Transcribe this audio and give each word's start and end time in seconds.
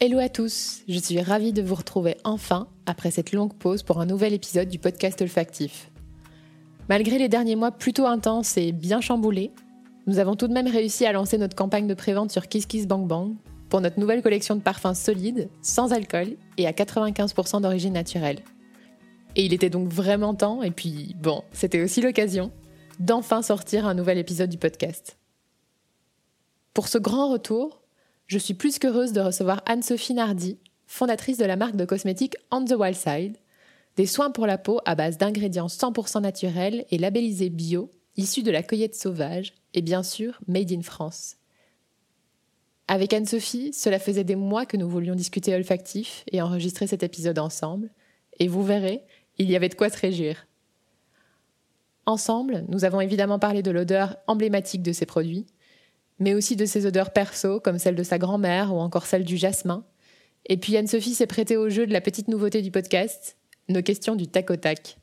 Hello 0.00 0.20
à 0.20 0.28
tous, 0.28 0.84
je 0.86 0.96
suis 0.96 1.20
ravie 1.20 1.52
de 1.52 1.60
vous 1.60 1.74
retrouver 1.74 2.16
enfin 2.22 2.68
après 2.86 3.10
cette 3.10 3.32
longue 3.32 3.52
pause 3.52 3.82
pour 3.82 4.00
un 4.00 4.06
nouvel 4.06 4.32
épisode 4.32 4.68
du 4.68 4.78
podcast 4.78 5.20
olfactif. 5.22 5.90
Malgré 6.88 7.18
les 7.18 7.28
derniers 7.28 7.56
mois 7.56 7.72
plutôt 7.72 8.06
intenses 8.06 8.56
et 8.56 8.70
bien 8.70 9.00
chamboulés, 9.00 9.50
nous 10.06 10.20
avons 10.20 10.36
tout 10.36 10.46
de 10.46 10.52
même 10.52 10.68
réussi 10.68 11.04
à 11.04 11.10
lancer 11.10 11.36
notre 11.36 11.56
campagne 11.56 11.88
de 11.88 11.94
prévente 11.94 12.30
sur 12.30 12.46
Kiss 12.46 12.66
Kiss 12.66 12.86
Bang 12.86 13.08
Bang 13.08 13.34
pour 13.70 13.80
notre 13.80 13.98
nouvelle 13.98 14.22
collection 14.22 14.54
de 14.54 14.60
parfums 14.60 14.94
solides, 14.94 15.50
sans 15.62 15.92
alcool 15.92 16.36
et 16.58 16.68
à 16.68 16.70
95% 16.70 17.62
d'origine 17.62 17.94
naturelle. 17.94 18.38
Et 19.34 19.46
il 19.46 19.52
était 19.52 19.68
donc 19.68 19.88
vraiment 19.88 20.36
temps, 20.36 20.62
et 20.62 20.70
puis 20.70 21.16
bon, 21.20 21.42
c'était 21.50 21.82
aussi 21.82 22.02
l'occasion, 22.02 22.52
d'enfin 23.00 23.42
sortir 23.42 23.84
un 23.84 23.94
nouvel 23.94 24.18
épisode 24.18 24.48
du 24.48 24.58
podcast. 24.58 25.18
Pour 26.72 26.86
ce 26.86 26.98
grand 26.98 27.32
retour, 27.32 27.82
je 28.28 28.38
suis 28.38 28.54
plus 28.54 28.78
qu'heureuse 28.78 29.12
de 29.12 29.20
recevoir 29.20 29.62
Anne-Sophie 29.66 30.14
Nardi, 30.14 30.58
fondatrice 30.86 31.38
de 31.38 31.46
la 31.46 31.56
marque 31.56 31.76
de 31.76 31.86
cosmétiques 31.86 32.36
On 32.50 32.64
the 32.64 32.72
Wild 32.72 32.94
Side, 32.94 33.38
des 33.96 34.06
soins 34.06 34.30
pour 34.30 34.46
la 34.46 34.58
peau 34.58 34.80
à 34.84 34.94
base 34.94 35.16
d'ingrédients 35.16 35.66
100% 35.66 36.20
naturels 36.20 36.84
et 36.90 36.98
labellisés 36.98 37.48
bio, 37.48 37.90
issus 38.16 38.42
de 38.42 38.50
la 38.50 38.62
cueillette 38.62 38.94
sauvage 38.94 39.54
et 39.72 39.80
bien 39.80 40.02
sûr 40.02 40.38
made 40.46 40.70
in 40.70 40.82
France. 40.82 41.36
Avec 42.86 43.12
Anne-Sophie, 43.12 43.72
cela 43.72 43.98
faisait 43.98 44.24
des 44.24 44.36
mois 44.36 44.66
que 44.66 44.76
nous 44.76 44.88
voulions 44.88 45.14
discuter 45.14 45.54
olfactif 45.54 46.24
et 46.30 46.42
enregistrer 46.42 46.86
cet 46.86 47.02
épisode 47.02 47.38
ensemble, 47.38 47.90
et 48.38 48.46
vous 48.46 48.62
verrez, 48.62 49.02
il 49.38 49.50
y 49.50 49.56
avait 49.56 49.68
de 49.68 49.74
quoi 49.74 49.88
se 49.88 49.98
réjouir. 49.98 50.46
Ensemble, 52.04 52.64
nous 52.68 52.84
avons 52.84 53.00
évidemment 53.00 53.38
parlé 53.38 53.62
de 53.62 53.70
l'odeur 53.70 54.16
emblématique 54.26 54.82
de 54.82 54.92
ces 54.92 55.06
produits, 55.06 55.46
mais 56.18 56.34
aussi 56.34 56.56
de 56.56 56.66
ses 56.66 56.86
odeurs 56.86 57.12
perso, 57.12 57.60
comme 57.60 57.78
celle 57.78 57.94
de 57.94 58.02
sa 58.02 58.18
grand-mère 58.18 58.74
ou 58.74 58.78
encore 58.78 59.06
celle 59.06 59.24
du 59.24 59.36
jasmin. 59.36 59.84
Et 60.46 60.56
puis 60.56 60.76
Anne-Sophie 60.76 61.14
s'est 61.14 61.26
prêtée 61.26 61.56
au 61.56 61.68
jeu 61.68 61.86
de 61.86 61.92
la 61.92 62.00
petite 62.00 62.28
nouveauté 62.28 62.62
du 62.62 62.70
podcast, 62.70 63.36
nos 63.68 63.82
questions 63.82 64.16
du 64.16 64.26
tac 64.26 64.50
au 64.50 64.56
tac. 64.56 64.98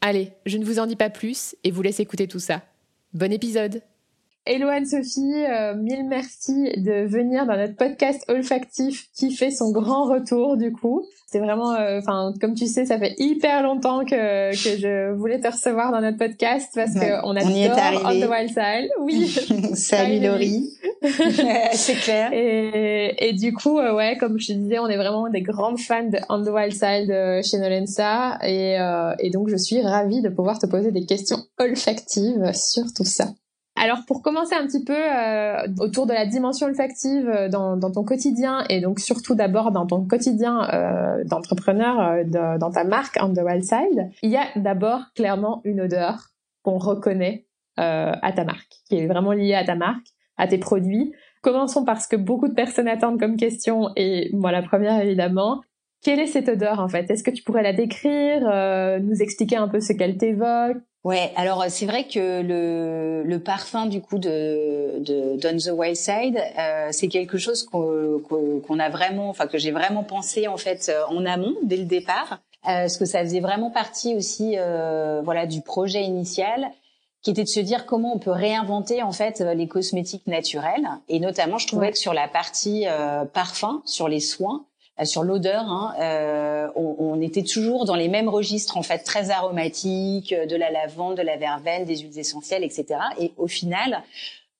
Allez, 0.00 0.32
je 0.46 0.56
ne 0.56 0.64
vous 0.64 0.78
en 0.78 0.86
dis 0.86 0.96
pas 0.96 1.10
plus 1.10 1.56
et 1.64 1.70
vous 1.70 1.82
laisse 1.82 2.00
écouter 2.00 2.26
tout 2.26 2.38
ça. 2.38 2.62
Bon 3.12 3.32
épisode 3.32 3.82
Hello 4.46 4.68
Anne-Sophie, 4.68 5.44
euh, 5.50 5.74
mille 5.74 6.06
merci 6.08 6.72
de 6.78 7.06
venir 7.06 7.44
dans 7.44 7.56
notre 7.56 7.76
podcast 7.76 8.24
olfactif 8.28 9.06
qui 9.14 9.32
fait 9.32 9.50
son 9.50 9.70
grand 9.70 10.04
retour 10.04 10.56
du 10.56 10.72
coup. 10.72 11.04
C'est 11.26 11.38
vraiment, 11.38 11.74
euh, 11.74 11.98
enfin, 11.98 12.32
comme 12.40 12.54
tu 12.54 12.66
sais, 12.66 12.86
ça 12.86 12.98
fait 12.98 13.14
hyper 13.18 13.62
longtemps 13.62 14.04
que, 14.04 14.50
que 14.50 14.80
je 14.80 15.12
voulais 15.12 15.38
te 15.38 15.46
recevoir 15.46 15.92
dans 15.92 16.00
notre 16.00 16.16
podcast 16.16 16.70
parce 16.74 16.94
que 16.94 17.24
on 17.24 17.36
a 17.36 17.44
on 17.44 17.50
y 17.50 17.64
est 17.64 17.68
arrivé. 17.68 18.02
On 18.04 18.26
the 18.26 18.30
Wild 18.30 18.48
Side. 18.48 18.90
Oui. 19.00 19.28
Salut 19.76 20.26
Laurie. 20.26 20.70
c'est 21.72 21.94
clair. 21.94 22.32
Et, 22.32 23.28
et 23.28 23.32
du 23.34 23.52
coup, 23.52 23.78
euh, 23.78 23.94
ouais, 23.94 24.16
comme 24.18 24.40
je 24.40 24.48
te 24.48 24.52
disais, 24.54 24.78
on 24.78 24.88
est 24.88 24.96
vraiment 24.96 25.28
des 25.28 25.42
grandes 25.42 25.78
fans 25.78 26.08
de 26.08 26.18
On 26.30 26.42
the 26.42 26.48
Wild 26.48 26.72
Side 26.72 27.44
chez 27.44 27.58
Nolensa 27.58 28.38
et, 28.42 28.80
euh, 28.80 29.14
et 29.18 29.30
donc 29.30 29.50
je 29.50 29.56
suis 29.56 29.82
ravie 29.82 30.22
de 30.22 30.30
pouvoir 30.30 30.58
te 30.58 30.66
poser 30.66 30.92
des 30.92 31.04
questions 31.04 31.38
olfactives 31.58 32.52
sur 32.54 32.84
tout 32.92 33.04
ça. 33.04 33.26
Alors 33.80 34.04
pour 34.06 34.20
commencer 34.20 34.54
un 34.54 34.66
petit 34.66 34.84
peu 34.84 34.94
euh, 34.94 35.66
autour 35.78 36.06
de 36.06 36.12
la 36.12 36.26
dimension 36.26 36.66
olfactive 36.66 37.26
euh, 37.30 37.48
dans, 37.48 37.80
ton 37.90 38.04
quotidien 38.04 38.62
et 38.68 38.82
donc 38.82 39.00
surtout 39.00 39.34
d'abord 39.34 39.72
dans 39.72 39.86
ton 39.86 40.06
quotidien 40.06 40.68
euh, 40.68 41.24
d'entrepreneur 41.24 41.98
euh, 41.98 42.58
dans 42.58 42.70
ta 42.70 42.84
marque 42.84 43.16
On 43.22 43.32
the 43.32 43.38
Wild 43.38 43.64
Side, 43.64 44.10
il 44.22 44.30
y 44.30 44.36
a 44.36 44.44
d'abord 44.56 45.00
clairement 45.16 45.62
une 45.64 45.80
odeur 45.80 46.28
qu'on 46.62 46.76
reconnaît 46.76 47.46
euh, 47.78 48.12
à 48.20 48.32
ta 48.32 48.44
marque, 48.44 48.74
qui 48.86 48.98
est 48.98 49.06
vraiment 49.06 49.32
liée 49.32 49.54
à 49.54 49.64
ta 49.64 49.76
marque, 49.76 50.08
à 50.36 50.46
tes 50.46 50.58
produits. 50.58 51.14
Commençons 51.40 51.86
par 51.86 52.02
ce 52.02 52.08
que 52.08 52.16
beaucoup 52.16 52.48
de 52.48 52.54
personnes 52.54 52.88
attendent 52.88 53.18
comme 53.18 53.38
question 53.38 53.88
et 53.96 54.28
moi 54.34 54.52
la 54.52 54.60
première 54.60 55.00
évidemment. 55.00 55.62
Quelle 56.02 56.20
est 56.20 56.26
cette 56.26 56.50
odeur 56.50 56.80
en 56.80 56.88
fait? 56.88 57.10
Est-ce 57.10 57.22
que 57.22 57.30
tu 57.30 57.42
pourrais 57.42 57.62
la 57.62 57.72
décrire, 57.72 58.40
nous 59.00 59.22
expliquer 59.22 59.56
un 59.56 59.68
peu 59.68 59.80
ce 59.80 59.94
qu'elle 59.94 60.18
t'évoque? 60.18 60.76
Ouais, 61.02 61.32
alors 61.34 61.64
c'est 61.70 61.86
vrai 61.86 62.04
que 62.04 62.42
le, 62.42 63.22
le 63.24 63.38
parfum 63.40 63.86
du 63.86 64.02
coup 64.02 64.18
de, 64.18 64.98
de 64.98 65.40
Don 65.40 65.56
the 65.56 65.72
Wild 65.74 65.96
Side, 65.96 66.38
euh, 66.58 66.88
c'est 66.90 67.08
quelque 67.08 67.38
chose 67.38 67.64
qu'on 67.64 68.78
a 68.78 68.88
vraiment, 68.90 69.30
enfin 69.30 69.46
que 69.46 69.56
j'ai 69.56 69.70
vraiment 69.70 70.04
pensé 70.04 70.46
en 70.46 70.58
fait 70.58 70.90
euh, 70.90 71.06
en 71.08 71.24
amont 71.24 71.54
dès 71.62 71.78
le 71.78 71.86
départ, 71.86 72.40
euh, 72.66 72.84
parce 72.84 72.98
que 72.98 73.06
ça 73.06 73.20
faisait 73.20 73.40
vraiment 73.40 73.70
partie 73.70 74.14
aussi, 74.14 74.56
euh, 74.58 75.22
voilà, 75.24 75.46
du 75.46 75.62
projet 75.62 76.02
initial, 76.02 76.70
qui 77.22 77.30
était 77.30 77.44
de 77.44 77.48
se 77.48 77.60
dire 77.60 77.86
comment 77.86 78.14
on 78.14 78.18
peut 78.18 78.30
réinventer 78.30 79.02
en 79.02 79.12
fait 79.12 79.40
les 79.40 79.68
cosmétiques 79.68 80.26
naturels, 80.26 80.86
et 81.08 81.18
notamment 81.18 81.56
je 81.56 81.66
trouvais 81.66 81.92
que 81.92 81.98
sur 81.98 82.12
la 82.12 82.28
partie 82.28 82.86
euh, 82.86 83.24
parfum, 83.24 83.80
sur 83.86 84.06
les 84.06 84.20
soins, 84.20 84.66
euh, 84.66 84.69
sur 85.04 85.22
l'odeur, 85.22 85.62
hein, 85.62 85.94
euh, 86.00 86.68
on, 86.76 86.96
on, 86.98 87.20
était 87.20 87.42
toujours 87.42 87.84
dans 87.84 87.96
les 87.96 88.08
mêmes 88.08 88.28
registres 88.28 88.76
en 88.76 88.82
fait, 88.82 88.98
très 88.98 89.30
aromatiques, 89.30 90.32
euh, 90.32 90.46
de 90.46 90.56
la 90.56 90.70
lavande, 90.70 91.16
de 91.16 91.22
la 91.22 91.36
verveine, 91.36 91.84
des 91.84 91.98
huiles 91.98 92.18
essentielles, 92.18 92.64
etc. 92.64 92.98
Et 93.18 93.32
au 93.36 93.46
final, 93.46 94.02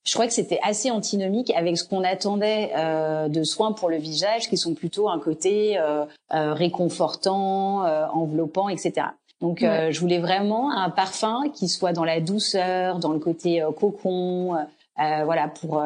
je 0.04 0.14
crois 0.14 0.26
que 0.26 0.32
c'était 0.32 0.58
assez 0.62 0.90
antinomique 0.90 1.52
avec 1.54 1.76
ce 1.76 1.84
qu'on 1.84 2.02
attendait 2.04 2.72
euh, 2.76 3.28
de 3.28 3.44
soins 3.44 3.72
pour 3.72 3.90
le 3.90 3.96
visage, 3.96 4.48
qui 4.48 4.56
sont 4.56 4.74
plutôt 4.74 5.08
un 5.08 5.18
côté 5.18 5.78
euh, 5.78 6.04
euh, 6.32 6.54
réconfortant, 6.54 7.84
enveloppant, 8.12 8.68
etc. 8.68 9.08
Donc, 9.40 9.60
je 9.60 10.00
voulais 10.00 10.18
vraiment 10.18 10.70
un 10.70 10.90
parfum 10.90 11.44
qui 11.54 11.68
soit 11.68 11.92
dans 11.92 12.04
la 12.04 12.20
douceur, 12.20 12.98
dans 12.98 13.12
le 13.12 13.18
côté 13.18 13.64
cocon, 13.78 14.54
voilà, 14.96 15.48
pour 15.48 15.82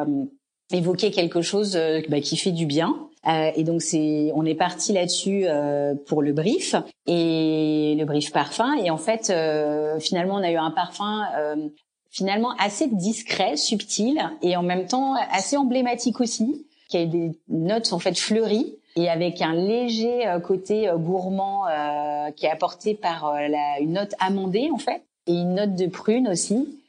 évoquer 0.71 1.11
quelque 1.11 1.41
chose 1.41 1.79
bah, 2.09 2.19
qui 2.19 2.35
fait 2.35 2.51
du 2.51 2.65
bien. 2.65 2.97
Euh, 3.27 3.51
et 3.55 3.63
donc 3.63 3.81
c'est, 3.81 4.31
on 4.35 4.45
est 4.45 4.55
parti 4.55 4.93
là-dessus 4.93 5.43
euh, 5.45 5.95
pour 6.07 6.21
le 6.21 6.31
brief 6.31 6.75
et 7.07 7.95
le 7.97 8.05
brief 8.05 8.31
parfum. 8.31 8.75
Et 8.75 8.91
en 8.91 8.97
fait, 8.97 9.29
euh, 9.29 9.99
finalement, 9.99 10.35
on 10.35 10.43
a 10.43 10.51
eu 10.51 10.57
un 10.57 10.71
parfum 10.71 11.23
finalement 12.11 12.51
assez 12.59 12.87
discret, 12.87 13.57
subtil 13.57 14.21
et 14.41 14.55
en 14.55 14.63
même 14.63 14.85
temps 14.85 15.15
assez 15.31 15.57
emblématique 15.57 16.21
aussi, 16.21 16.65
qui 16.87 16.97
a 16.97 17.05
des 17.05 17.31
notes 17.49 17.91
en 17.91 17.99
fait 17.99 18.17
fleuries 18.17 18.77
et 18.95 19.09
avec 19.09 19.41
un 19.41 19.53
léger 19.53 20.23
côté 20.41 20.89
gourmand 20.95 21.63
qui 22.37 22.45
est 22.45 22.49
apporté 22.49 22.93
par 22.93 23.33
la, 23.33 23.79
une 23.81 23.93
note 23.93 24.13
amandée 24.19 24.69
en 24.71 24.77
fait 24.77 25.03
et 25.27 25.33
une 25.33 25.55
note 25.55 25.75
de 25.75 25.87
prune 25.87 26.29
aussi. 26.29 26.79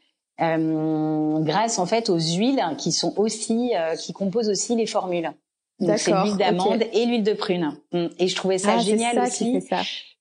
Euh, 0.41 1.39
grâce 1.41 1.79
en 1.79 1.87
fait 1.87 2.09
aux 2.09 2.21
huiles 2.21 2.63
qui 2.79 2.93
sont 2.93 3.15
aussi 3.17 3.73
qui 3.99 4.13
composent 4.13 4.51
aussi 4.51 4.77
les 4.77 4.87
formules. 4.87 5.33
Donc 5.81 5.99
c'est 5.99 6.13
l'huile 6.13 6.37
d'amande 6.37 6.83
et 6.93 7.07
l'huile 7.07 7.23
de 7.23 7.33
prune. 7.33 7.77
Mm. 7.93 8.07
Et 8.19 8.29
je 8.29 8.37
trouvais 8.37 8.59
ça 8.59 8.77
ah, 8.77 8.79
génial 8.79 9.19
aussi 9.19 9.61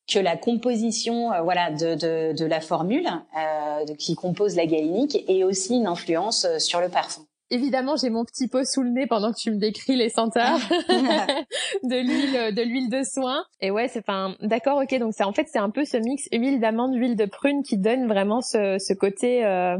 que 0.07 0.19
la 0.19 0.37
composition 0.37 1.33
euh, 1.33 1.41
voilà 1.41 1.71
de, 1.71 1.95
de, 1.95 2.33
de, 2.37 2.45
la 2.45 2.61
formule 2.61 3.07
euh, 3.07 3.85
qui 3.97 4.13
compose 4.13 4.55
la 4.55 4.67
galénique 4.67 5.17
ait 5.27 5.43
aussi 5.43 5.75
une 5.75 5.87
influence 5.87 6.45
euh, 6.45 6.59
sur 6.59 6.79
le 6.79 6.89
parfum. 6.89 7.23
Évidemment, 7.51 7.95
j'ai 7.95 8.09
mon 8.09 8.25
petit 8.25 8.47
pot 8.47 8.65
sous 8.65 8.81
le 8.81 8.89
nez 8.89 9.05
pendant 9.05 9.31
que 9.31 9.37
tu 9.37 9.51
me 9.51 9.57
décris 9.57 9.95
les 9.95 10.09
senteurs 10.09 10.57
de 10.79 11.95
l'huile 11.95 12.55
de 12.55 12.61
l'huile 12.63 12.89
de 12.89 13.03
soin. 13.03 13.45
Et 13.61 13.69
ouais, 13.69 13.87
c'est 13.87 13.99
enfin 13.99 14.35
d'accord, 14.41 14.81
OK, 14.81 14.97
donc 14.97 15.13
c'est 15.15 15.23
en 15.23 15.31
fait 15.31 15.47
c'est 15.51 15.59
un 15.59 15.69
peu 15.69 15.85
ce 15.85 15.97
mix 15.97 16.27
huile 16.31 16.59
d'amande, 16.59 16.95
huile 16.95 17.15
de 17.15 17.25
prune 17.25 17.61
qui 17.61 17.77
donne 17.77 18.07
vraiment 18.07 18.41
ce, 18.41 18.77
ce 18.79 18.93
côté 18.93 19.45
euh, 19.45 19.77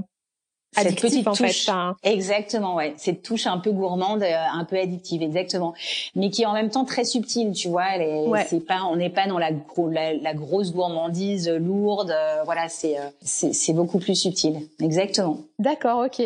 cette 0.84 1.00
petite 1.00 1.26
touche. 1.26 1.70
Exactement, 2.04 2.76
ouais. 2.76 2.94
Cette 2.98 3.22
touche 3.22 3.48
un 3.48 3.58
peu 3.58 3.72
gourmande, 3.72 4.24
euh, 4.24 4.36
un 4.54 4.66
peu 4.66 4.78
addictive, 4.78 5.22
exactement. 5.22 5.74
Mais 6.16 6.30
qui 6.30 6.44
est 6.44 6.46
en 6.46 6.54
même 6.54 6.70
temps 6.70 6.86
très 6.86 7.04
subtile, 7.04 7.52
tu 7.54 7.70
vois. 7.70 7.96
Elle 7.96 8.46
c'est 8.48 8.66
pas, 8.66 8.84
on 8.90 8.96
n'est 8.96 9.10
pas 9.10 9.28
dans 9.28 9.40
la, 9.40 9.52
la, 9.52 10.34
grosse 10.34 10.74
gourmandise 10.74 11.50
lourde. 11.50 12.12
Euh, 12.12 12.44
voilà, 12.44 12.70
c'est, 12.70 12.98
euh, 12.98 13.10
c'est, 13.22 13.54
c'est 13.54 13.74
beaucoup 13.74 14.00
plus 14.00 14.16
subtil. 14.16 14.68
Exactement. 14.82 15.40
D'accord, 15.60 16.06
ok. 16.06 16.22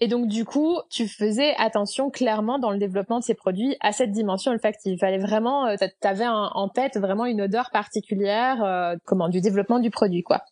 Et 0.00 0.08
donc 0.08 0.26
du 0.26 0.44
coup, 0.44 0.80
tu 0.90 1.06
faisais 1.06 1.54
attention 1.56 2.10
clairement 2.10 2.58
dans 2.58 2.70
le 2.70 2.78
développement 2.78 3.20
de 3.20 3.24
ces 3.24 3.34
produits 3.34 3.76
à 3.80 3.92
cette 3.92 4.10
dimension 4.10 4.50
olfactive. 4.50 4.92
Il 4.92 4.98
fallait 4.98 5.18
vraiment, 5.18 5.74
tu 5.76 6.08
avais 6.08 6.26
en 6.26 6.68
tête 6.68 6.98
vraiment 6.98 7.26
une 7.26 7.40
odeur 7.40 7.70
particulière, 7.70 8.96
comment, 9.04 9.28
du 9.28 9.40
développement 9.40 9.78
du 9.78 9.90
produit, 9.90 10.24
quoi. 10.24 10.42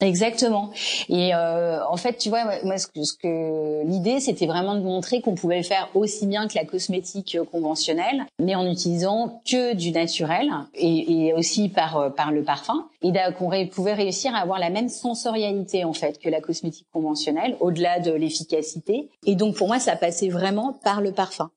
Exactement. 0.00 0.70
Et 1.08 1.34
euh, 1.34 1.78
en 1.86 1.96
fait, 1.96 2.18
tu 2.18 2.28
vois, 2.28 2.44
moi, 2.64 2.78
ce 2.78 2.88
que, 2.88 3.00
que 3.22 3.86
l'idée, 3.86 4.18
c'était 4.18 4.46
vraiment 4.46 4.74
de 4.74 4.80
montrer 4.80 5.20
qu'on 5.20 5.36
pouvait 5.36 5.62
faire 5.62 5.88
aussi 5.94 6.26
bien 6.26 6.48
que 6.48 6.56
la 6.56 6.64
cosmétique 6.64 7.38
conventionnelle, 7.52 8.24
mais 8.40 8.56
en 8.56 8.66
utilisant 8.66 9.40
que 9.48 9.74
du 9.74 9.92
naturel 9.92 10.50
et, 10.74 11.26
et 11.26 11.32
aussi 11.32 11.68
par 11.68 11.96
euh, 11.96 12.10
par 12.10 12.32
le 12.32 12.42
parfum, 12.42 12.88
et 13.02 13.12
qu'on 13.38 13.50
pouvait 13.68 13.94
réussir 13.94 14.34
à 14.34 14.38
avoir 14.38 14.58
la 14.58 14.70
même 14.70 14.88
sensorialité 14.88 15.84
en 15.84 15.92
fait 15.92 16.18
que 16.18 16.28
la 16.28 16.40
cosmétique 16.40 16.88
conventionnelle, 16.92 17.56
au-delà 17.60 18.00
de 18.00 18.10
l'efficacité. 18.10 19.10
Et 19.26 19.36
donc 19.36 19.56
pour 19.56 19.68
moi, 19.68 19.78
ça 19.78 19.94
passait 19.94 20.28
vraiment 20.28 20.72
par 20.72 21.00
le 21.00 21.12
parfum, 21.12 21.50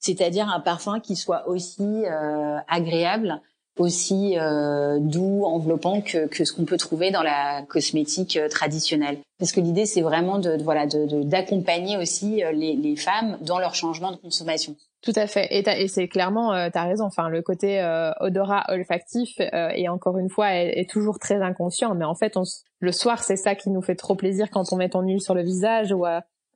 c'est-à-dire 0.00 0.48
un 0.48 0.60
parfum 0.60 0.98
qui 0.98 1.14
soit 1.14 1.46
aussi 1.48 2.04
euh, 2.06 2.58
agréable 2.68 3.40
aussi 3.78 4.38
euh, 4.38 4.98
doux, 5.00 5.44
enveloppant 5.44 6.00
que, 6.00 6.26
que 6.26 6.44
ce 6.44 6.52
qu'on 6.52 6.64
peut 6.64 6.76
trouver 6.76 7.10
dans 7.10 7.22
la 7.22 7.62
cosmétique 7.62 8.36
euh, 8.36 8.48
traditionnelle. 8.48 9.18
Parce 9.38 9.52
que 9.52 9.60
l'idée, 9.60 9.86
c'est 9.86 10.02
vraiment 10.02 10.38
de, 10.38 10.62
voilà 10.62 10.86
d'accompagner 10.86 11.96
de, 11.96 12.02
aussi 12.02 12.44
euh, 12.44 12.52
les, 12.52 12.76
les, 12.76 12.96
femmes 12.96 13.36
dans 13.40 13.58
leur 13.58 13.74
changement 13.74 14.12
de 14.12 14.16
consommation. 14.16 14.76
Tout 15.04 15.12
à 15.16 15.26
fait. 15.26 15.48
Et, 15.50 15.68
et 15.82 15.88
c'est 15.88 16.08
clairement, 16.08 16.54
euh, 16.54 16.70
tu 16.70 16.78
as 16.78 16.84
raison. 16.84 17.04
Enfin, 17.04 17.28
le 17.28 17.42
côté 17.42 17.80
euh, 17.80 18.10
odorat 18.20 18.64
olfactif 18.68 19.34
euh, 19.38 19.68
et 19.74 19.86
encore 19.88 20.16
une 20.16 20.30
fois 20.30 20.54
est, 20.54 20.80
est, 20.80 20.88
toujours 20.88 21.18
très 21.18 21.42
inconscient. 21.42 21.94
Mais 21.94 22.06
en 22.06 22.14
fait, 22.14 22.38
on, 22.38 22.44
le 22.80 22.92
soir, 22.92 23.22
c'est 23.22 23.36
ça 23.36 23.54
qui 23.54 23.68
nous 23.68 23.82
fait 23.82 23.96
trop 23.96 24.14
plaisir 24.14 24.50
quand 24.50 24.72
on 24.72 24.76
met 24.76 24.88
ton 24.88 25.02
huile 25.02 25.20
sur 25.20 25.34
le 25.34 25.42
visage 25.42 25.92
ou 25.92 26.06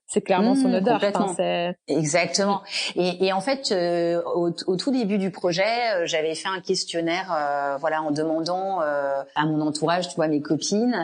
c'est 0.08 0.22
clairement 0.22 0.54
son 0.54 0.70
mmh, 0.70 0.74
odeur. 0.74 1.04
Exactement. 1.86 2.62
Et, 2.96 3.26
et, 3.26 3.32
en 3.34 3.42
fait, 3.42 3.72
euh, 3.72 4.22
au, 4.34 4.50
au, 4.66 4.76
tout 4.76 4.90
début 4.90 5.18
du 5.18 5.30
projet, 5.30 5.62
euh, 5.94 6.06
j'avais 6.06 6.34
fait 6.34 6.48
un 6.48 6.60
questionnaire, 6.60 7.30
euh, 7.30 7.76
voilà, 7.76 8.02
en 8.02 8.10
demandant 8.10 8.80
à 8.80 9.46
mon 9.46 9.60
entourage, 9.60 10.08
tu 10.08 10.16
vois, 10.16 10.28
mes 10.28 10.40
copines, 10.40 10.94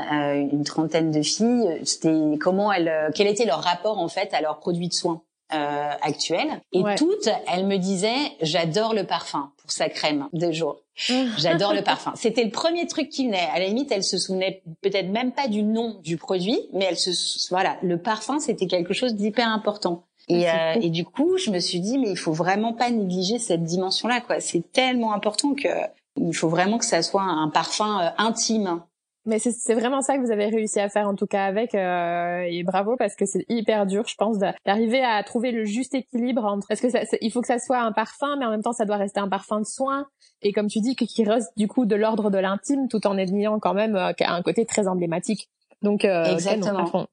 une 0.51 0.65
trentaine 0.65 1.11
de 1.11 1.23
filles, 1.23 1.81
c'était 1.85 2.39
comment 2.41 2.73
elles, 2.73 3.11
quel 3.15 3.27
était 3.27 3.45
leur 3.45 3.61
rapport 3.61 3.99
en 3.99 4.09
fait 4.09 4.33
à 4.33 4.41
leurs 4.41 4.59
produits 4.59 4.89
de 4.89 4.95
soins 4.95 5.23
euh, 5.53 5.91
actuelle. 6.01 6.63
Et 6.73 6.83
toutes, 6.97 7.29
elles 7.53 7.67
me 7.67 7.77
disaient, 7.77 8.33
j'adore 8.41 8.95
le 8.95 9.05
parfum 9.05 9.53
pour 9.59 9.71
sa 9.71 9.89
crème 9.89 10.29
de 10.33 10.51
jour. 10.53 10.81
J'adore 11.39 11.75
le 11.75 11.83
parfum. 11.83 12.13
C'était 12.15 12.45
le 12.45 12.51
premier 12.51 12.87
truc 12.87 13.09
qui 13.09 13.27
venait. 13.27 13.49
À 13.53 13.59
la 13.59 13.67
limite, 13.67 13.91
elle 13.91 14.05
se 14.05 14.17
souvenait 14.17 14.63
peut-être 14.81 15.09
même 15.09 15.33
pas 15.33 15.49
du 15.49 15.63
nom 15.65 16.01
du 16.05 16.17
produit, 16.17 16.61
mais 16.73 16.85
elle 16.85 16.97
se, 16.97 17.49
voilà, 17.51 17.77
le 17.83 17.99
parfum, 17.99 18.39
c'était 18.39 18.67
quelque 18.67 18.95
chose 18.95 19.15
d'hyper 19.15 19.49
important. 19.49 20.05
Et, 20.29 20.47
ah, 20.47 20.75
euh, 20.75 20.81
et, 20.81 20.91
du 20.91 21.05
coup, 21.05 21.37
je 21.37 21.51
me 21.51 21.59
suis 21.59 21.81
dit, 21.81 21.99
mais 21.99 22.11
il 22.11 22.17
faut 22.17 22.33
vraiment 22.33 22.73
pas 22.73 22.91
négliger 22.91 23.39
cette 23.39 23.65
dimension-là, 23.65 24.21
quoi. 24.21 24.41
C'est 24.41 24.73
tellement 24.73 25.13
important 25.13 25.55
que 25.55 25.69
il 26.17 26.35
faut 26.35 26.49
vraiment 26.49 26.79
que 26.79 26.85
ça 26.85 27.03
soit 27.03 27.23
un 27.23 27.49
parfum 27.49 28.01
euh, 28.01 28.11
intime 28.19 28.81
mais 29.27 29.39
c'est 29.39 29.75
vraiment 29.75 30.03
ça 30.03 30.17
que 30.17 30.23
vous 30.23 30.31
avez 30.31 30.47
réussi 30.47 30.81
à 30.81 30.89
faire 30.89 31.09
en 31.09 31.15
tout 31.15 31.27
cas 31.27 31.45
avec 31.45 31.75
euh, 31.75 32.43
et 32.47 32.63
bravo 32.63 32.97
parce 32.97 33.15
que 33.15 33.25
c'est 33.27 33.45
hyper 33.49 33.87
dur 33.87 34.05
je 34.07 34.15
pense 34.17 34.39
d'arriver 34.39 35.03
à 35.03 35.23
trouver 35.23 35.51
le 35.51 35.65
juste 35.65 35.95
équilibre 35.95 36.45
entre 36.45 36.71
est-ce 36.71 36.83
que 36.83 36.91
ça, 36.91 37.01
il 37.21 37.31
faut 37.33 37.41
que 37.41 37.47
ça 37.47 37.59
soit 37.59 37.81
un 37.81 37.93
parfum 37.93 38.37
mais 38.39 38.45
en 38.45 38.51
même 38.51 38.63
temps 38.63 38.73
ça 38.73 38.85
doit 38.85 38.97
rester 38.97 39.21
un 39.21 39.29
parfum 39.29 39.61
de 39.61 39.67
soin. 39.67 40.07
Et 40.43 40.53
comme 40.53 40.69
tu 40.69 40.81
dis 40.81 40.95
qui 40.95 41.25
reste 41.25 41.51
du 41.57 41.69
coup 41.69 41.87
de 41.87 41.97
l'ordre 41.97 42.31
de 42.31 42.39
l'intime 42.39 42.89
tout 42.89 43.07
en 43.07 43.17
ayant 43.17 43.59
quand 43.59 43.75
même 43.75 43.97
euh, 43.97 44.13
un 44.21 44.43
côté 44.43 44.67
très 44.67 44.89
emblématique. 44.89 45.49
Donc 45.83 46.05
euh, 46.05 46.25
exactement 46.25 47.07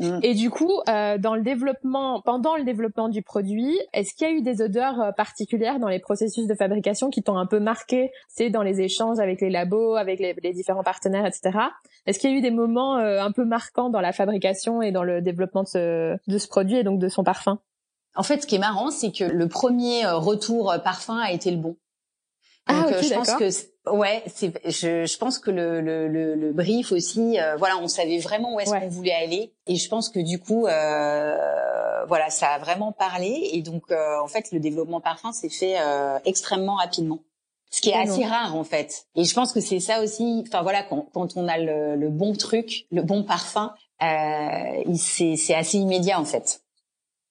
Mm. 0.00 0.20
Et 0.22 0.34
du 0.34 0.48
coup, 0.50 0.80
euh, 0.88 1.18
dans 1.18 1.34
le 1.34 1.42
développement, 1.42 2.22
pendant 2.22 2.56
le 2.56 2.64
développement 2.64 3.08
du 3.08 3.22
produit, 3.22 3.78
est-ce 3.92 4.14
qu'il 4.14 4.26
y 4.26 4.30
a 4.30 4.32
eu 4.32 4.40
des 4.40 4.62
odeurs 4.62 4.98
euh, 5.00 5.12
particulières 5.12 5.78
dans 5.78 5.88
les 5.88 5.98
processus 5.98 6.46
de 6.46 6.54
fabrication 6.54 7.10
qui 7.10 7.22
t'ont 7.22 7.36
un 7.36 7.46
peu 7.46 7.60
marqué 7.60 8.10
C'est 8.28 8.48
dans 8.48 8.62
les 8.62 8.80
échanges 8.80 9.18
avec 9.20 9.42
les 9.42 9.50
labos, 9.50 9.96
avec 9.96 10.18
les, 10.18 10.34
les 10.42 10.52
différents 10.54 10.82
partenaires, 10.82 11.26
etc. 11.26 11.58
Est-ce 12.06 12.18
qu'il 12.18 12.30
y 12.30 12.34
a 12.34 12.36
eu 12.36 12.40
des 12.40 12.50
moments 12.50 12.96
euh, 12.96 13.20
un 13.20 13.30
peu 13.30 13.44
marquants 13.44 13.90
dans 13.90 14.00
la 14.00 14.12
fabrication 14.12 14.80
et 14.80 14.90
dans 14.90 15.04
le 15.04 15.20
développement 15.20 15.64
de 15.64 15.68
ce, 15.68 16.16
de 16.26 16.38
ce 16.38 16.48
produit 16.48 16.78
et 16.78 16.82
donc 16.82 16.98
de 16.98 17.08
son 17.08 17.22
parfum? 17.22 17.58
En 18.16 18.22
fait, 18.22 18.42
ce 18.42 18.46
qui 18.46 18.56
est 18.56 18.60
marrant, 18.60 18.90
c'est 18.90 19.12
que 19.12 19.24
le 19.24 19.48
premier 19.48 20.06
retour 20.06 20.74
parfum 20.82 21.18
a 21.18 21.30
été 21.30 21.50
le 21.50 21.58
bon. 21.58 21.76
Ah, 22.66 22.82
donc, 22.82 23.02
je 23.02 23.14
pense 23.14 23.34
que 23.34 23.50
Ouais, 23.86 24.22
c'est. 24.26 24.52
Je, 24.66 25.06
je, 25.06 25.18
pense 25.18 25.38
que 25.38 25.50
le, 25.50 25.80
le, 25.80 26.06
le, 26.06 26.52
brief 26.52 26.92
aussi, 26.92 27.40
euh, 27.40 27.56
voilà, 27.56 27.78
on 27.78 27.88
savait 27.88 28.18
vraiment 28.18 28.54
où 28.54 28.60
est-ce 28.60 28.70
qu'on 28.72 28.88
voulait 28.88 29.14
aller, 29.14 29.54
et 29.66 29.76
je 29.76 29.88
pense 29.88 30.10
que 30.10 30.20
du 30.20 30.38
coup, 30.38 30.66
euh, 30.66 32.04
voilà, 32.06 32.28
ça 32.28 32.48
a 32.48 32.58
vraiment 32.58 32.92
parlé, 32.92 33.48
et 33.52 33.62
donc 33.62 33.84
euh, 33.90 34.20
en 34.22 34.26
fait, 34.26 34.52
le 34.52 34.60
développement 34.60 35.00
parfum 35.00 35.32
s'est 35.32 35.48
fait 35.48 35.80
euh, 35.80 36.18
extrêmement 36.26 36.74
rapidement, 36.74 37.20
ce 37.70 37.80
qui 37.80 37.88
est 37.88 37.96
assez 37.96 38.24
rare 38.24 38.54
en 38.54 38.64
fait. 38.64 39.06
Et 39.16 39.24
je 39.24 39.34
pense 39.34 39.54
que 39.54 39.60
c'est 39.60 39.80
ça 39.80 40.02
aussi. 40.02 40.44
Enfin 40.46 40.60
voilà, 40.62 40.82
quand, 40.82 41.08
quand 41.14 41.38
on 41.38 41.48
a 41.48 41.56
le, 41.56 41.96
le, 41.96 42.10
bon 42.10 42.34
truc, 42.34 42.86
le 42.90 43.00
bon 43.00 43.24
parfum, 43.24 43.72
c'est 43.98 45.54
assez 45.54 45.78
immédiat 45.78 46.20
en 46.20 46.26
fait. 46.26 46.60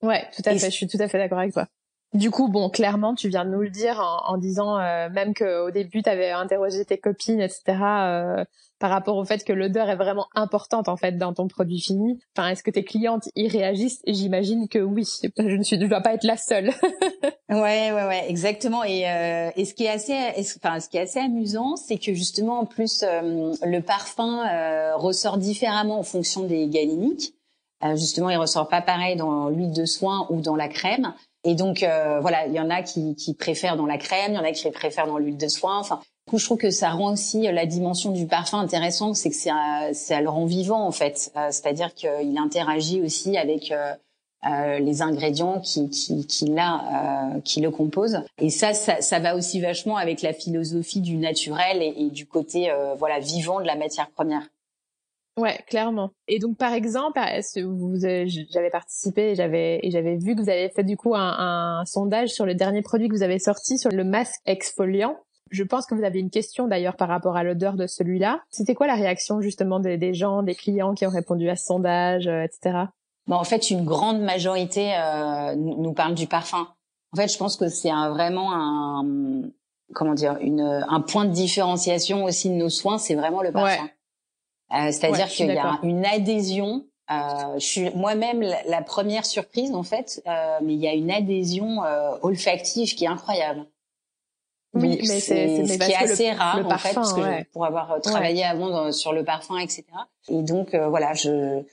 Ouais, 0.01 0.27
tout 0.35 0.41
à 0.45 0.51
fait. 0.57 0.71
Je 0.71 0.75
suis 0.75 0.87
tout 0.87 0.97
à 0.99 1.07
fait 1.07 1.19
d'accord 1.19 1.39
avec 1.39 1.53
toi. 1.53 1.67
Du 2.13 2.31
coup, 2.31 2.47
bon, 2.47 2.69
clairement, 2.69 3.13
tu 3.13 3.29
viens 3.29 3.45
de 3.45 3.51
nous 3.51 3.61
le 3.61 3.69
dire 3.69 4.01
en, 4.25 4.37
disant 4.37 4.79
euh, 4.79 5.09
même 5.11 5.35
qu'au 5.35 5.69
début, 5.69 6.01
tu 6.01 6.09
avais 6.09 6.31
interrogé 6.31 6.83
tes 6.83 6.97
copines, 6.97 7.39
etc., 7.39 7.61
euh, 7.67 8.43
par 8.79 8.89
rapport 8.89 9.17
au 9.17 9.25
fait 9.25 9.43
que 9.43 9.53
l'odeur 9.53 9.89
est 9.89 9.95
vraiment 9.95 10.25
importante 10.33 10.87
en 10.87 10.97
fait 10.97 11.17
dans 11.17 11.33
ton 11.33 11.47
produit 11.47 11.79
fini. 11.79 12.19
Enfin, 12.35 12.49
est-ce 12.49 12.63
que 12.63 12.71
tes 12.71 12.83
clientes 12.83 13.29
y 13.35 13.47
réagissent? 13.47 14.01
J'imagine 14.07 14.67
que 14.67 14.79
oui. 14.79 15.07
Je 15.37 15.55
ne 15.55 15.61
suis, 15.61 15.79
je 15.79 15.85
dois 15.85 16.01
pas 16.01 16.15
être 16.15 16.23
la 16.23 16.37
seule. 16.37 16.69
ouais, 17.49 17.91
ouais, 17.91 18.07
ouais, 18.07 18.25
exactement. 18.27 18.83
Et, 18.83 19.07
euh, 19.07 19.51
et 19.55 19.65
ce 19.65 19.75
qui 19.75 19.83
est 19.83 19.89
assez, 19.89 20.15
enfin, 20.63 20.79
ce 20.79 20.89
qui 20.89 20.97
est 20.97 21.01
assez 21.01 21.19
amusant, 21.19 21.75
c'est 21.75 21.99
que 21.99 22.15
justement, 22.15 22.61
en 22.61 22.65
plus, 22.65 23.03
le 23.03 23.79
parfum 23.81 24.95
ressort 24.95 25.37
différemment 25.37 25.99
en 25.99 26.03
fonction 26.03 26.43
des 26.43 26.67
galéniques. 26.69 27.35
justement, 27.95 28.31
il 28.31 28.37
ressort 28.37 28.67
pas 28.67 28.81
pareil 28.81 29.15
dans 29.15 29.49
l'huile 29.49 29.73
de 29.73 29.85
soin 29.85 30.25
ou 30.31 30.41
dans 30.41 30.55
la 30.55 30.69
crème. 30.69 31.13
Et 31.43 31.55
donc 31.55 31.83
euh, 31.83 32.19
voilà, 32.19 32.47
il 32.47 32.53
y 32.53 32.59
en 32.59 32.69
a 32.69 32.83
qui, 32.83 33.15
qui, 33.15 33.33
préfèrent 33.33 33.77
dans 33.77 33.85
la 33.85 33.97
crème, 33.97 34.33
il 34.33 34.35
y 34.35 34.39
en 34.39 34.43
a 34.43 34.51
qui 34.51 34.69
préfèrent 34.71 35.07
dans 35.07 35.17
l'huile 35.17 35.37
de 35.37 35.47
soin. 35.47 35.79
Enfin, 35.79 36.01
du 36.29 36.31
coup, 36.31 36.37
je 36.37 36.45
trouve 36.45 36.57
que 36.57 36.69
ça 36.69 36.91
rend 36.91 37.13
aussi 37.13 37.41
la 37.51 37.65
dimension 37.65 38.11
du 38.11 38.27
parfum 38.27 38.59
intéressante, 38.59 39.15
c'est 39.15 39.29
que 39.29 39.35
c'est 39.35 39.49
ça 39.93 40.21
le 40.21 40.29
rend 40.29 40.45
vivant 40.45 40.85
en 40.85 40.91
fait. 40.91 41.31
Euh, 41.35 41.47
c'est-à-dire 41.49 41.93
qu'il 41.95 42.37
interagit 42.37 43.01
aussi 43.01 43.37
avec 43.37 43.71
euh, 43.71 43.93
euh, 44.47 44.79
les 44.79 45.01
ingrédients 45.01 45.59
qui 45.61 45.89
qui 45.89 46.27
qui, 46.27 46.45
là, 46.45 47.31
qui 47.45 47.61
le 47.61 47.71
composent. 47.71 48.21
Et 48.37 48.49
ça, 48.49 48.73
ça, 48.73 49.01
ça, 49.01 49.19
va 49.19 49.35
aussi 49.35 49.59
vachement 49.61 49.97
avec 49.97 50.21
la 50.21 50.33
philosophie 50.33 51.01
du 51.01 51.15
naturel 51.15 51.81
et, 51.81 51.95
et 51.97 52.09
du 52.09 52.25
côté 52.25 52.71
voilà 52.97 53.19
vivant 53.19 53.59
de 53.59 53.65
la 53.65 53.75
matière 53.75 54.09
première. 54.11 54.43
Ouais, 55.39 55.57
clairement. 55.67 56.11
Et 56.27 56.37
donc, 56.39 56.57
par 56.57 56.73
exemple, 56.73 57.19
vous, 57.63 57.95
j'avais 57.97 58.69
participé 58.69 59.31
et 59.31 59.35
j'avais 59.35 59.79
et 59.81 59.89
j'avais 59.89 60.17
vu 60.17 60.35
que 60.35 60.41
vous 60.41 60.49
avez 60.49 60.69
fait 60.69 60.83
du 60.83 60.97
coup 60.97 61.15
un, 61.15 61.79
un, 61.79 61.85
sondage 61.85 62.29
sur 62.29 62.45
le 62.45 62.55
dernier 62.55 62.81
produit 62.81 63.07
que 63.07 63.15
vous 63.15 63.23
avez 63.23 63.39
sorti 63.39 63.77
sur 63.77 63.89
le 63.89 64.03
masque 64.03 64.41
exfoliant. 64.45 65.17
Je 65.49 65.63
pense 65.63 65.85
que 65.85 65.95
vous 65.95 66.03
avez 66.03 66.19
une 66.19 66.29
question 66.29 66.67
d'ailleurs 66.67 66.95
par 66.95 67.07
rapport 67.07 67.37
à 67.37 67.43
l'odeur 67.43 67.75
de 67.75 67.87
celui-là. 67.87 68.41
C'était 68.49 68.75
quoi 68.75 68.85
la 68.85 68.95
réaction 68.95 69.41
justement 69.41 69.79
des, 69.79 69.97
des, 69.97 70.13
gens, 70.13 70.43
des 70.43 70.55
clients 70.55 70.93
qui 70.93 71.07
ont 71.07 71.11
répondu 71.11 71.49
à 71.49 71.55
ce 71.55 71.65
sondage, 71.65 72.27
euh, 72.27 72.43
etc. 72.43 72.85
Bon, 73.25 73.35
en 73.35 73.43
fait, 73.43 73.71
une 73.71 73.85
grande 73.85 74.21
majorité 74.21 74.93
euh, 74.95 75.55
nous 75.55 75.93
parle 75.93 76.15
du 76.15 76.27
parfum. 76.27 76.67
En 77.13 77.17
fait, 77.17 77.31
je 77.31 77.37
pense 77.37 77.55
que 77.55 77.69
c'est 77.69 77.89
vraiment 77.89 78.53
un 78.53 79.43
comment 79.93 80.13
dire 80.13 80.37
une, 80.41 80.83
un 80.87 81.01
point 81.01 81.25
de 81.25 81.31
différenciation 81.31 82.23
aussi 82.23 82.49
de 82.49 82.55
nos 82.55 82.69
soins, 82.69 82.97
c'est 82.97 83.15
vraiment 83.15 83.41
le 83.41 83.51
parfum. 83.51 83.89
Euh, 84.73 84.91
c'est-à-dire 84.91 85.27
qu'il 85.27 85.47
y 85.47 85.57
a 85.57 85.79
une 85.83 86.05
adhésion. 86.05 86.85
Euh, 87.11 87.55
je 87.55 87.65
suis 87.65 87.89
moi-même 87.95 88.41
la, 88.41 88.81
première 88.83 89.25
surprise 89.25 89.73
en 89.73 89.81
fait, 89.81 90.21
euh, 90.27 90.59
mais 90.61 90.73
il 90.73 90.79
y 90.79 90.87
a 90.87 90.93
une 90.93 91.09
adhésion 91.09 91.79
olfactive 92.21 92.93
qui 92.93 93.05
est 93.05 93.07
incroyable. 93.07 93.65
Oui, 94.75 94.99
mais 95.07 95.19
c'est 95.19 95.65
ce 95.65 95.77
qui 95.79 95.91
est 95.91 95.95
assez 95.95 96.31
rare 96.31 96.63
en 96.63 96.77
fait, 96.77 96.93
parce 96.93 97.13
que 97.13 97.43
pour 97.45 97.65
avoir 97.65 97.99
travaillé 98.01 98.43
avant 98.43 98.91
sur 98.91 99.13
le 99.13 99.23
parfum, 99.23 99.57
etc. 99.57 99.85
Et 100.27 100.43
donc 100.43 100.75
voilà, 100.75 101.13
je 101.13 101.63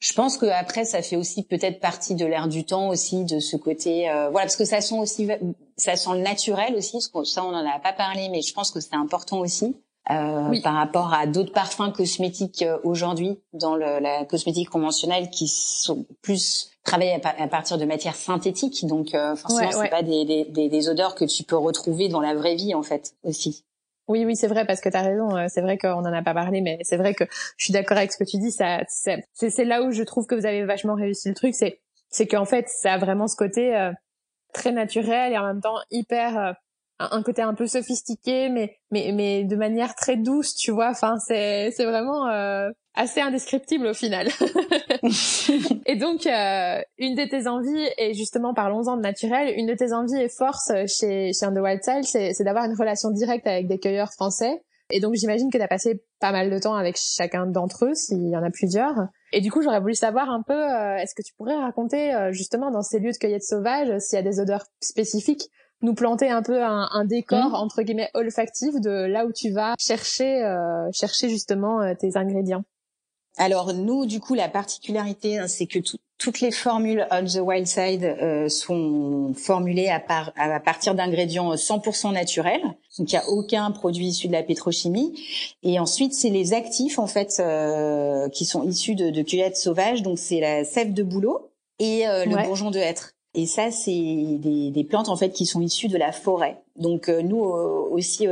je 0.00 0.12
pense 0.14 0.36
que 0.36 0.46
après 0.46 0.84
ça 0.84 1.00
fait 1.00 1.14
aussi 1.14 1.44
peut-être 1.44 1.78
partie 1.78 2.16
de 2.16 2.26
l'air 2.26 2.48
du 2.48 2.64
temps 2.64 2.88
aussi 2.88 3.24
de 3.24 3.38
ce 3.38 3.56
côté 3.56 4.08
voilà 4.32 4.46
parce 4.46 4.56
que 4.56 4.64
ça 4.64 4.80
sent 4.80 4.98
aussi 4.98 5.28
ça 5.76 5.94
sent 5.94 6.10
le 6.14 6.22
naturel 6.22 6.74
aussi 6.74 6.94
parce 6.94 7.06
que 7.06 7.22
ça 7.22 7.44
on 7.44 7.54
en 7.54 7.64
a 7.64 7.78
pas 7.78 7.92
parlé 7.92 8.28
mais 8.28 8.42
je 8.42 8.52
pense 8.52 8.72
que 8.72 8.80
c'est 8.80 8.96
important 8.96 9.38
aussi 9.38 9.76
euh, 10.10 10.60
par 10.62 10.74
rapport 10.74 11.14
à 11.14 11.28
d'autres 11.28 11.52
parfums 11.52 11.92
cosmétiques 11.94 12.62
euh, 12.62 12.76
aujourd'hui 12.82 13.40
dans 13.52 13.76
le, 13.76 14.00
la 14.00 14.24
cosmétique 14.24 14.68
conventionnelle 14.68 15.30
qui 15.30 15.46
sont 15.46 16.06
plus 16.22 16.72
travaillés 16.82 17.20
à, 17.22 17.46
partir 17.46 17.78
de 17.78 17.84
matières 17.84 18.16
synthétiques. 18.16 18.84
Donc 18.84 19.14
euh, 19.14 19.36
forcément, 19.36 19.70
c'est 19.70 19.90
pas 19.90 20.02
des, 20.02 20.24
des, 20.24 20.68
des, 20.68 20.88
odeurs 20.88 21.14
que 21.14 21.24
tu 21.24 21.44
peux 21.44 21.56
retrouver 21.56 22.08
dans 22.08 22.20
la 22.20 22.34
vraie 22.34 22.56
vie 22.56 22.74
en 22.74 22.82
fait 22.82 23.14
aussi. 23.22 23.64
Oui, 24.08 24.24
oui, 24.24 24.34
c'est 24.34 24.48
vrai 24.48 24.66
parce 24.66 24.80
que 24.80 24.88
tu 24.88 24.96
as 24.96 25.02
raison. 25.02 25.30
C'est 25.48 25.60
vrai 25.60 25.78
qu'on 25.78 26.00
en 26.00 26.12
a 26.12 26.22
pas 26.22 26.34
parlé, 26.34 26.60
mais 26.62 26.80
c'est 26.82 26.96
vrai 26.96 27.14
que 27.14 27.22
je 27.56 27.66
suis 27.66 27.72
d'accord 27.72 27.96
avec 27.96 28.12
ce 28.12 28.18
que 28.18 28.28
tu 28.28 28.38
dis. 28.38 28.50
Ça, 28.50 28.80
c'est 28.88 29.64
là 29.64 29.84
où 29.84 29.92
je 29.92 30.02
trouve 30.02 30.26
que 30.26 30.34
vous 30.34 30.46
avez 30.46 30.64
vachement 30.64 30.96
réussi 30.96 31.28
le 31.28 31.36
truc. 31.36 31.54
C'est, 31.54 31.80
c'est 32.10 32.26
qu'en 32.26 32.44
fait, 32.44 32.68
ça 32.68 32.94
a 32.94 32.98
vraiment 32.98 33.28
ce 33.28 33.36
côté 33.36 33.90
très 34.52 34.72
naturel 34.72 35.32
et 35.32 35.38
en 35.38 35.46
même 35.46 35.60
temps 35.60 35.78
hyper 35.92 36.56
un 37.10 37.22
côté 37.22 37.42
un 37.42 37.54
peu 37.54 37.66
sophistiqué, 37.66 38.48
mais 38.48 38.76
mais 38.90 39.12
mais 39.12 39.44
de 39.44 39.56
manière 39.56 39.94
très 39.94 40.16
douce, 40.16 40.54
tu 40.54 40.70
vois. 40.70 40.90
Enfin, 40.90 41.16
c'est 41.18 41.70
c'est 41.72 41.84
vraiment 41.84 42.28
euh, 42.28 42.68
assez 42.94 43.20
indescriptible 43.20 43.86
au 43.86 43.94
final. 43.94 44.28
et 45.86 45.96
donc, 45.96 46.26
euh, 46.26 46.80
une 46.98 47.14
de 47.14 47.28
tes 47.28 47.48
envies, 47.48 47.88
et 47.98 48.14
justement 48.14 48.54
parlons-en 48.54 48.96
de 48.96 49.02
naturel, 49.02 49.54
une 49.56 49.66
de 49.66 49.74
tes 49.74 49.92
envies 49.92 50.20
et 50.20 50.28
forces 50.28 50.72
chez 50.86 51.32
chez 51.32 51.46
The 51.46 51.58
Wild 51.58 51.82
Style, 51.82 52.04
c'est 52.04 52.32
c'est 52.34 52.44
d'avoir 52.44 52.64
une 52.64 52.76
relation 52.78 53.10
directe 53.10 53.46
avec 53.46 53.66
des 53.68 53.78
cueilleurs 53.78 54.12
français. 54.12 54.62
Et 54.94 55.00
donc, 55.00 55.14
j'imagine 55.14 55.50
que 55.50 55.56
tu 55.56 55.62
as 55.62 55.68
passé 55.68 56.04
pas 56.20 56.32
mal 56.32 56.50
de 56.50 56.58
temps 56.58 56.74
avec 56.74 56.98
chacun 56.98 57.46
d'entre 57.46 57.86
eux, 57.86 57.94
s'il 57.94 58.28
y 58.28 58.36
en 58.36 58.42
a 58.42 58.50
plusieurs. 58.50 58.94
Et 59.32 59.40
du 59.40 59.50
coup, 59.50 59.62
j'aurais 59.62 59.80
voulu 59.80 59.94
savoir 59.94 60.28
un 60.28 60.42
peu, 60.42 60.52
euh, 60.52 60.96
est-ce 60.96 61.14
que 61.14 61.22
tu 61.22 61.32
pourrais 61.34 61.56
raconter 61.56 62.12
justement 62.32 62.70
dans 62.70 62.82
ces 62.82 62.98
lieux 62.98 63.12
de 63.12 63.16
cueillette 63.16 63.44
sauvage 63.44 63.98
s'il 64.00 64.16
y 64.16 64.20
a 64.20 64.22
des 64.22 64.38
odeurs 64.38 64.66
spécifiques 64.80 65.48
nous 65.82 65.94
planter 65.94 66.30
un 66.30 66.42
peu 66.42 66.62
un, 66.62 66.88
un 66.92 67.04
décor 67.04 67.50
mmh. 67.50 67.54
entre 67.54 67.82
guillemets 67.82 68.10
olfactif 68.14 68.74
de 68.80 69.06
là 69.06 69.26
où 69.26 69.32
tu 69.32 69.50
vas 69.50 69.74
chercher 69.78 70.42
euh, 70.44 70.88
chercher 70.92 71.28
justement 71.28 71.82
euh, 71.82 71.94
tes 71.94 72.16
ingrédients 72.16 72.64
alors 73.38 73.72
nous, 73.72 74.06
du 74.06 74.20
coup, 74.20 74.34
la 74.34 74.48
particularité, 74.48 75.38
hein, 75.38 75.48
c'est 75.48 75.66
que 75.66 75.78
toutes 76.18 76.40
les 76.40 76.50
formules 76.50 77.06
on 77.10 77.24
the 77.24 77.40
wild 77.42 77.66
side 77.66 78.04
euh, 78.04 78.48
sont 78.48 79.32
formulées 79.34 79.88
à, 79.88 80.00
par, 80.00 80.32
à 80.36 80.60
partir 80.60 80.94
d'ingrédients 80.94 81.54
100% 81.54 82.12
naturels. 82.12 82.62
Donc 82.98 83.10
il 83.10 83.14
n'y 83.14 83.18
a 83.18 83.28
aucun 83.28 83.70
produit 83.70 84.06
issu 84.06 84.28
de 84.28 84.32
la 84.32 84.42
pétrochimie. 84.42 85.18
Et 85.62 85.80
ensuite, 85.80 86.12
c'est 86.12 86.28
les 86.28 86.52
actifs 86.52 86.98
en 86.98 87.06
fait 87.06 87.40
euh, 87.40 88.28
qui 88.28 88.44
sont 88.44 88.62
issus 88.64 88.94
de, 88.94 89.10
de 89.10 89.22
cueillettes 89.22 89.56
sauvages. 89.56 90.02
Donc 90.02 90.18
c'est 90.18 90.40
la 90.40 90.64
sève 90.64 90.92
de 90.92 91.02
bouleau 91.02 91.50
et 91.78 92.06
euh, 92.06 92.26
le 92.26 92.36
bourgeon 92.44 92.70
de 92.70 92.78
hêtre. 92.78 93.11
Et 93.34 93.46
ça, 93.46 93.70
c'est 93.70 93.90
des, 94.38 94.70
des, 94.70 94.84
plantes 94.84 95.08
en 95.08 95.16
fait 95.16 95.30
qui 95.30 95.46
sont 95.46 95.62
issues 95.62 95.88
de 95.88 95.96
la 95.96 96.12
forêt. 96.12 96.62
Donc 96.76 97.08
nous 97.08 97.38
aussi 97.38 98.26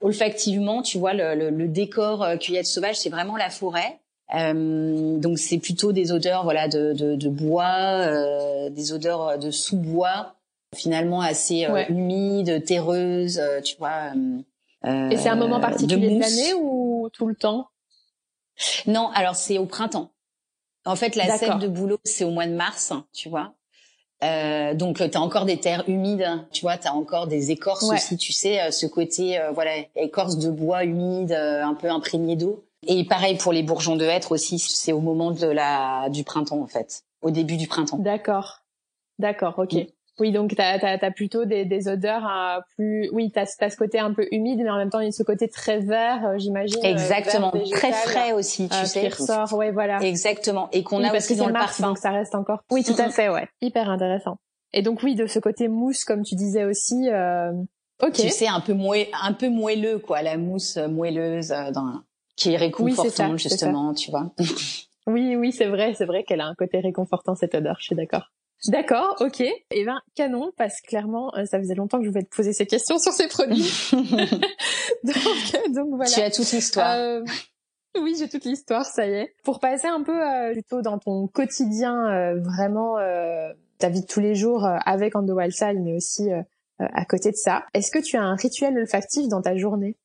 olfactivement, 0.00 0.82
tu 0.82 0.98
vois, 0.98 1.12
le, 1.12 1.34
le, 1.34 1.50
le 1.50 1.68
décor 1.68 2.24
cueillette 2.40 2.66
sauvage, 2.66 2.96
c'est 2.96 3.10
vraiment 3.10 3.36
la 3.36 3.50
forêt. 3.50 3.98
Euh, 4.34 5.18
donc 5.18 5.38
c'est 5.38 5.58
plutôt 5.58 5.92
des 5.92 6.10
odeurs 6.10 6.44
voilà 6.44 6.66
de, 6.66 6.92
de, 6.92 7.14
de 7.14 7.28
bois, 7.28 8.06
euh, 8.06 8.70
des 8.70 8.92
odeurs 8.92 9.38
de 9.38 9.50
sous-bois, 9.50 10.34
finalement 10.74 11.20
assez 11.20 11.66
euh, 11.66 11.84
humides, 11.88 12.64
terreuses, 12.64 13.38
euh, 13.38 13.60
tu 13.60 13.76
vois. 13.76 14.12
Euh, 14.84 15.10
Et 15.10 15.16
c'est 15.16 15.28
un 15.28 15.36
moment 15.36 15.60
particulier 15.60 16.16
de, 16.16 16.20
l'année 16.20 16.54
ou 16.54 17.08
tout 17.12 17.26
le 17.26 17.34
temps? 17.34 17.68
Non, 18.86 19.10
alors 19.14 19.36
c'est 19.36 19.58
au 19.58 19.66
printemps. 19.66 20.10
En 20.84 20.96
fait, 20.96 21.16
la 21.16 21.38
sève 21.38 21.58
de 21.58 21.68
bouleau, 21.68 21.98
c'est 22.04 22.24
au 22.24 22.30
mois 22.30 22.46
de 22.46 22.52
mars, 22.52 22.92
tu 23.12 23.28
vois. 23.28 23.54
Euh, 24.22 24.74
donc 24.74 24.96
tu 24.96 25.16
as 25.16 25.20
encore 25.20 25.44
des 25.44 25.58
terres 25.58 25.84
humides, 25.88 26.26
tu 26.52 26.62
vois, 26.62 26.78
tu 26.78 26.88
as 26.88 26.94
encore 26.94 27.26
des 27.26 27.50
écorces 27.50 27.90
aussi, 27.90 28.16
tu 28.16 28.32
sais, 28.32 28.70
ce 28.70 28.86
côté 28.86 29.40
voilà, 29.52 29.72
écorce 29.96 30.38
de 30.38 30.50
bois 30.50 30.84
humide, 30.84 31.32
un 31.32 31.74
peu 31.74 31.90
imprégné 31.90 32.36
d'eau. 32.36 32.64
Et 32.86 33.04
pareil 33.04 33.36
pour 33.36 33.52
les 33.52 33.62
bourgeons 33.62 33.96
de 33.96 34.04
hêtre 34.04 34.32
aussi, 34.32 34.58
c'est 34.58 34.92
au 34.92 35.00
moment 35.00 35.30
de 35.30 35.46
la 35.46 36.08
du 36.10 36.22
printemps 36.22 36.60
en 36.60 36.66
fait, 36.66 37.04
au 37.22 37.30
début 37.30 37.56
du 37.56 37.66
printemps. 37.66 37.98
D'accord, 37.98 38.60
d'accord, 39.18 39.58
ok. 39.58 39.72
Mm. 39.74 39.86
Oui, 40.20 40.30
donc 40.30 40.54
t'as 40.54 40.78
as, 40.78 41.10
plutôt 41.10 41.44
des, 41.44 41.64
des 41.64 41.88
odeurs 41.88 42.24
euh, 42.24 42.60
plus, 42.76 43.08
oui, 43.12 43.32
t'as 43.32 43.46
as 43.60 43.70
ce 43.70 43.76
côté 43.76 43.98
un 43.98 44.14
peu 44.14 44.28
humide, 44.30 44.60
mais 44.62 44.70
en 44.70 44.76
même 44.76 44.90
temps 44.90 45.00
il 45.00 45.06
y 45.06 45.08
a 45.08 45.12
ce 45.12 45.24
côté 45.24 45.48
très 45.48 45.80
vert, 45.80 46.24
euh, 46.24 46.38
j'imagine. 46.38 46.78
Euh, 46.84 46.88
Exactement, 46.88 47.52
très 47.72 47.92
frais 47.92 48.32
aussi, 48.32 48.68
tu 48.68 48.86
sais. 48.86 49.00
Qui 49.00 49.08
ressort, 49.08 49.52
ouais, 49.54 49.72
voilà. 49.72 50.00
Exactement, 50.02 50.68
et 50.72 50.84
qu'on 50.84 51.02
a 51.02 51.10
parce 51.10 51.24
aussi 51.24 51.34
que 51.34 51.38
dans 51.40 51.48
le 51.48 51.52
mars, 51.52 51.78
parfum. 51.78 51.88
Donc 51.88 51.98
ça 51.98 52.10
reste 52.10 52.34
encore. 52.36 52.60
Oui, 52.70 52.84
tout 52.84 52.94
à 52.98 53.08
fait, 53.10 53.28
ouais. 53.28 53.48
Hyper 53.60 53.90
intéressant. 53.90 54.36
Et 54.72 54.82
donc 54.82 55.02
oui, 55.02 55.16
de 55.16 55.26
ce 55.26 55.40
côté 55.40 55.66
mousse, 55.66 56.04
comme 56.04 56.22
tu 56.22 56.36
disais 56.36 56.64
aussi. 56.64 57.08
Euh... 57.08 57.52
Ok. 58.02 58.12
Tu 58.12 58.28
sais, 58.28 58.46
un 58.46 58.60
peu 58.60 58.72
moué, 58.72 59.10
un 59.20 59.32
peu 59.32 59.48
moelleux, 59.48 59.98
quoi, 59.98 60.22
la 60.22 60.36
mousse 60.36 60.76
moelleuse 60.76 61.48
dans 61.72 62.02
qui 62.36 62.52
est 62.52 62.56
réconfortant 62.56 63.36
justement, 63.36 63.94
tu 63.94 64.10
vois. 64.10 64.32
oui, 65.06 65.36
oui, 65.36 65.52
c'est 65.52 65.66
vrai, 65.66 65.94
c'est 65.94 66.04
vrai 66.04 66.24
qu'elle 66.24 66.40
a 66.40 66.46
un 66.46 66.54
côté 66.54 66.80
réconfortant 66.80 67.34
cette 67.34 67.54
odeur. 67.54 67.76
Je 67.78 67.86
suis 67.86 67.96
d'accord. 67.96 68.30
D'accord, 68.68 69.16
ok. 69.20 69.42
Eh 69.70 69.84
ben 69.84 70.00
canon, 70.14 70.52
parce 70.56 70.80
que 70.80 70.88
clairement, 70.88 71.34
euh, 71.36 71.44
ça 71.44 71.58
faisait 71.58 71.74
longtemps 71.74 71.98
que 71.98 72.04
je 72.04 72.10
voulais 72.10 72.24
te 72.24 72.34
poser 72.34 72.52
ces 72.52 72.66
questions 72.66 72.98
sur 72.98 73.12
ces 73.12 73.28
produits. 73.28 73.70
donc, 73.92 75.74
donc 75.74 75.88
voilà. 75.90 76.10
Tu 76.10 76.20
as 76.20 76.30
toute 76.30 76.50
l'histoire. 76.52 76.96
Euh, 76.96 77.22
oui, 78.00 78.16
j'ai 78.18 78.28
toute 78.28 78.44
l'histoire, 78.44 78.84
ça 78.84 79.06
y 79.06 79.12
est. 79.12 79.34
Pour 79.44 79.60
passer 79.60 79.86
un 79.86 80.02
peu 80.02 80.20
euh, 80.20 80.52
plutôt 80.52 80.82
dans 80.82 80.98
ton 80.98 81.28
quotidien, 81.28 82.08
euh, 82.08 82.40
vraiment 82.40 82.98
euh, 82.98 83.52
ta 83.78 83.88
vie 83.88 84.00
de 84.00 84.06
tous 84.06 84.20
les 84.20 84.34
jours 84.34 84.66
avec 84.86 85.14
Wild 85.14 85.52
Side, 85.52 85.80
mais 85.80 85.94
aussi 85.94 86.30
à 86.78 87.04
côté 87.04 87.30
de 87.30 87.36
ça, 87.36 87.64
est-ce 87.72 87.90
que 87.90 87.98
tu 87.98 88.16
as 88.16 88.22
un 88.22 88.34
rituel 88.34 88.76
olfactif 88.76 89.28
dans 89.28 89.42
ta 89.42 89.56
journée? 89.56 89.96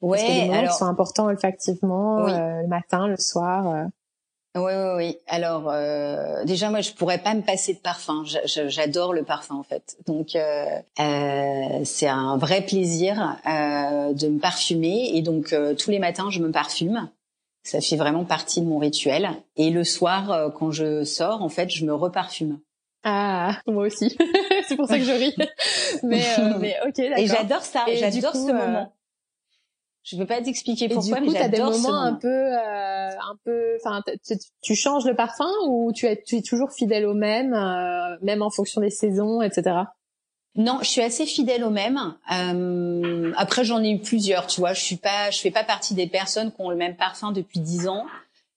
Ouais, 0.00 0.18
Parce 0.18 0.30
que 0.30 0.46
des 0.48 0.54
alors 0.54 0.72
sont 0.74 0.84
importants 0.84 1.26
olfactivement, 1.26 2.28
euh, 2.28 2.62
le 2.62 2.68
matin, 2.68 3.06
le 3.06 3.16
soir. 3.16 3.86
Oui, 4.56 4.72
oui, 4.72 4.90
oui. 4.96 5.18
Alors 5.26 5.68
euh, 5.68 6.44
déjà, 6.44 6.70
moi, 6.70 6.80
je 6.80 6.92
pourrais 6.92 7.18
pas 7.18 7.34
me 7.34 7.42
passer 7.42 7.74
de 7.74 7.78
parfum. 7.80 8.22
J'adore 8.44 9.12
le 9.12 9.24
parfum 9.24 9.56
en 9.56 9.64
fait. 9.64 9.96
Donc 10.06 10.36
euh, 10.36 10.66
euh, 11.00 11.80
c'est 11.84 12.06
un 12.06 12.36
vrai 12.36 12.60
plaisir 12.62 13.36
euh, 13.46 14.12
de 14.12 14.28
me 14.28 14.38
parfumer 14.38 15.10
et 15.14 15.22
donc 15.22 15.52
euh, 15.52 15.74
tous 15.74 15.90
les 15.90 15.98
matins, 15.98 16.30
je 16.30 16.40
me 16.40 16.52
parfume. 16.52 17.10
Ça 17.64 17.80
fait 17.80 17.96
vraiment 17.96 18.24
partie 18.24 18.60
de 18.60 18.66
mon 18.66 18.78
rituel. 18.78 19.30
Et 19.56 19.70
le 19.70 19.82
soir, 19.82 20.30
euh, 20.30 20.50
quand 20.50 20.70
je 20.70 21.02
sors, 21.02 21.42
en 21.42 21.48
fait, 21.48 21.70
je 21.70 21.84
me 21.84 21.94
reparfume. 21.94 22.60
Ah, 23.02 23.58
moi 23.66 23.86
aussi. 23.86 24.16
c'est 24.68 24.76
pour 24.76 24.86
ça 24.86 24.98
que 24.98 25.04
je 25.04 25.12
ris. 25.12 25.34
mais, 26.04 26.24
mais 26.60 26.76
ok, 26.86 26.94
d'accord. 26.96 27.18
Et 27.18 27.26
j'adore 27.26 27.62
ça. 27.62 27.84
J'adore 27.92 28.34
ce 28.34 28.52
moment. 28.52 28.92
Je 30.04 30.18
peux 30.18 30.26
pas 30.26 30.42
t'expliquer 30.42 30.90
pourquoi, 30.90 31.20
mais 31.20 31.30
j'adore 31.30 31.70
des 31.70 31.78
moments 31.78 31.98
un 31.98 32.12
peu, 32.12 32.28
euh, 32.28 32.58
un 32.58 33.38
peu, 33.42 33.78
enfin, 33.82 34.02
tu, 34.62 34.74
changes 34.74 35.06
le 35.06 35.16
parfum 35.16 35.48
ou 35.66 35.92
tu 35.94 36.04
es, 36.04 36.22
tu 36.22 36.36
es 36.36 36.42
toujours 36.42 36.72
fidèle 36.72 37.06
au 37.06 37.14
même, 37.14 37.54
euh, 37.54 38.18
même 38.20 38.42
en 38.42 38.50
fonction 38.50 38.82
des 38.82 38.90
saisons, 38.90 39.40
etc. 39.40 39.76
Non, 40.56 40.78
je 40.82 40.88
suis 40.88 41.00
assez 41.00 41.24
fidèle 41.24 41.64
au 41.64 41.70
même. 41.70 41.98
Euh, 42.30 43.32
après, 43.38 43.64
j'en 43.64 43.82
ai 43.82 43.92
eu 43.92 43.98
plusieurs, 43.98 44.46
tu 44.46 44.60
vois. 44.60 44.74
Je 44.74 44.82
suis 44.82 44.96
pas, 44.96 45.30
je 45.30 45.40
fais 45.40 45.50
pas 45.50 45.64
partie 45.64 45.94
des 45.94 46.06
personnes 46.06 46.52
qui 46.52 46.60
ont 46.60 46.70
le 46.70 46.76
même 46.76 46.96
parfum 46.96 47.32
depuis 47.32 47.60
dix 47.60 47.88
ans. 47.88 48.04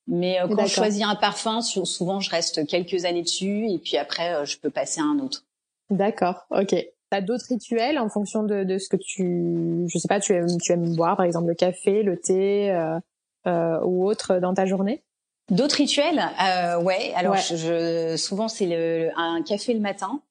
Mais 0.06 0.40
quand 0.50 0.66
je 0.66 0.74
choisis 0.74 1.04
un 1.04 1.16
parfum, 1.16 1.62
souvent 1.62 2.20
je 2.20 2.30
reste 2.30 2.66
quelques 2.68 3.06
années 3.06 3.24
dessus 3.24 3.70
et 3.70 3.78
puis 3.78 3.98
après 3.98 4.46
je 4.46 4.58
peux 4.58 4.70
passer 4.70 5.02
à 5.02 5.04
un 5.04 5.20
autre. 5.20 5.44
D'accord, 5.90 6.46
ok. 6.50 6.76
T'as 7.10 7.22
d'autres 7.22 7.46
rituels 7.50 8.00
en 8.00 8.10
fonction 8.10 8.44
de, 8.44 8.64
de, 8.64 8.78
ce 8.78 8.90
que 8.90 8.98
tu, 8.98 9.86
je 9.88 9.98
sais 9.98 10.10
pas, 10.10 10.20
tu 10.20 10.34
aimes, 10.34 10.58
tu 10.62 10.74
aimes 10.74 10.96
boire, 10.96 11.16
par 11.16 11.26
exemple 11.26 11.48
le 11.48 11.56
café, 11.56 12.04
le 12.04 12.18
thé 12.18 12.72
euh, 12.72 13.00
euh, 13.48 13.80
ou 13.84 14.06
autre 14.06 14.40
dans 14.40 14.54
ta 14.54 14.66
journée? 14.66 15.04
D'autres 15.50 15.78
rituels, 15.78 16.20
euh, 16.20 16.82
ouais. 16.82 17.14
Alors 17.16 17.38
Je, 17.38 18.18
souvent 18.18 18.50
c'est 18.50 18.66
le, 18.66 19.10
un 19.16 19.42
café 19.42 19.74
le 19.74 19.80
matin. 19.80 20.22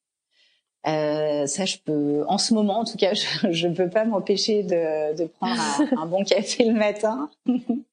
Euh, 0.85 1.47
ça, 1.47 1.65
je 1.65 1.77
peux, 1.83 2.23
en 2.27 2.37
ce 2.37 2.53
moment, 2.53 2.79
en 2.79 2.85
tout 2.85 2.97
cas, 2.97 3.13
je 3.51 3.67
ne 3.67 3.73
peux 3.73 3.89
pas 3.89 4.05
m'empêcher 4.05 4.63
de, 4.63 5.15
de 5.15 5.25
prendre 5.25 5.59
un, 5.59 5.97
un, 6.03 6.05
bon 6.05 6.23
café 6.23 6.65
le 6.65 6.73
matin. 6.73 7.29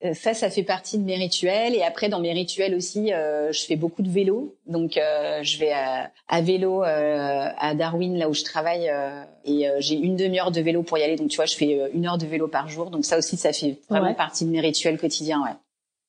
Euh, 0.04 0.14
ça, 0.14 0.34
ça 0.34 0.50
fait 0.50 0.62
partie 0.62 0.98
de 0.98 1.04
mes 1.04 1.16
rituels. 1.16 1.74
Et 1.74 1.82
après, 1.82 2.08
dans 2.08 2.20
mes 2.20 2.32
rituels 2.32 2.74
aussi, 2.74 3.12
euh, 3.12 3.52
je 3.52 3.64
fais 3.64 3.76
beaucoup 3.76 4.02
de 4.02 4.10
vélo. 4.10 4.54
Donc, 4.66 4.96
euh, 4.96 5.42
je 5.42 5.58
vais 5.58 5.72
à, 5.72 6.10
à 6.28 6.40
vélo 6.40 6.84
euh, 6.84 7.48
à 7.56 7.74
Darwin, 7.74 8.16
là 8.16 8.28
où 8.28 8.34
je 8.34 8.44
travaille, 8.44 8.88
euh, 8.88 9.24
et 9.44 9.66
j'ai 9.78 9.96
une 9.96 10.16
demi-heure 10.16 10.52
de 10.52 10.60
vélo 10.60 10.82
pour 10.82 10.98
y 10.98 11.02
aller. 11.02 11.16
Donc, 11.16 11.28
tu 11.28 11.36
vois, 11.36 11.46
je 11.46 11.56
fais 11.56 11.90
une 11.92 12.06
heure 12.06 12.18
de 12.18 12.26
vélo 12.26 12.48
par 12.48 12.68
jour. 12.68 12.90
Donc, 12.90 13.04
ça 13.04 13.18
aussi, 13.18 13.36
ça 13.36 13.52
fait 13.52 13.78
vraiment 13.88 14.14
partie 14.14 14.44
de 14.44 14.50
mes 14.50 14.60
rituels 14.60 14.98
quotidiens, 14.98 15.42
ouais. 15.42 15.54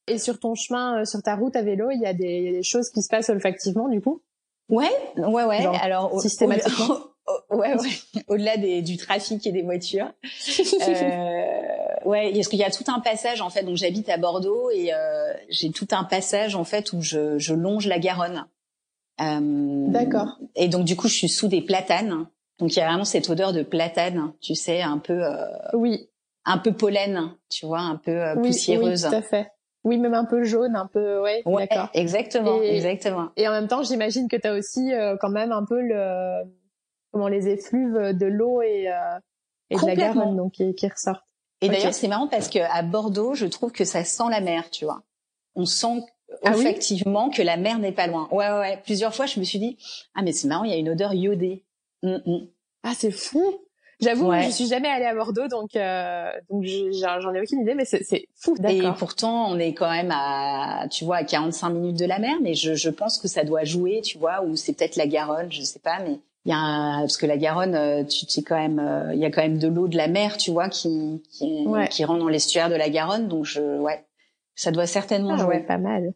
Et 0.08 0.20
sur 0.20 0.39
ton 0.39 0.53
chemin, 0.53 1.03
sur 1.03 1.24
ta 1.24 1.36
route 1.36 1.55
à 1.55 1.63
vélo, 1.63 1.89
il 1.89 2.00
y 2.00 2.05
a 2.05 2.13
des, 2.13 2.38
il 2.38 2.44
y 2.44 2.50
a 2.50 2.51
des 2.51 2.63
choses 2.63 2.91
qui 2.91 3.01
se 3.01 3.10
passent 3.10 3.29
olfactivement, 3.29 3.88
du 3.89 4.01
coup? 4.01 4.22
Ouais, 4.69 4.89
ouais, 5.17 5.43
ouais. 5.43 5.65
Alors 5.81 6.19
systématiquement. 6.22 6.98
Au, 7.50 7.55
ouais, 7.55 7.74
ouais. 7.75 8.22
Au-delà 8.27 8.57
du 8.57 8.98
trafic 8.98 9.45
et 9.48 9.51
des 9.51 9.62
voitures. 9.63 10.12
euh, 10.88 11.45
ouais, 12.05 12.31
parce 12.34 12.48
qu'il 12.48 12.60
y 12.60 12.63
a 12.63 12.72
tout 12.72 12.84
un 12.88 13.00
passage 13.00 13.41
en 13.41 13.50
fait. 13.50 13.63
Donc 13.63 13.77
j'habite 13.77 14.10
à 14.10 14.17
Bordeaux 14.17 14.69
et 14.72 14.93
euh, 14.93 15.34
j'ai 15.50 15.72
tout 15.72 15.88
un 15.91 16.03
passage 16.03 16.55
en 16.55 16.63
fait 16.63 16.93
où 16.93 17.01
je, 17.01 17.38
je 17.38 17.53
longe 17.53 17.88
la 17.88 18.00
Garonne. 18.00 18.45
Euh, 19.22 19.39
D'accord. 19.88 20.38
Et 20.55 20.67
donc 20.67 20.86
du 20.86 20.95
coup, 20.95 21.07
je 21.07 21.15
suis 21.15 21.29
sous 21.29 21.48
des 21.48 21.62
platanes. 21.62 22.27
Donc 22.60 22.75
il 22.75 22.79
y 22.79 22.81
a 22.81 22.88
vraiment 22.88 23.05
cette 23.05 23.29
odeur 23.29 23.53
de 23.53 23.63
platane, 23.63 24.34
tu 24.41 24.55
sais, 24.55 24.81
un 24.81 24.98
peu. 24.98 25.24
Euh, 25.25 25.48
oui. 25.74 26.10
Un 26.45 26.60
peu 26.60 26.74
pollen, 26.74 27.31
tu 27.50 27.65
vois, 27.65 27.79
un 27.79 27.95
peu 27.95 28.22
poussiéreuse. 28.36 29.05
Oui, 29.05 29.10
tout 29.10 29.15
à 29.15 29.22
fait. 29.24 29.48
Oui, 29.86 29.98
même 30.00 30.15
un 30.15 30.25
peu 30.25 30.44
jaune, 30.44 30.75
un 30.75 30.88
peu, 30.88 31.22
ouais, 31.22 31.44
ouais 31.46 31.68
d'accord. 31.68 31.89
Exactement, 31.94 32.60
exactement. 32.62 33.30
Et 33.38 33.48
en 33.48 33.51
même 33.51 33.68
temps, 33.68 33.84
j'imagine 33.84 34.27
que 34.27 34.36
tu 34.36 34.48
as 34.48 34.54
aussi 34.54 34.92
euh, 34.92 35.15
quand 35.22 35.30
même 35.30 35.51
un 35.51 35.63
peu 35.63 35.80
le, 35.80 36.44
comment 37.12 37.27
les 37.27 37.48
effluves 37.48 38.13
de 38.13 38.25
l'eau 38.25 38.63
et, 38.63 38.89
euh, 38.89 39.20
et 39.70 39.75
de 39.75 39.86
la 39.86 39.96
Garonne, 39.96 40.36
donc 40.36 40.54
qui, 40.54 40.74
qui 40.74 40.88
ressortent. 40.88 41.24
Et 41.62 41.70
d'ailleurs, 41.70 41.94
c'est 41.94 42.08
marrant 42.08 42.27
parce 42.27 42.50
que 42.50 42.60
à 42.60 42.82
Bordeaux, 42.82 43.36
je 43.36 43.46
trouve 43.46 43.72
que 43.72 43.86
ça 43.86 44.04
sent 44.04 44.25
la 44.30 44.42
mer, 44.42 44.70
tu 44.72 44.86
vois. 44.86 45.04
On 45.56 45.65
sent 45.65 46.04
ah 46.44 46.51
effectivement 46.51 47.30
que 47.30 47.42
la 47.42 47.56
mer 47.56 47.80
n'est 47.80 47.92
pas 47.92 48.08
loin. 48.08 48.27
Ouais, 48.32 48.50
ouais, 48.50 48.60
ouais. 48.60 48.82
Plusieurs 48.84 49.13
fois, 49.13 49.27
je 49.27 49.39
me 49.39 49.46
suis 49.46 49.60
dit, 49.60 49.77
ah 50.15 50.24
mais 50.24 50.32
c'est 50.32 50.48
marrant, 50.48 50.63
il 50.63 50.72
y 50.72 50.74
a 50.74 50.77
une 50.77 50.89
odeur 50.89 51.13
iodée. 51.13 51.63
Mm, 52.04 52.18
mm. 52.25 52.48
Ah, 52.84 52.94
c'est 52.96 53.12
fou. 53.12 53.44
J'avoue, 54.02 54.32
je 54.34 54.50
suis 54.50 54.68
jamais 54.68 54.90
allée 54.90 55.06
à 55.06 55.16
Bordeaux, 55.16 55.48
donc 55.48 55.75
euh, 55.75 56.30
donc 56.50 56.66
j'en 56.66 57.34
ai 57.34 57.42
aucune 57.42 57.62
idée, 57.62 57.75
mais 57.75 57.86
c'est 57.86 58.28
fou. 58.36 58.56
Et 58.68 58.82
pourtant, 58.98 59.50
on 59.50 59.58
est 59.58 59.74
quand 59.74 59.90
même 59.90 60.12
à, 60.12 60.88
tu 60.90 61.06
vois, 61.06 61.18
à 61.18 61.24
45 61.24 61.70
minutes 61.70 62.00
de 62.00 62.06
la 62.06 62.20
mer, 62.20 62.36
mais 62.42 62.54
je, 62.54 62.75
je 62.75 62.90
pense 62.90 63.18
que 63.18 63.28
ça 63.28 63.44
doit 63.44 63.64
jouer, 63.64 64.02
tu 64.02 64.18
vois, 64.18 64.44
ou 64.44 64.56
c'est 64.56 64.74
peut-être 64.74 64.96
la 64.98 65.08
Garonne, 65.08 65.52
je 65.52 65.62
sais 65.62 65.80
pas, 65.80 66.00
mais 66.00 66.20
il 66.46 66.50
y 66.50 66.54
a 66.54 66.58
un, 66.58 67.00
parce 67.02 67.18
que 67.18 67.25
la 67.25 67.38
Garonne, 67.38 67.75
euh, 67.75 68.04
tu 68.04 68.25
sais 68.28 68.44
quand 68.44 68.58
même, 68.58 68.80
euh, 68.80 69.14
il 69.14 69.20
y 69.20 69.25
a 69.25 69.32
quand 69.32 69.42
même 69.42 69.58
de 69.58 69.68
l'eau 69.68 69.88
de 69.88 69.98
la 69.98 70.08
mer, 70.08 70.38
tu 70.38 70.52
vois, 70.52 70.70
qui 70.70 71.24
qui, 71.32 71.66
qui 71.90 72.06
rentre 72.06 72.20
dans 72.20 72.28
l'estuaire 72.28 72.70
de 72.70 72.75
la 72.75 72.90
Garonne, 72.90 73.28
donc 73.28 73.46
je, 73.46 73.62
ouais, 73.80 74.06
ça 74.56 74.72
doit 74.72 74.88
certainement 74.88 75.36
ah, 75.36 75.38
jouer. 75.38 75.56
Ouais, 75.56 75.64
pas 75.64 75.78
mal. 75.78 76.14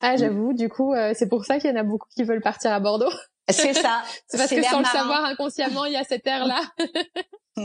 Ah, 0.00 0.14
mm. 0.14 0.18
j'avoue, 0.18 0.52
du 0.52 0.68
coup, 0.68 0.92
euh, 0.92 1.12
c'est 1.14 1.28
pour 1.28 1.44
ça 1.44 1.58
qu'il 1.58 1.70
y 1.70 1.72
en 1.72 1.76
a 1.76 1.82
beaucoup 1.82 2.08
qui 2.14 2.24
veulent 2.24 2.42
partir 2.42 2.72
à 2.72 2.80
Bordeaux. 2.80 3.10
C'est 3.48 3.74
ça. 3.74 4.02
c'est 4.26 4.38
parce 4.38 4.50
que 4.50 4.62
sans 4.62 4.80
le 4.80 4.84
savoir 4.84 5.24
inconsciemment, 5.24 5.84
il 5.84 5.92
y 5.92 5.96
a 5.96 6.04
cette 6.04 6.26
air-là. 6.26 6.62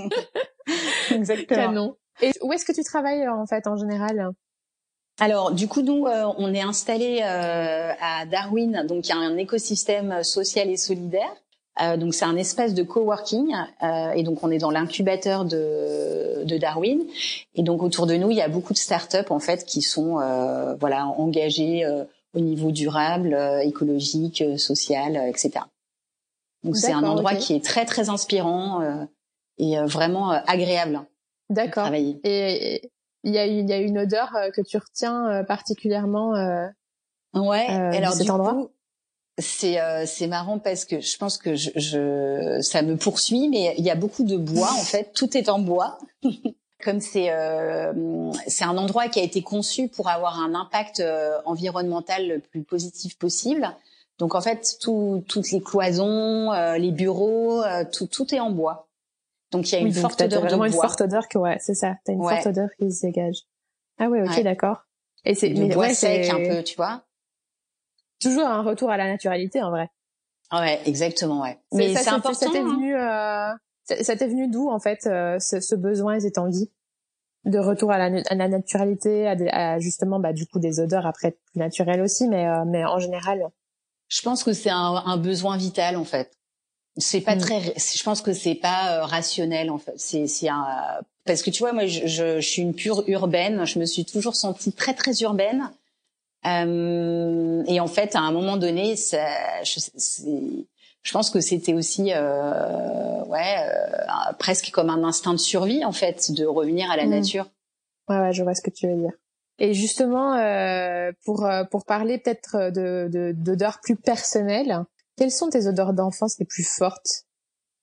Exactement. 1.11 1.59
Canon. 1.61 1.97
Et 2.21 2.31
où 2.41 2.51
est-ce 2.51 2.65
que 2.65 2.73
tu 2.73 2.83
travailles 2.83 3.27
en 3.27 3.45
fait 3.45 3.67
en 3.67 3.77
général? 3.77 4.31
Alors, 5.19 5.51
du 5.51 5.67
coup, 5.67 5.81
nous, 5.81 6.05
euh, 6.05 6.31
on 6.37 6.53
est 6.53 6.61
installé 6.61 7.21
euh, 7.23 7.91
à 7.99 8.25
Darwin, 8.25 8.85
donc 8.87 9.07
il 9.07 9.09
y 9.09 9.13
a 9.13 9.17
un 9.17 9.37
écosystème 9.37 10.23
social 10.23 10.69
et 10.69 10.77
solidaire. 10.77 11.35
Euh, 11.81 11.97
donc 11.97 12.13
c'est 12.13 12.25
un 12.25 12.37
espace 12.37 12.73
de 12.73 12.83
coworking 12.83 13.53
euh, 13.83 14.11
et 14.11 14.23
donc 14.23 14.43
on 14.43 14.49
est 14.49 14.57
dans 14.57 14.71
l'incubateur 14.71 15.45
de, 15.45 16.43
de, 16.43 16.57
Darwin 16.57 17.03
et 17.55 17.61
donc 17.61 17.83
autour 17.83 18.07
de 18.07 18.15
nous 18.15 18.31
il 18.31 18.37
y 18.37 18.41
a 18.41 18.47
beaucoup 18.47 18.73
de 18.73 18.77
startups 18.77 19.29
en 19.29 19.39
fait 19.39 19.65
qui 19.65 19.81
sont 19.81 20.19
euh, 20.19 20.73
voilà 20.79 21.05
engagées 21.05 21.85
au 22.37 22.39
niveau 22.39 22.71
durable, 22.71 23.37
écologique, 23.63 24.43
social, 24.57 25.17
etc. 25.27 25.65
Donc 26.63 26.77
c'est 26.77 26.93
un 26.93 27.03
endroit 27.03 27.35
qui 27.35 27.53
est 27.53 27.63
très 27.63 27.85
très 27.85 28.09
inspirant 28.09 29.07
et 29.57 29.77
vraiment 29.85 30.29
agréable. 30.29 31.01
D'accord. 31.49 31.91
Et 31.93 32.89
il 33.23 33.33
y 33.33 33.37
a 33.37 33.45
il 33.45 33.67
y 33.67 33.73
a 33.73 33.77
une 33.77 33.99
odeur 33.99 34.31
que 34.53 34.61
tu 34.61 34.77
retiens 34.77 35.43
particulièrement. 35.47 36.31
ouais. 37.33 37.67
alors 37.67 38.13
cet 38.13 38.25
du 38.25 38.31
endroit? 38.31 38.53
coup, 38.53 38.69
c'est 39.39 39.79
euh, 39.79 40.05
c'est 40.05 40.27
marrant 40.27 40.59
parce 40.59 40.85
que 40.85 40.99
je 40.99 41.17
pense 41.17 41.37
que 41.37 41.55
je, 41.55 41.69
je, 41.75 42.59
ça 42.61 42.81
me 42.81 42.97
poursuit, 42.97 43.49
mais 43.49 43.75
il 43.77 43.85
y 43.85 43.91
a 43.91 43.95
beaucoup 43.95 44.23
de 44.23 44.37
bois 44.37 44.71
en 44.71 44.83
fait. 44.83 45.11
Tout 45.13 45.37
est 45.37 45.49
en 45.49 45.59
bois. 45.59 45.99
Comme 46.83 46.99
c'est 46.99 47.31
euh, 47.31 48.31
c'est 48.47 48.63
un 48.63 48.77
endroit 48.77 49.07
qui 49.07 49.19
a 49.19 49.23
été 49.23 49.41
conçu 49.41 49.87
pour 49.87 50.09
avoir 50.09 50.39
un 50.39 50.53
impact 50.53 50.99
euh, 50.99 51.39
environnemental 51.45 52.27
le 52.27 52.39
plus 52.39 52.63
positif 52.63 53.17
possible. 53.17 53.67
Donc 54.19 54.35
en 54.35 54.41
fait, 54.41 54.77
tout, 54.79 55.23
toutes 55.27 55.51
les 55.51 55.61
cloisons, 55.61 56.51
euh, 56.53 56.77
les 56.77 56.91
bureaux, 56.91 57.63
tout, 57.91 58.07
tout 58.07 58.33
est 58.33 58.39
en 58.39 58.51
bois. 58.51 58.87
Donc 59.51 59.71
il 59.71 59.73
y 59.73 59.75
a 59.77 59.79
une 59.79 59.93
forte 59.93 60.21
odeur 60.21 60.45
de 60.45 60.55
bois. 60.55 60.67
une 60.67 60.73
forte 60.73 61.01
odeur 61.01 61.27
que 61.27 61.37
ouais, 61.37 61.57
c'est 61.59 61.75
ça. 61.75 61.95
T'as 62.05 62.13
une 62.13 62.21
forte 62.21 62.47
odeur 62.47 62.69
qui 62.79 62.91
se 62.91 63.05
dégage. 63.05 63.37
Ah 63.99 64.09
ouais, 64.09 64.21
ok, 64.21 64.43
d'accord. 64.43 64.83
Et 65.25 65.33
c'est 65.33 65.49
mais 65.49 65.69
bois 65.69 65.87
ouais, 65.87 65.93
sec 65.93 66.29
un 66.29 66.37
peu, 66.37 66.63
tu 66.63 66.75
vois 66.75 67.03
toujours 68.19 68.47
un 68.47 68.61
retour 68.61 68.89
à 68.89 68.97
la 68.97 69.07
naturalité 69.07 69.61
en 69.61 69.69
vrai. 69.69 69.89
Ouais, 70.51 70.79
exactement, 70.85 71.41
ouais. 71.41 71.59
Mais 71.73 71.93
c'est 71.95 72.09
important. 72.09 72.33
Ça 72.33 72.49
t'est 72.51 72.61
venu, 72.61 72.95
euh, 72.95 73.51
ça 74.01 74.15
t'est 74.15 74.27
venu 74.27 74.47
d'où 74.49 74.69
en 74.69 74.79
fait 74.79 75.07
euh, 75.07 75.39
ce, 75.39 75.59
ce, 75.59 75.75
besoin 75.75 76.15
et 76.15 76.19
cette 76.21 76.37
envie 76.37 76.69
de 77.45 77.59
retour 77.59 77.91
à 77.91 77.97
la, 77.97 78.21
à 78.29 78.35
la 78.35 78.47
naturalité, 78.47 79.27
à, 79.27 79.35
à, 79.51 79.79
justement 79.79 80.19
bah 80.19 80.33
du 80.33 80.45
coup 80.45 80.59
des 80.59 80.79
odeurs 80.79 81.05
après 81.05 81.31
plus 81.31 81.59
naturelles 81.59 82.01
aussi, 82.01 82.27
mais 82.27 82.47
euh, 82.47 82.65
mais 82.65 82.85
en 82.85 82.99
général. 82.99 83.47
Je 84.09 84.21
pense 84.21 84.43
que 84.43 84.53
c'est 84.53 84.69
un, 84.69 85.03
un, 85.05 85.17
besoin 85.17 85.57
vital 85.57 85.97
en 85.97 86.05
fait. 86.05 86.31
C'est 86.97 87.21
pas 87.21 87.35
mm. 87.35 87.39
très, 87.39 87.61
je 87.61 88.03
pense 88.03 88.21
que 88.21 88.33
c'est 88.33 88.55
pas 88.55 88.97
euh, 88.97 89.05
rationnel 89.05 89.69
en 89.69 89.77
fait. 89.77 89.95
C'est 89.97 90.27
c'est 90.27 90.49
un 90.49 90.65
parce 91.25 91.41
que 91.41 91.49
tu 91.49 91.59
vois 91.59 91.73
moi 91.73 91.85
je, 91.85 92.07
je, 92.07 92.39
je 92.39 92.47
suis 92.47 92.61
une 92.61 92.73
pure 92.73 93.03
urbaine. 93.07 93.65
Je 93.65 93.79
me 93.79 93.85
suis 93.85 94.05
toujours 94.05 94.35
sentie 94.35 94.71
très 94.71 94.93
très 94.93 95.13
urbaine. 95.21 95.69
Euh, 96.45 97.63
et 97.67 97.79
en 97.79 97.87
fait, 97.87 98.15
à 98.15 98.19
un 98.19 98.31
moment 98.31 98.57
donné, 98.57 98.95
ça, 98.95 99.27
je, 99.63 99.79
je 101.07 101.13
pense 101.13 101.29
que 101.29 101.39
c'était 101.39 101.73
aussi, 101.73 102.11
euh, 102.13 103.23
ouais, 103.27 103.55
euh, 103.61 104.33
presque 104.39 104.71
comme 104.71 104.89
un 104.89 105.05
instinct 105.05 105.31
de 105.31 105.37
survie 105.37 105.85
en 105.85 105.93
fait, 105.93 106.33
de 106.33 106.45
revenir 106.45 106.91
à 106.91 106.97
la 106.97 107.05
mmh. 107.05 107.09
nature. 107.09 107.45
Ouais, 108.09 108.19
ouais, 108.19 108.33
je 108.33 108.43
vois 108.43 108.53
ce 108.53 108.61
que 108.61 108.69
tu 108.69 108.89
veux 108.89 108.97
dire. 108.97 109.13
Et 109.57 109.73
justement, 109.73 110.33
euh, 110.33 111.13
pour 111.23 111.45
euh, 111.45 111.63
pour 111.63 111.85
parler 111.85 112.17
peut-être 112.17 112.71
de 112.71 113.31
d'odeurs 113.37 113.79
plus 113.81 113.95
personnelles, 113.95 114.83
quelles 115.17 115.31
sont 115.31 115.49
tes 115.49 115.67
odeurs 115.67 115.93
d'enfance 115.93 116.39
les 116.39 116.45
plus 116.45 116.67
fortes? 116.67 117.23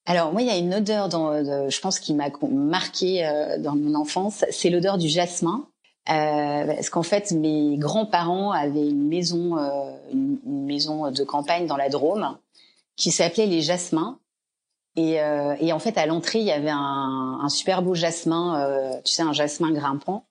Alors 0.04 0.32
moi, 0.32 0.42
il 0.42 0.48
y 0.48 0.50
a 0.50 0.58
une 0.58 0.74
odeur, 0.74 1.08
dans, 1.08 1.32
je 1.70 1.80
pense, 1.80 1.98
qui 1.98 2.12
m'a 2.12 2.28
marqué 2.50 3.26
dans 3.60 3.74
mon 3.74 3.94
enfance, 3.94 4.44
c'est 4.50 4.68
l'odeur 4.68 4.98
du 4.98 5.08
jasmin. 5.08 5.66
Euh, 6.10 6.66
parce 6.66 6.90
qu'en 6.90 7.02
fait, 7.02 7.32
mes 7.32 7.78
grands-parents 7.78 8.52
avaient 8.52 8.86
une 8.86 9.08
maison, 9.08 9.56
euh, 9.56 9.90
une, 10.12 10.38
maison 10.44 11.10
de 11.10 11.24
campagne 11.24 11.66
dans 11.66 11.78
la 11.78 11.88
Drôme, 11.88 12.36
qui 12.96 13.10
s'appelait 13.10 13.46
les 13.46 13.62
Jasmins. 13.62 14.18
Et, 14.96 15.20
euh, 15.20 15.56
et 15.60 15.72
en 15.72 15.78
fait, 15.78 15.98
à 15.98 16.06
l'entrée, 16.06 16.38
il 16.38 16.44
y 16.44 16.52
avait 16.52 16.70
un, 16.70 17.40
un 17.42 17.48
super 17.48 17.82
beau 17.82 17.94
jasmin, 17.94 18.60
euh, 18.60 19.00
tu 19.04 19.12
sais, 19.12 19.22
un 19.22 19.32
jasmin 19.32 19.72
grimpant. 19.72 20.26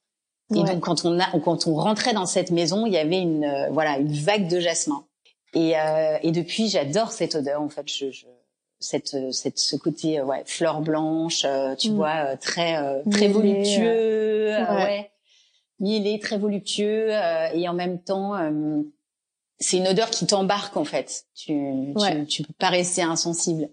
Et 0.56 0.64
donc, 0.64 0.82
quand 0.82 1.04
on 1.04 1.20
a, 1.20 1.40
quand 1.40 1.68
on 1.68 1.74
rentrait 1.74 2.14
dans 2.14 2.28
cette 2.28 2.52
maison, 2.52 2.86
il 2.86 2.94
y 2.94 2.98
avait 2.98 3.20
une, 3.20 3.44
euh, 3.44 3.70
voilà, 3.72 3.98
une 3.98 4.14
vague 4.14 4.48
de 4.48 4.60
jasmin. 4.60 5.04
Et, 5.54 5.78
euh, 5.78 6.18
et 6.22 6.32
depuis, 6.32 6.70
j'adore 6.70 7.12
cette 7.12 7.36
odeur. 7.36 7.62
En 7.62 7.70
fait, 7.70 7.88
je, 7.88 8.12
je 8.12 8.26
cette, 8.80 9.16
cette, 9.32 9.60
ce 9.60 9.76
côté, 9.76 10.22
ouais, 10.22 10.44
fleur 10.46 10.82
blanche, 10.82 11.46
tu 11.80 11.92
mm. 11.92 11.96
vois, 11.96 12.38
très, 12.38 13.02
très 13.10 13.30
voluptueux, 13.30 14.50
ouais 14.60 15.10
est 15.84 16.22
très 16.22 16.38
voluptueux 16.38 17.08
euh, 17.10 17.48
et 17.54 17.68
en 17.68 17.74
même 17.74 18.00
temps 18.00 18.36
euh, 18.36 18.82
c'est 19.64 19.78
une 19.78 19.88
odeur 19.88 20.10
qui 20.10 20.26
t'embarque 20.26 20.78
en 20.78 20.86
fait. 20.86 21.26
Tu, 21.36 21.94
tu, 21.98 22.26
tu 22.26 22.44
peux 22.44 22.54
pas 22.54 22.70
rester 22.70 23.02
insensible. 23.02 23.70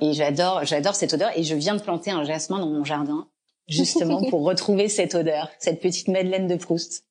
Et 0.00 0.12
j'adore 0.12 0.64
j'adore 0.64 0.94
cette 0.94 1.14
odeur 1.14 1.30
et 1.36 1.42
je 1.42 1.54
viens 1.54 1.74
de 1.74 1.82
planter 1.82 2.10
un 2.10 2.24
jasmin 2.24 2.58
dans 2.58 2.68
mon 2.68 2.84
jardin 2.84 3.28
justement 3.68 4.22
pour 4.30 4.42
retrouver 4.42 4.88
cette 4.88 5.14
odeur, 5.14 5.50
cette 5.58 5.80
petite 5.80 6.08
Madeleine 6.08 6.46
de 6.46 6.56
Proust. 6.56 7.04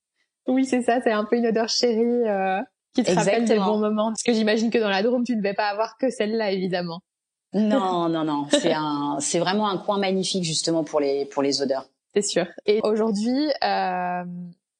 Oui, 0.48 0.65
c'est 0.65 0.82
ça, 0.82 1.00
c'est 1.04 1.12
un 1.12 1.26
peu 1.26 1.38
une 1.38 1.48
odeur 1.48 1.70
chérie 1.70 2.28
euh, 2.28 2.60
qui 2.96 3.04
te 3.04 3.12
rappelle 3.12 3.46
des 3.46 3.58
bons 3.58 3.78
moments. 3.78 4.10
Parce 4.10 4.24
que 4.24 4.34
j'imagine 4.34 4.72
que 4.72 4.80
dans 4.80 4.89
la 4.89 5.04
Drôme, 5.04 5.24
tu 5.24 5.36
ne 5.36 5.41
vais 5.41 5.54
pas 5.54 5.67
avoir 5.67 5.98
que 5.98 6.10
celle-là, 6.10 6.52
évidemment. 6.52 7.02
Non, 7.54 8.10
non, 8.10 8.24
non. 8.24 8.48
C'est 8.50 8.74
un, 8.74 9.17
c'est 9.20 9.39
vraiment 9.39 9.70
un 9.70 9.78
coin 9.78 10.00
magnifique 10.00 10.44
justement 10.44 10.84
pour 10.84 11.00
les 11.00 11.26
pour 11.26 11.44
les 11.44 11.62
odeurs 11.62 11.88
c'est 12.13 12.22
sûr. 12.22 12.46
Et 12.65 12.80
aujourd'hui, 12.84 13.52
euh, 13.63 14.24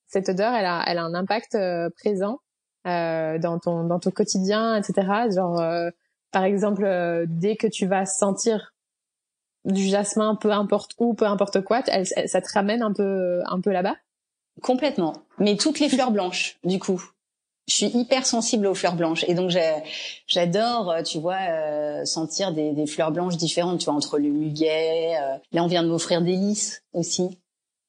cette 0.08 0.30
odeur, 0.30 0.54
elle 0.54 0.66
a, 0.66 0.84
elle 0.88 0.98
a 0.98 1.04
un 1.04 1.14
impact 1.14 1.56
euh, 1.56 1.90
présent 1.98 2.40
euh, 2.88 3.38
dans 3.38 3.60
ton 3.60 3.84
dans 3.84 4.00
ton 4.00 4.12
quotidien, 4.12 4.76
etc. 4.76 5.08
Genre, 5.36 5.60
euh, 5.60 5.90
par 6.32 6.44
exemple, 6.44 6.84
euh, 6.84 7.26
dès 7.28 7.56
que 7.56 7.68
tu 7.68 7.86
vas 7.86 8.06
sentir 8.06 8.74
du 9.66 9.84
jasmin, 9.84 10.36
peu 10.36 10.52
importe 10.52 10.94
où, 10.98 11.14
peu 11.14 11.26
importe 11.26 11.62
quoi, 11.62 11.84
elle, 11.88 12.06
ça 12.06 12.42
te 12.42 12.54
ramène 12.54 12.82
un 12.82 12.94
peu 12.94 13.42
un 13.46 13.62
peu 13.62 13.72
là-bas? 13.72 13.96
Complètement. 14.62 15.14
Mais 15.40 15.56
toutes 15.56 15.80
les 15.80 15.90
fleurs 15.90 16.12
blanches, 16.12 16.58
du 16.64 16.80
coup 16.80 17.02
je 17.68 17.76
suis 17.76 17.98
hyper 17.98 18.26
sensible 18.26 18.68
aux 18.68 18.76
fleurs 18.76 18.96
blanches 18.96 19.24
et 19.28 19.34
donc 19.34 19.52
j'adore, 20.28 20.96
tu 21.06 21.20
vois, 21.20 21.38
euh, 21.50 22.06
sentir 22.06 22.54
des, 22.54 22.74
des, 22.74 22.88
fleurs 22.88 23.12
blanches 23.12 23.38
différentes, 23.38 23.80
tu 23.80 23.86
vois, 23.86 23.94
entre 23.94 24.18
le 24.18 24.30
muguet. 24.30 25.16
Euh, 25.16 25.38
là, 25.52 25.64
on 25.64 25.68
vient 25.68 25.84
de 25.84 25.88
m'offrir 25.88 26.22
des 26.22 26.36
lys 26.36 26.84
aussi. 26.94 27.38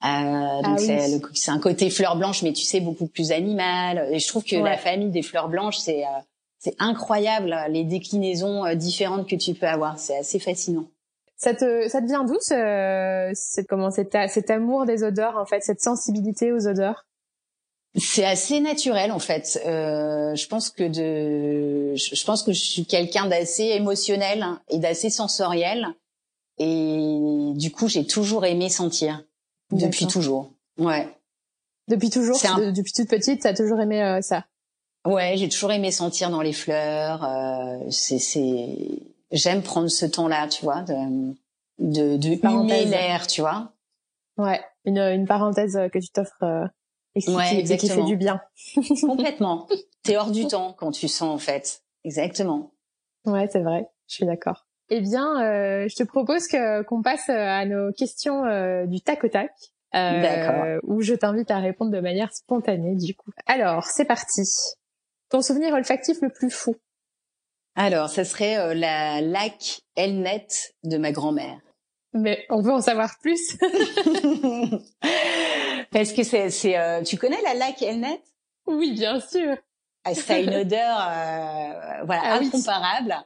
Euh, 0.05 0.63
donc 0.63 0.81
ah 0.89 1.07
c'est 1.35 1.51
un 1.51 1.59
côté 1.61 1.89
fleurs 1.89 2.17
blanches, 2.17 2.43
mais 2.43 2.53
tu 2.53 2.65
sais 2.65 2.81
beaucoup 2.81 3.07
plus 3.07 3.31
animal. 3.31 4.09
Et 4.11 4.19
je 4.19 4.27
trouve 4.27 4.45
que 4.45 4.57
la 4.57 4.77
famille 4.77 5.11
des 5.11 5.23
fleurs 5.23 5.49
blanches, 5.49 5.79
c'est 5.79 6.05
euh, 6.05 6.21
c'est 6.59 6.75
incroyable 6.79 7.57
les 7.69 7.85
déclinaisons 7.85 8.65
euh, 8.65 8.75
différentes 8.75 9.29
que 9.29 9.37
tu 9.37 9.55
peux 9.55 9.67
avoir. 9.67 9.99
C'est 9.99 10.17
assez 10.17 10.39
fascinant. 10.39 10.87
Ça 11.37 11.55
te 11.55 11.89
ça 11.89 12.01
te 12.01 12.07
vient 12.07 12.25
d'où 12.25 12.37
ce, 12.41 13.63
comment 13.63 13.91
cet, 13.91 14.17
cet 14.29 14.51
amour 14.51 14.87
des 14.87 15.05
odeurs 15.05 15.37
en 15.39 15.47
fait, 15.47 15.63
cette 15.63 15.81
sensibilité 15.81 16.53
aux 16.53 16.67
odeurs? 16.67 17.07
C'est 17.97 18.25
assez 18.25 18.61
naturel 18.61 19.13
en 19.13 19.19
fait. 19.19 19.61
Euh, 19.67 20.35
je 20.35 20.47
pense 20.49 20.71
que 20.71 20.85
de, 20.85 21.95
je 21.95 22.25
pense 22.25 22.43
que 22.43 22.53
je 22.53 22.61
suis 22.61 22.87
quelqu'un 22.87 23.27
d'assez 23.27 23.65
émotionnel 23.65 24.47
et 24.71 24.79
d'assez 24.79 25.11
sensoriel, 25.11 25.89
et 26.59 27.53
du 27.55 27.71
coup 27.71 27.89
j'ai 27.89 28.07
toujours 28.07 28.47
aimé 28.47 28.69
sentir 28.69 29.23
depuis 29.73 30.07
toujours. 30.07 30.53
Ouais. 30.79 31.09
Depuis 31.89 32.11
toujours. 32.11 32.37
depuis 32.37 32.93
toute 32.93 33.09
petite, 33.09 33.43
t'as 33.43 33.55
toujours 33.55 33.81
aimé 33.81 34.03
euh, 34.03 34.21
ça? 34.21 34.47
Ouais, 35.05 35.35
j'ai 35.37 35.49
toujours 35.49 35.73
aimé 35.73 35.91
sentir 35.91 36.31
dans 36.31 36.43
les 36.43 36.53
fleurs. 36.53 37.25
Euh, 37.25 37.79
c'est, 37.91 38.19
c'est, 38.19 38.77
j'aime 39.33 39.63
prendre 39.63 39.89
ce 39.89 40.07
temps-là, 40.07 40.47
tu 40.47 40.65
vois, 40.65 40.83
de, 40.83 41.35
de, 41.79 42.17
de 42.17 42.91
l'air, 42.91 43.27
tu 43.27 43.41
vois. 43.41 43.73
Ouais, 44.39 44.61
une, 44.85 44.99
une 44.99 45.27
parenthèse 45.27 45.79
que 45.93 45.99
tu 45.99 46.09
t'offres 46.11 46.43
euh, 46.43 46.67
et 47.15 47.21
qui, 47.21 47.35
ouais, 47.35 47.65
qui, 47.65 47.89
fait 47.89 48.05
du 48.05 48.17
bien. 48.17 48.41
Complètement. 49.01 49.67
T'es 50.03 50.17
hors 50.17 50.31
du 50.31 50.47
temps 50.47 50.73
quand 50.73 50.93
tu 50.93 51.09
sens 51.09 51.35
en 51.35 51.39
fait. 51.39 51.83
Exactement. 52.05 52.73
Ouais, 53.25 53.49
c'est 53.51 53.63
vrai. 53.63 53.89
Je 54.09 54.15
suis 54.15 54.27
d'accord. 54.27 54.67
Eh 54.95 55.01
bien, 55.01 55.43
euh, 55.43 55.89
je 55.89 55.97
te 55.97 56.03
propose 56.03 56.47
que 56.47 56.83
qu'on 56.83 57.01
passe 57.01 57.31
euh, 57.31 57.33
à 57.33 57.65
nos 57.65 57.93
questions 57.93 58.45
euh, 58.45 58.85
du 58.85 59.01
tac 59.01 59.25
au 59.25 59.29
tac. 59.29 59.51
Euh, 59.95 60.79
où 60.83 61.01
je 61.01 61.15
t'invite 61.15 61.51
à 61.51 61.61
répondre 61.61 61.91
de 61.91 62.01
manière 62.01 62.31
spontanée 62.35 62.95
du 62.97 63.15
coup. 63.15 63.31
Alors, 63.47 63.85
c'est 63.85 64.05
parti. 64.05 64.43
Ton 65.31 65.41
souvenir 65.41 65.73
olfactif 65.73 66.19
le 66.21 66.29
plus 66.29 66.51
fou? 66.51 66.77
Alors, 67.75 68.11
ça 68.11 68.27
serait 68.27 68.75
la 68.75 69.23
lac 69.23 69.81
Elnet 69.97 70.47
de 70.85 70.99
ma 70.99 71.11
grand-mère. 71.11 71.59
Mais 72.13 72.45
on 72.51 72.61
veut 72.61 72.73
en 72.73 72.83
savoir 72.83 73.15
plus. 73.23 73.57
Parce 75.91 76.13
que 76.13 76.23
c'est, 76.23 76.51
c'est, 76.51 77.03
tu 77.05 77.17
connais 77.17 77.41
la 77.43 77.55
lac 77.55 77.81
Elnet 77.81 78.23
Oui, 78.67 78.93
bien 78.93 79.21
sûr. 79.21 79.57
Ah, 80.05 80.15
ça 80.15 80.35
a 80.35 80.39
une 80.39 80.55
odeur, 80.55 82.05
voilà, 82.05 82.23
ah 82.25 82.41
incomparable. 82.43 83.17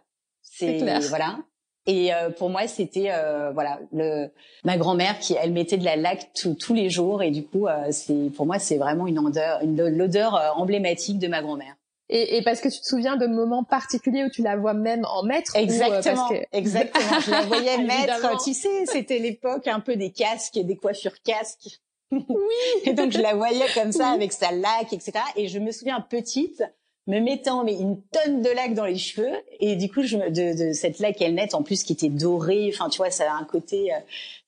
C'est 0.43 0.79
voilà. 1.09 1.39
Et 1.87 2.13
euh, 2.13 2.31
pour 2.31 2.51
moi, 2.51 2.67
c'était 2.67 3.11
euh, 3.11 3.53
voilà 3.53 3.79
le 3.93 4.29
ma 4.65 4.77
grand-mère 4.77 5.19
qui 5.21 5.37
elle 5.41 5.53
mettait 5.53 5.77
de 5.77 5.85
la 5.85 5.97
laque 5.97 6.31
tous 6.35 6.75
les 6.75 6.91
jours 6.91 7.23
et 7.23 7.31
du 7.31 7.45
coup 7.45 7.69
euh, 7.69 7.87
c'est 7.93 8.31
pour 8.35 8.45
moi 8.45 8.59
c'est 8.59 8.77
vraiment 8.77 9.07
une 9.07 9.21
odeur 9.21 9.61
une 9.63 9.89
l'odeur 9.89 10.55
emblématique 10.57 11.19
de 11.19 11.29
ma 11.29 11.43
grand-mère. 11.43 11.77
Et, 12.09 12.37
et, 12.37 12.43
parce 12.43 12.61
que 12.61 12.69
tu 12.69 12.79
te 12.81 12.87
souviens 12.87 13.17
de 13.17 13.27
moments 13.27 13.65
particuliers 13.65 14.23
où 14.23 14.31
tu 14.31 14.41
la 14.41 14.57
vois 14.57 14.75
même 14.75 15.05
en 15.07 15.25
mettre 15.25 15.57
Exactement, 15.57 15.97
ou 15.97 16.29
parce 16.29 16.31
que... 16.31 16.47
exactement. 16.53 17.21
Je 17.21 17.31
la 17.33 17.43
voyais 17.43 17.79
mettre. 17.83 18.45
tu 18.45 18.55
sais, 18.55 18.87
c'était 18.87 19.19
l'époque 19.19 19.67
un 19.67 19.81
peu 19.81 19.97
des 19.97 20.13
casques, 20.13 20.57
des 20.57 20.77
coiffures 20.77 21.21
casques. 21.25 21.81
Oui. 22.13 22.25
et 22.85 22.93
donc 22.93 23.11
je 23.11 23.19
la 23.21 23.35
voyais 23.35 23.67
comme 23.75 23.91
ça 23.91 24.11
avec 24.11 24.33
sa 24.33 24.53
laque, 24.53 24.93
etc. 24.93 25.15
Et 25.35 25.49
je 25.49 25.59
me 25.59 25.73
souviens 25.73 26.01
petite 26.01 26.63
me 27.07 27.21
mettant 27.21 27.65
mais 27.65 27.75
une 27.75 28.01
tonne 28.03 28.43
de 28.43 28.51
laque 28.51 28.75
dans 28.75 28.85
les 28.85 28.99
cheveux. 28.99 29.33
Et 29.61 29.77
du 29.77 29.91
coup 29.91 30.03
je 30.03 30.17
me, 30.17 30.31
de, 30.31 30.69
de 30.69 30.73
cette 30.73 30.99
laque 30.99 31.21
elle 31.21 31.35
nette 31.35 31.55
en 31.55 31.63
plus 31.63 31.83
qui 31.85 31.93
était 31.93 32.09
dorée. 32.09 32.71
Enfin 32.73 32.89
tu 32.89 32.99
vois 32.99 33.11
ça 33.11 33.31
a 33.31 33.37
un 33.37 33.45
côté 33.45 33.93
euh, 33.93 33.99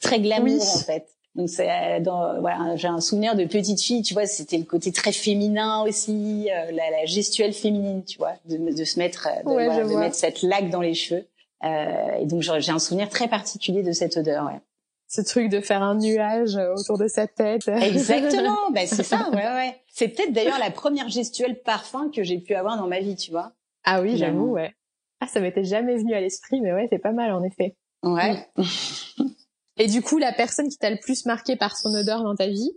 très 0.00 0.20
glamour 0.20 0.62
en 0.62 0.78
fait. 0.78 1.06
Donc 1.34 1.48
c'est 1.48 1.70
euh, 1.70 2.00
dans 2.00 2.40
voilà 2.40 2.74
j'ai 2.76 2.88
un 2.88 3.00
souvenir 3.00 3.36
de 3.36 3.44
petite 3.44 3.80
fille 3.80 4.02
tu 4.02 4.14
vois 4.14 4.26
c'était 4.26 4.58
le 4.58 4.64
côté 4.64 4.90
très 4.92 5.12
féminin 5.12 5.82
aussi 5.82 6.48
euh, 6.50 6.72
la, 6.72 6.90
la, 6.90 7.06
gestuelle 7.06 7.52
féminine 7.52 8.02
tu 8.04 8.18
vois 8.18 8.34
de, 8.46 8.56
de 8.56 8.84
se 8.84 8.98
mettre 8.98 9.28
de, 9.44 9.88
de 9.88 9.96
mettre 9.96 10.16
cette 10.16 10.42
laque 10.42 10.70
dans 10.70 10.80
les 10.80 10.94
cheveux. 10.94 11.24
Et 11.64 12.26
donc 12.26 12.42
j'ai 12.42 12.70
un 12.70 12.78
souvenir 12.78 13.08
très 13.08 13.28
particulier 13.28 13.82
de 13.82 13.92
cette 13.92 14.16
odeur 14.16 14.46
ouais 14.46 14.60
ce 15.08 15.22
truc 15.22 15.48
de 15.48 15.60
faire 15.60 15.82
un 15.82 15.96
nuage 15.96 16.56
autour 16.76 16.98
de 16.98 17.08
sa 17.08 17.26
tête. 17.26 17.66
Exactement, 17.68 18.70
ben 18.70 18.86
c'est 18.86 19.02
ça, 19.02 19.30
ouais 19.30 19.36
ouais. 19.36 19.74
C'est 19.88 20.08
peut-être 20.08 20.32
d'ailleurs 20.32 20.58
la 20.58 20.70
première 20.70 21.08
gestuelle 21.08 21.60
parfum 21.62 22.10
que 22.14 22.22
j'ai 22.22 22.38
pu 22.38 22.54
avoir 22.54 22.76
dans 22.76 22.86
ma 22.86 23.00
vie, 23.00 23.16
tu 23.16 23.30
vois. 23.30 23.52
Ah 23.84 24.02
oui, 24.02 24.16
j'avoue, 24.16 24.52
ouais. 24.52 24.74
Ah, 25.20 25.26
ça 25.26 25.40
m'était 25.40 25.64
jamais 25.64 25.96
venu 25.96 26.14
à 26.14 26.20
l'esprit, 26.20 26.60
mais 26.60 26.72
ouais, 26.72 26.86
c'est 26.90 26.98
pas 26.98 27.12
mal 27.12 27.32
en 27.32 27.42
effet. 27.42 27.74
Ouais. 28.04 28.46
Et 29.78 29.86
du 29.86 30.02
coup, 30.02 30.18
la 30.18 30.32
personne 30.32 30.68
qui 30.68 30.76
t'a 30.76 30.90
le 30.90 30.98
plus 30.98 31.24
marqué 31.24 31.56
par 31.56 31.76
son 31.76 31.94
odeur 31.94 32.22
dans 32.22 32.34
ta 32.34 32.46
vie? 32.46 32.70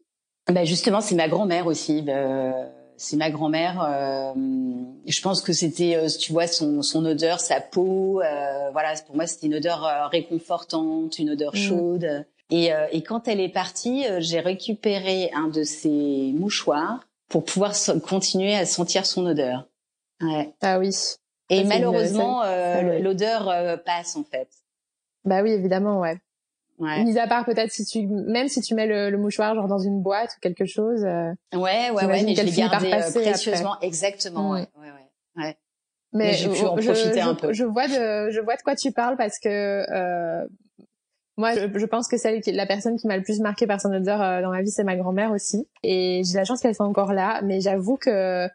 Ben 0.47 0.65
justement, 0.65 1.01
c'est 1.01 1.15
ma 1.15 1.27
grand-mère 1.27 1.67
aussi. 1.67 2.01
Ben, 2.01 2.71
c'est 3.01 3.17
ma 3.17 3.31
grand-mère. 3.31 3.81
Euh, 3.81 4.31
je 5.07 5.21
pense 5.21 5.41
que 5.41 5.53
c'était, 5.53 5.95
euh, 5.95 6.07
tu 6.07 6.31
vois, 6.31 6.45
son, 6.45 6.83
son 6.83 7.03
odeur, 7.03 7.39
sa 7.39 7.59
peau. 7.59 8.21
Euh, 8.21 8.69
voilà, 8.71 8.93
pour 9.07 9.15
moi, 9.15 9.25
c'était 9.25 9.47
une 9.47 9.55
odeur 9.55 9.83
euh, 9.83 10.07
réconfortante, 10.07 11.17
une 11.17 11.31
odeur 11.31 11.53
mm. 11.53 11.57
chaude. 11.57 12.25
Et, 12.51 12.71
euh, 12.71 12.85
et, 12.91 13.01
quand 13.01 13.27
elle 13.27 13.39
est 13.39 13.49
partie, 13.49 14.05
j'ai 14.19 14.39
récupéré 14.39 15.31
un 15.33 15.47
de 15.47 15.63
ses 15.63 16.31
mouchoirs 16.35 16.99
pour 17.27 17.43
pouvoir 17.43 17.73
continuer 18.07 18.53
à 18.53 18.67
sentir 18.67 19.07
son 19.07 19.25
odeur. 19.25 19.67
Ouais. 20.21 20.53
Ah 20.61 20.77
oui. 20.77 20.91
Et 21.49 21.63
malheureusement, 21.63 22.43
l'odeur 23.01 23.81
passe 23.83 24.15
en 24.15 24.23
fait. 24.23 24.47
Bah 25.25 25.41
oui, 25.41 25.51
évidemment, 25.51 25.99
ouais. 25.99 26.17
Ouais. 26.81 27.03
Mis 27.03 27.19
à 27.19 27.27
part 27.27 27.45
peut-être 27.45 27.71
si 27.71 27.85
tu, 27.85 28.07
même 28.07 28.47
si 28.47 28.59
tu 28.59 28.73
mets 28.73 28.87
le, 28.87 29.11
le, 29.11 29.17
mouchoir 29.19 29.53
genre 29.53 29.67
dans 29.67 29.77
une 29.77 30.01
boîte 30.01 30.31
ou 30.35 30.39
quelque 30.41 30.65
chose. 30.65 31.05
Euh, 31.05 31.31
ouais, 31.53 31.91
ouais, 31.91 32.05
ouais, 32.05 32.23
mais 32.23 32.35
je 32.35 32.41
l'ai 32.41 32.51
gardé 32.51 32.91
euh, 32.91 33.11
précieusement, 33.11 33.79
exactement. 33.81 34.49
Ouais, 34.49 34.67
ouais, 34.79 34.87
ouais. 34.87 35.43
ouais. 35.43 35.57
Mais, 36.11 36.33
j'ai 36.33 36.49
pu 36.49 36.65
en 36.65 36.75
profiter 36.75 37.21
un 37.21 37.35
peu. 37.35 37.53
Je 37.53 37.63
vois 37.65 37.87
de, 37.87 38.31
je 38.31 38.41
vois 38.41 38.55
de 38.55 38.63
quoi 38.63 38.75
tu 38.75 38.91
parles 38.91 39.15
parce 39.15 39.37
que 39.37 39.47
euh, 39.47 40.47
moi, 41.37 41.53
je, 41.53 41.77
je, 41.77 41.85
pense 41.85 42.07
que 42.07 42.17
celle 42.17 42.41
qui, 42.41 42.51
la 42.51 42.65
personne 42.65 42.97
qui 42.97 43.05
m'a 43.05 43.15
le 43.15 43.23
plus 43.23 43.39
marqué 43.41 43.67
par 43.67 43.79
son 43.79 43.93
odeur 43.93 44.19
euh, 44.19 44.41
dans 44.41 44.49
ma 44.49 44.63
vie, 44.63 44.71
c'est 44.71 44.83
ma 44.83 44.95
grand-mère 44.95 45.31
aussi. 45.31 45.67
Et 45.83 46.23
j'ai 46.25 46.33
la 46.33 46.45
chance 46.45 46.61
qu'elle 46.61 46.75
soit 46.75 46.87
encore 46.87 47.13
là. 47.13 47.41
Mais 47.43 47.61
j'avoue 47.61 47.97
que 47.97 48.47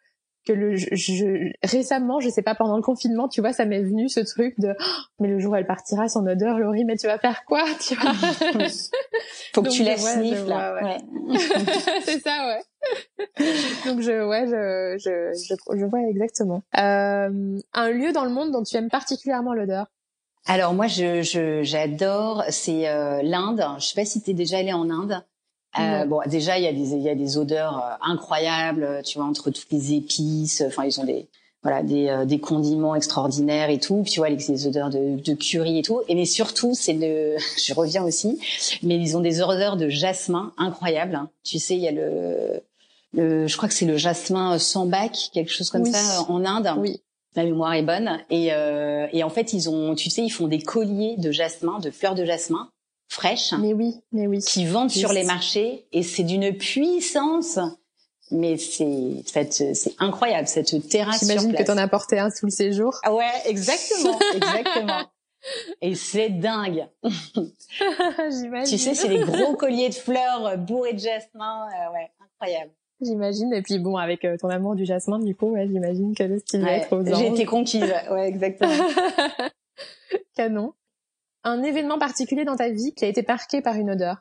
que 0.46 0.52
le 0.52 0.76
je, 0.76 1.50
récemment, 1.62 2.20
je 2.20 2.28
sais 2.28 2.42
pas 2.42 2.54
pendant 2.54 2.76
le 2.76 2.82
confinement, 2.82 3.28
tu 3.28 3.40
vois, 3.40 3.52
ça 3.52 3.64
m'est 3.64 3.82
venu 3.82 4.08
ce 4.08 4.20
truc 4.20 4.58
de 4.58 4.74
oh, 4.78 4.82
mais 5.20 5.28
le 5.28 5.38
jour 5.38 5.52
où 5.52 5.56
elle 5.56 5.66
partira 5.66 6.08
son 6.08 6.26
odeur, 6.26 6.58
Laurie, 6.58 6.84
mais 6.84 6.96
tu 6.96 7.06
vas 7.06 7.18
faire 7.18 7.44
quoi, 7.44 7.64
tu 7.80 7.94
vois? 7.94 8.12
Faut 9.54 9.62
que 9.62 9.68
tu 9.68 9.82
la 9.82 9.96
sniffes 9.96 10.46
là. 10.46 10.74
Ouais. 10.82 10.98
c'est 12.04 12.20
ça, 12.20 12.46
ouais. 12.46 12.62
Donc 13.86 14.00
je 14.00 14.24
ouais, 14.24 14.46
je 14.46 14.96
je 14.98 15.44
je, 15.48 15.78
je 15.78 15.84
vois 15.84 16.00
exactement. 16.08 16.62
Euh, 16.78 17.58
un 17.74 17.90
lieu 17.90 18.12
dans 18.12 18.24
le 18.24 18.30
monde 18.30 18.52
dont 18.52 18.62
tu 18.62 18.76
aimes 18.76 18.90
particulièrement 18.90 19.52
l'odeur? 19.52 19.86
Alors 20.46 20.74
moi, 20.74 20.86
je 20.86 21.60
j'adore, 21.64 22.44
c'est 22.50 22.88
euh, 22.88 23.20
l'Inde. 23.22 23.64
Je 23.78 23.86
sais 23.86 24.00
pas 24.00 24.04
si 24.04 24.22
tu 24.22 24.30
es 24.30 24.34
déjà 24.34 24.58
allé 24.58 24.72
en 24.72 24.88
Inde. 24.90 25.24
Euh, 25.78 26.04
bon, 26.06 26.20
déjà 26.26 26.58
il 26.58 26.64
y 26.64 26.66
a 26.66 26.72
des 26.72 26.92
il 26.92 27.02
y 27.02 27.08
a 27.08 27.14
des 27.14 27.38
odeurs 27.38 27.78
euh, 27.78 28.10
incroyables, 28.12 29.02
tu 29.04 29.18
vois, 29.18 29.26
entre 29.26 29.50
toutes 29.50 29.70
les 29.70 29.94
épices. 29.94 30.62
Enfin, 30.66 30.84
ils 30.84 31.00
ont 31.00 31.04
des 31.04 31.26
voilà 31.62 31.82
des, 31.82 32.08
euh, 32.08 32.24
des 32.24 32.38
condiments 32.38 32.94
extraordinaires 32.94 33.70
et 33.70 33.80
tout. 33.80 34.02
Puis 34.02 34.12
tu 34.12 34.20
vois 34.20 34.28
les, 34.28 34.36
les 34.36 34.66
odeurs 34.66 34.90
de, 34.90 35.20
de 35.20 35.34
curry 35.34 35.78
et 35.80 35.82
tout. 35.82 36.00
Et 36.08 36.14
mais 36.14 36.24
surtout, 36.24 36.74
c'est 36.74 36.92
le, 36.92 37.36
je 37.64 37.74
reviens 37.74 38.04
aussi, 38.04 38.38
mais 38.82 38.96
ils 38.96 39.16
ont 39.16 39.20
des 39.20 39.42
odeurs 39.42 39.76
de 39.76 39.88
jasmin 39.88 40.52
incroyables. 40.58 41.16
Hein. 41.16 41.28
Tu 41.44 41.58
sais, 41.58 41.74
il 41.74 41.82
y 41.82 41.88
a 41.88 41.92
le, 41.92 42.62
le 43.14 43.46
je 43.46 43.56
crois 43.56 43.68
que 43.68 43.74
c'est 43.74 43.86
le 43.86 43.96
jasmin 43.96 44.58
sambac, 44.58 45.30
quelque 45.32 45.50
chose 45.50 45.70
comme 45.70 45.84
ça 45.86 46.22
en 46.28 46.44
Inde. 46.44 46.70
Oui. 46.78 47.00
La 47.34 47.44
mémoire 47.44 47.74
est 47.74 47.82
bonne. 47.82 48.18
Et, 48.30 48.48
euh, 48.52 49.06
et 49.12 49.22
en 49.22 49.28
fait, 49.28 49.52
ils 49.52 49.68
ont, 49.68 49.94
tu 49.94 50.08
sais, 50.08 50.22
ils 50.22 50.30
font 50.30 50.48
des 50.48 50.60
colliers 50.60 51.16
de 51.18 51.30
jasmin, 51.30 51.78
de 51.80 51.90
fleurs 51.90 52.14
de 52.14 52.24
jasmin 52.24 52.70
fraîches. 53.08 53.52
Mais 53.60 53.72
oui, 53.72 53.94
mais 54.12 54.26
oui. 54.26 54.40
Qui 54.40 54.66
vendent 54.66 54.90
sur 54.90 55.12
les 55.12 55.24
marchés 55.24 55.86
et 55.92 56.02
c'est 56.02 56.24
d'une 56.24 56.56
puissance. 56.56 57.58
Mais 58.32 58.56
c'est 58.56 59.22
c'est 59.24 59.94
incroyable 60.00 60.48
cette 60.48 60.88
terrasse 60.88 61.20
J'imagine 61.20 61.54
que 61.54 61.62
t'en 61.62 61.76
as 61.76 61.86
porté 61.86 62.18
un 62.18 62.30
sous 62.30 62.46
le 62.46 62.50
séjour. 62.50 62.98
Ah 63.04 63.14
ouais, 63.14 63.30
exactement, 63.44 64.18
exactement. 64.34 65.02
Et 65.80 65.94
c'est 65.94 66.30
dingue. 66.30 66.88
J'imagine. 67.04 68.64
Tu 68.64 68.78
sais, 68.78 68.94
c'est 68.94 69.08
des 69.08 69.20
gros 69.20 69.54
colliers 69.54 69.90
de 69.90 69.94
fleurs 69.94 70.58
bourrés 70.58 70.94
de 70.94 70.98
jasmin. 70.98 71.68
Euh, 71.68 71.92
ouais, 71.92 72.10
incroyable. 72.20 72.72
J'imagine. 73.00 73.52
Et 73.52 73.62
puis 73.62 73.78
bon, 73.78 73.96
avec 73.96 74.24
euh, 74.24 74.36
ton 74.38 74.48
amour 74.48 74.74
du 74.74 74.84
jasmin, 74.84 75.18
du 75.18 75.36
coup, 75.36 75.50
ouais, 75.50 75.68
j'imagine 75.68 76.14
que 76.14 76.24
le 76.24 76.38
style 76.38 76.62
va 76.62 76.72
être 76.72 76.92
aux 76.96 77.04
J'ai 77.04 77.28
été 77.28 77.44
conquise. 77.44 77.94
Ouais, 78.10 78.28
exactement. 78.28 78.72
Canon 80.36 80.72
un 81.46 81.62
événement 81.62 81.98
particulier 81.98 82.44
dans 82.44 82.56
ta 82.56 82.70
vie 82.70 82.92
qui 82.94 83.04
a 83.04 83.08
été 83.08 83.24
marqué 83.26 83.62
par 83.62 83.76
une 83.76 83.90
odeur? 83.90 84.16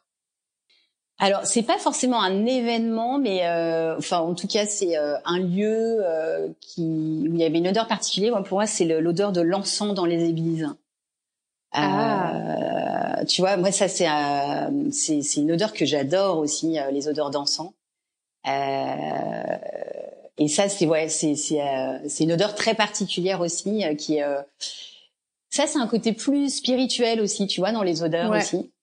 Alors 1.17 1.45
c'est 1.45 1.63
pas 1.63 1.77
forcément 1.77 2.21
un 2.21 2.45
événement, 2.45 3.19
mais 3.19 3.45
euh, 3.45 3.95
enfin 3.97 4.19
en 4.19 4.35
tout 4.35 4.47
cas 4.47 4.65
c'est 4.65 4.97
euh, 4.97 5.15
un 5.23 5.39
lieu 5.39 6.01
euh, 6.03 6.49
qui 6.59 6.81
où 6.81 7.33
il 7.33 7.38
y 7.38 7.45
avait 7.45 7.57
une 7.57 7.69
odeur 7.69 7.88
particulière. 7.88 8.33
pour 8.43 8.57
moi 8.57 8.67
c'est 8.67 8.83
l'odeur 8.83 9.31
de 9.31 9.39
l'encens 9.39 9.93
dans 9.93 10.05
les 10.05 10.25
églises. 10.25 10.67
Ah. 11.71 13.21
tu 13.27 13.41
vois, 13.41 13.57
moi 13.57 13.71
ça 13.71 13.88
c'est 13.88 14.07
c'est 14.91 15.21
c'est 15.21 15.41
une 15.41 15.51
odeur 15.53 15.73
que 15.73 15.85
j'adore 15.85 16.38
aussi, 16.38 16.77
les 16.91 17.07
odeurs 17.07 17.31
d'encens. 17.31 17.71
et 18.45 18.51
ça 20.49 20.67
c'est 20.67 20.85
ouais 20.85 21.07
c'est 21.07 21.35
c'est 21.35 21.61
c'est 22.07 22.25
une 22.25 22.33
odeur 22.33 22.55
très 22.55 22.75
particulière 22.75 23.39
aussi 23.39 23.83
qui 23.97 24.19
ça, 25.56 25.68
c'est 25.68 25.80
un 25.80 25.88
côté 25.88 26.12
plus 26.12 26.58
spirituel 26.58 27.22
aussi, 27.22 27.48
tu 27.48 27.62
vois, 27.62 27.72
dans 27.72 27.84
les 27.84 28.04
odeurs 28.04 28.32
aussi, 28.32 28.74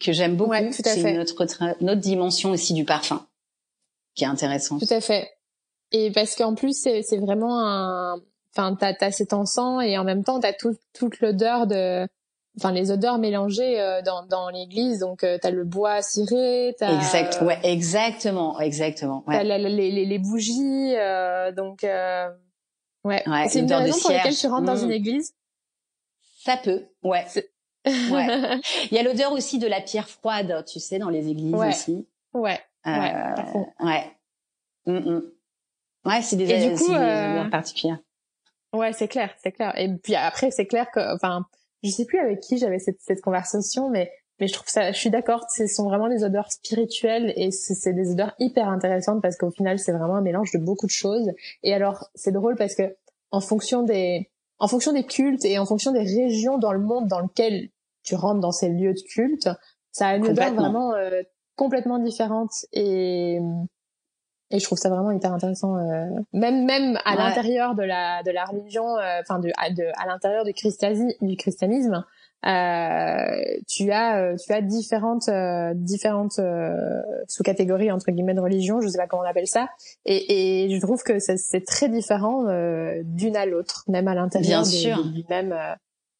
que 0.00 0.12
j'aime 0.12 0.36
beaucoup. 0.36 0.50
Ouais, 0.50 0.72
c'est 0.72 1.12
notre, 1.12 1.82
notre 1.84 2.00
dimension 2.00 2.50
aussi 2.50 2.74
du 2.74 2.84
parfum, 2.84 3.24
qui 4.16 4.24
est 4.24 4.26
intéressant. 4.26 4.78
Tout 4.78 4.86
à 4.90 5.00
fait. 5.00 5.30
Et 5.92 6.10
parce 6.10 6.34
qu'en 6.34 6.56
plus, 6.56 6.76
c'est 6.76 7.18
vraiment 7.18 7.60
un... 7.60 8.20
Enfin, 8.50 8.74
t'as 8.74 8.94
as 9.00 9.12
cet 9.12 9.34
encens 9.34 9.84
et 9.84 9.98
en 9.98 10.04
même 10.04 10.24
temps, 10.24 10.40
t'as 10.40 10.52
tout, 10.52 10.74
toute 10.94 11.20
l'odeur 11.20 11.68
de... 11.68 12.08
Enfin, 12.58 12.72
les 12.72 12.90
odeurs 12.90 13.18
mélangées 13.18 13.78
euh, 13.78 14.02
dans, 14.02 14.24
dans 14.24 14.48
l'église. 14.48 14.98
Donc, 15.00 15.22
euh, 15.22 15.38
t'as 15.40 15.50
le 15.50 15.62
bois 15.62 16.02
ciré, 16.02 16.74
t'as... 16.78 16.96
Exact, 16.96 17.40
ouais, 17.42 17.58
exactement, 17.62 18.58
exactement. 18.58 19.22
Ouais. 19.28 19.36
T'as 19.36 19.58
les, 19.58 19.70
les, 19.70 20.06
les, 20.06 20.18
bougies, 20.18 20.96
euh, 20.96 21.52
donc... 21.52 21.84
Euh, 21.84 22.28
ouais. 23.04 23.22
c'est 23.48 23.60
une 23.60 23.66
des 23.66 23.74
raisons 23.74 24.00
pour 24.00 24.10
lesquelles 24.10 24.34
tu 24.34 24.46
rentres 24.48 24.64
dans 24.64 24.76
une 24.76 24.88
mmh. 24.88 24.92
église 24.92 25.32
ça 26.46 26.56
peut, 26.56 26.84
ouais. 27.02 27.26
ouais. 27.84 28.60
Il 28.90 28.96
y 28.96 28.98
a 28.98 29.02
l'odeur 29.02 29.32
aussi 29.32 29.58
de 29.58 29.66
la 29.66 29.80
pierre 29.80 30.08
froide, 30.08 30.64
tu 30.64 30.78
sais, 30.78 31.00
dans 31.00 31.10
les 31.10 31.28
églises 31.28 31.54
aussi. 31.54 32.06
Ouais. 32.34 32.60
Euh, 32.86 32.90
ouais. 32.90 33.66
Ouais. 33.80 34.12
Mm, 34.86 35.10
mm. 35.10 35.22
Ouais, 36.04 36.22
c'est 36.22 36.36
des, 36.36 36.48
Et 36.48 36.70
du 36.70 36.76
coup, 36.76 36.92
euh... 36.92 37.48
particulières. 37.50 37.98
Ouais, 38.72 38.92
c'est 38.92 39.08
clair, 39.08 39.34
c'est 39.42 39.50
clair. 39.50 39.76
Et 39.76 39.88
puis 39.92 40.14
après, 40.14 40.52
c'est 40.52 40.66
clair 40.66 40.88
que, 40.92 41.16
enfin, 41.16 41.46
je 41.82 41.90
sais 41.90 42.04
plus 42.04 42.20
avec 42.20 42.38
qui 42.38 42.58
j'avais 42.58 42.78
cette, 42.78 43.00
cette 43.00 43.22
conversation, 43.22 43.90
mais 43.90 44.12
mais 44.38 44.46
je 44.46 44.52
trouve 44.52 44.68
ça, 44.68 44.92
je 44.92 44.98
suis 44.98 45.10
d'accord, 45.10 45.46
ce 45.50 45.66
sont 45.66 45.84
vraiment 45.84 46.08
des 46.08 46.22
odeurs 46.22 46.52
spirituelles 46.52 47.32
et 47.36 47.50
c'est 47.50 47.94
des 47.94 48.12
odeurs 48.12 48.34
hyper 48.38 48.68
intéressantes 48.68 49.22
parce 49.22 49.36
qu'au 49.36 49.50
final, 49.50 49.78
c'est 49.78 49.92
vraiment 49.92 50.16
un 50.16 50.20
mélange 50.20 50.52
de 50.52 50.58
beaucoup 50.58 50.86
de 50.86 50.90
choses. 50.92 51.32
Et 51.62 51.72
alors, 51.72 52.10
c'est 52.14 52.32
drôle 52.32 52.54
parce 52.54 52.74
que 52.74 52.94
en 53.30 53.40
fonction 53.40 53.82
des 53.82 54.30
en 54.58 54.68
fonction 54.68 54.92
des 54.92 55.04
cultes 55.04 55.44
et 55.44 55.58
en 55.58 55.66
fonction 55.66 55.92
des 55.92 56.00
régions 56.00 56.58
dans 56.58 56.72
le 56.72 56.80
monde 56.80 57.08
dans 57.08 57.20
lequel 57.20 57.68
tu 58.02 58.14
rentres 58.14 58.40
dans 58.40 58.52
ces 58.52 58.68
lieux 58.68 58.94
de 58.94 59.02
culte, 59.12 59.48
ça 59.92 60.08
a 60.08 60.16
une 60.16 60.26
odeur 60.26 60.54
vraiment 60.54 60.94
euh, 60.94 61.22
complètement 61.56 61.98
différente. 61.98 62.52
Et 62.72 63.38
Et 64.50 64.60
je 64.60 64.64
trouve 64.64 64.78
ça 64.78 64.88
vraiment 64.88 65.10
hyper 65.10 65.32
intéressant, 65.32 65.76
euh, 65.76 66.06
même 66.32 66.64
même 66.66 66.98
à 67.04 67.16
l'intérieur 67.16 67.74
de 67.74 67.82
la 67.82 68.22
de 68.22 68.30
la 68.30 68.44
religion, 68.44 68.96
euh, 68.96 69.20
enfin 69.20 69.40
de, 69.40 69.50
à, 69.58 69.70
de 69.70 69.84
à 69.98 70.06
l'intérieur 70.06 70.44
du 70.44 70.52
christianisme, 70.52 71.08
du 71.20 71.36
christianisme, 71.36 72.04
euh, 72.44 73.58
tu 73.66 73.90
as 73.90 74.18
euh, 74.18 74.36
tu 74.36 74.52
as 74.52 74.60
différentes 74.60 75.28
euh, 75.28 75.72
différentes 75.74 76.40
sous-catégories 77.28 77.90
entre 77.90 78.10
guillemets 78.10 78.34
de 78.34 78.40
religion, 78.40 78.80
je 78.80 78.88
sais 78.88 78.98
pas 78.98 79.06
comment 79.06 79.22
on 79.22 79.28
appelle 79.28 79.46
ça, 79.46 79.68
et, 80.04 80.64
et 80.64 80.74
je 80.74 80.80
trouve 80.80 81.02
que 81.02 81.18
c'est 81.18 81.64
très 81.66 81.88
différent 81.88 82.44
d'une 83.04 83.36
à 83.36 83.46
l'autre, 83.46 83.84
même 83.88 84.08
à 84.08 84.14
l'intérieur 84.14 84.62
du, 84.62 85.24
même. 85.28 85.54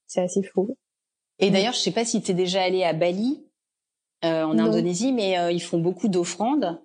c'est 0.07 0.23
assez 0.23 0.43
fou. 0.43 0.77
Et 1.39 1.51
d'ailleurs, 1.51 1.75
je 1.75 1.81
sais 1.81 1.93
pas 1.93 2.05
si 2.05 2.23
tu 2.23 2.31
es 2.31 2.35
déjà 2.35 2.63
allé 2.63 2.83
à 2.83 2.93
Bali, 2.93 3.45
en 4.23 4.59
Indonésie, 4.59 5.13
mais 5.13 5.37
ils 5.55 5.63
font 5.63 5.79
beaucoup 5.79 6.09
d'offrandes. 6.09 6.79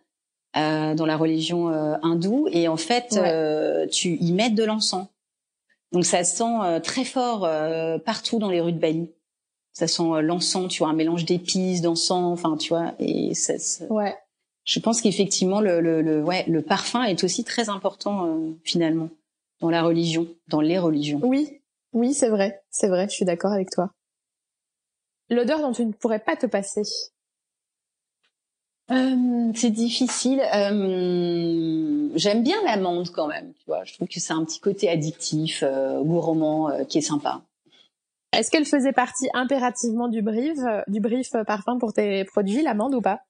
Euh, 0.58 0.96
dans 0.96 1.06
la 1.06 1.16
religion 1.16 1.70
euh, 1.70 1.96
hindoue 2.02 2.50
et 2.52 2.68
en 2.68 2.76
fait 2.76 3.16
euh, 3.16 3.88
tu 3.88 4.18
y 4.18 4.34
mets 4.34 4.50
de 4.50 4.66
l'encens 4.66 5.08
donc 5.94 6.04
ça 6.04 6.26
sent 6.26 6.82
très 6.84 7.06
fort 7.06 7.50
partout 8.04 8.38
dans 8.38 8.50
les 8.50 8.60
rues 8.60 8.74
de 8.74 8.78
Bali 8.78 9.14
ça 9.74 9.88
sent 9.88 10.22
l'encens 10.22 10.68
tu 10.70 10.80
vois 10.80 10.90
un 10.90 10.96
mélange 10.96 11.26
d'épices 11.26 11.82
d'encens 11.82 12.32
enfin 12.32 12.58
tu 12.58 12.70
vois 12.70 12.94
et 13.00 13.34
ça, 13.34 13.54
ouais 13.90 14.16
je 14.64 14.80
pense 14.80 15.02
qu'effectivement 15.02 15.62
le, 15.62 15.82
le, 15.82 16.02
le, 16.02 16.24
ouais 16.24 16.46
le 16.48 16.62
parfum 16.62 17.04
est 17.04 17.24
aussi 17.24 17.44
très 17.44 17.70
important 17.70 18.38
finalement 18.64 19.10
dans 19.60 19.70
la 19.70 19.84
religion 19.84 20.28
dans 20.48 20.62
les 20.62 20.78
religions 20.78 21.20
oui 21.24 21.62
oui 21.94 22.14
c'est 22.14 22.30
vrai 22.30 22.62
c'est 22.70 22.88
vrai 22.88 23.08
je 23.10 23.16
suis 23.16 23.26
d'accord 23.26 23.52
avec 23.52 23.70
toi 23.70 23.92
l'odeur 25.30 25.60
dont 25.62 25.72
tu 25.72 25.86
ne 25.86 25.94
pourrais 25.94 26.20
pas 26.20 26.36
te 26.36 26.46
passer 26.46 26.84
euh, 28.92 29.52
c'est 29.56 29.70
difficile. 29.70 30.42
Euh, 30.54 32.10
J'aime 32.16 32.44
bien 32.44 32.58
l'amande 32.66 33.10
quand 33.12 33.28
même. 33.28 33.54
Tu 33.54 33.66
vois, 33.68 33.84
je 33.86 33.94
trouve 33.94 34.08
que 34.08 34.20
c'est 34.20 34.34
un 34.34 34.44
petit 34.44 34.60
côté 34.60 34.90
addictif, 34.90 35.64
euh, 35.64 36.02
gourmand, 36.04 36.70
euh, 36.70 36.84
qui 36.84 36.98
est 36.98 37.02
sympa. 37.02 37.42
Est-ce 38.34 38.50
qu'elle 38.50 38.66
faisait 38.66 38.94
partie 38.94 39.30
impérativement 39.34 40.08
du 40.08 40.22
brief, 40.22 40.58
du 40.88 41.00
brief 41.00 41.32
parfum 41.46 41.78
pour 41.78 41.94
tes 41.94 42.24
produits, 42.26 42.62
l'amande 42.62 42.96
ou 42.96 43.02
pas? 43.02 43.22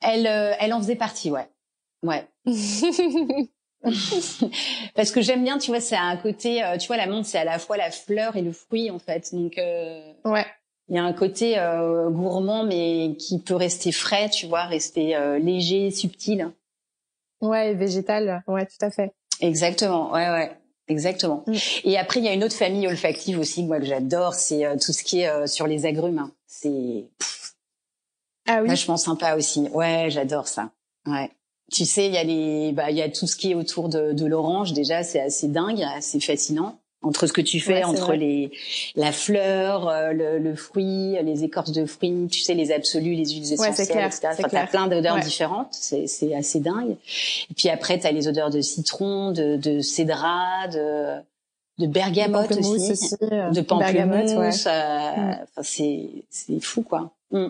Elle, 0.00 0.26
elle 0.26 0.72
en 0.72 0.78
faisait 0.78 0.96
partie, 0.96 1.30
ouais, 1.30 1.48
ouais. 2.02 2.26
Parce 4.94 5.12
que 5.12 5.20
j'aime 5.20 5.44
bien, 5.44 5.58
tu 5.58 5.70
vois, 5.70 5.80
c'est 5.80 5.96
un 5.96 6.16
côté, 6.16 6.62
tu 6.80 6.88
vois, 6.88 6.96
l'amande, 6.96 7.24
c'est 7.24 7.38
à 7.38 7.44
la 7.44 7.58
fois 7.58 7.76
la 7.76 7.90
fleur 7.90 8.36
et 8.36 8.42
le 8.42 8.52
fruit 8.52 8.90
en 8.90 8.98
fait. 8.98 9.32
Donc 9.32 9.56
ouais 10.24 10.46
il 10.88 10.94
y 10.94 10.98
a 10.98 11.04
un 11.04 11.12
côté 11.12 11.58
euh, 11.58 12.10
gourmand 12.10 12.64
mais 12.64 13.16
qui 13.18 13.40
peut 13.40 13.56
rester 13.56 13.92
frais, 13.92 14.30
tu 14.30 14.46
vois, 14.46 14.64
rester 14.64 15.16
euh, 15.16 15.38
léger, 15.38 15.90
subtil. 15.90 16.52
Ouais, 17.40 17.74
végétal. 17.74 18.42
Ouais, 18.46 18.66
tout 18.66 18.84
à 18.84 18.90
fait. 18.90 19.12
Exactement. 19.40 20.12
Ouais, 20.12 20.30
ouais. 20.30 20.56
Exactement. 20.88 21.44
Mm. 21.46 21.54
Et 21.84 21.98
après, 21.98 22.20
il 22.20 22.26
y 22.26 22.28
a 22.28 22.32
une 22.32 22.44
autre 22.44 22.54
famille 22.54 22.86
olfactive 22.86 23.38
aussi, 23.38 23.64
moi 23.64 23.78
que 23.78 23.86
j'adore, 23.86 24.34
c'est 24.34 24.64
euh, 24.64 24.76
tout 24.76 24.92
ce 24.92 25.02
qui 25.02 25.20
est 25.20 25.46
sur 25.46 25.66
les 25.66 25.86
agrumes. 25.86 26.18
Hein. 26.18 26.32
C'est 26.46 27.04
ah 28.46 28.60
oui. 28.62 28.68
vachement 28.68 28.96
sympa 28.96 29.36
aussi. 29.36 29.68
Ouais, 29.72 30.06
j'adore 30.10 30.48
ça. 30.48 30.70
Ouais. 31.06 31.30
Tu 31.72 31.84
sais, 31.84 32.06
il 32.06 32.12
y 32.12 32.18
a 32.18 32.22
les, 32.22 32.72
bah, 32.72 32.90
il 32.90 32.96
y 32.96 33.02
a 33.02 33.08
tout 33.08 33.26
ce 33.26 33.34
qui 33.34 33.50
est 33.50 33.54
autour 33.54 33.88
de, 33.88 34.12
de 34.12 34.26
l'orange. 34.26 34.72
Déjà, 34.72 35.02
c'est 35.02 35.20
assez 35.20 35.48
dingue, 35.48 35.82
assez 35.82 36.20
fascinant 36.20 36.78
entre 37.06 37.26
ce 37.26 37.32
que 37.32 37.40
tu 37.40 37.60
fais, 37.60 37.84
entre 37.84 38.14
les 38.14 38.50
la 38.94 39.12
fleur, 39.12 39.88
euh, 39.88 40.12
le, 40.12 40.38
le, 40.38 40.54
fruit, 40.54 41.16
les 41.22 41.44
écorces 41.44 41.72
de 41.72 41.86
fruits, 41.86 42.28
tu 42.30 42.40
sais, 42.40 42.54
les 42.54 42.72
absolus, 42.72 43.14
les 43.14 43.28
huiles 43.28 43.52
essentielles, 43.52 43.88
clair, 43.88 44.06
etc. 44.06 44.28
Enfin, 44.32 44.48
t'as 44.50 44.66
plein 44.66 44.86
d'odeurs 44.88 45.20
différentes, 45.20 45.72
c'est, 45.72 46.34
assez 46.34 46.60
dingue. 46.60 46.96
Et 47.50 47.54
puis 47.54 47.68
après, 47.68 47.98
t'as 47.98 48.12
les 48.12 48.28
odeurs 48.28 48.50
de 48.50 48.60
citron, 48.60 49.32
de, 49.32 49.56
de 49.56 49.80
cédra, 49.80 50.68
de 50.68 51.20
de 51.78 51.86
bergamote 51.86 52.50
aussi, 52.52 53.14
euh, 53.22 53.50
de 53.50 53.60
pamplemousse. 53.60 54.32
Ouais. 54.32 54.72
Euh, 54.72 55.32
enfin, 55.42 55.62
c'est 55.62 56.08
c'est 56.30 56.60
fou 56.60 56.82
quoi. 56.82 57.10
Mm. 57.30 57.48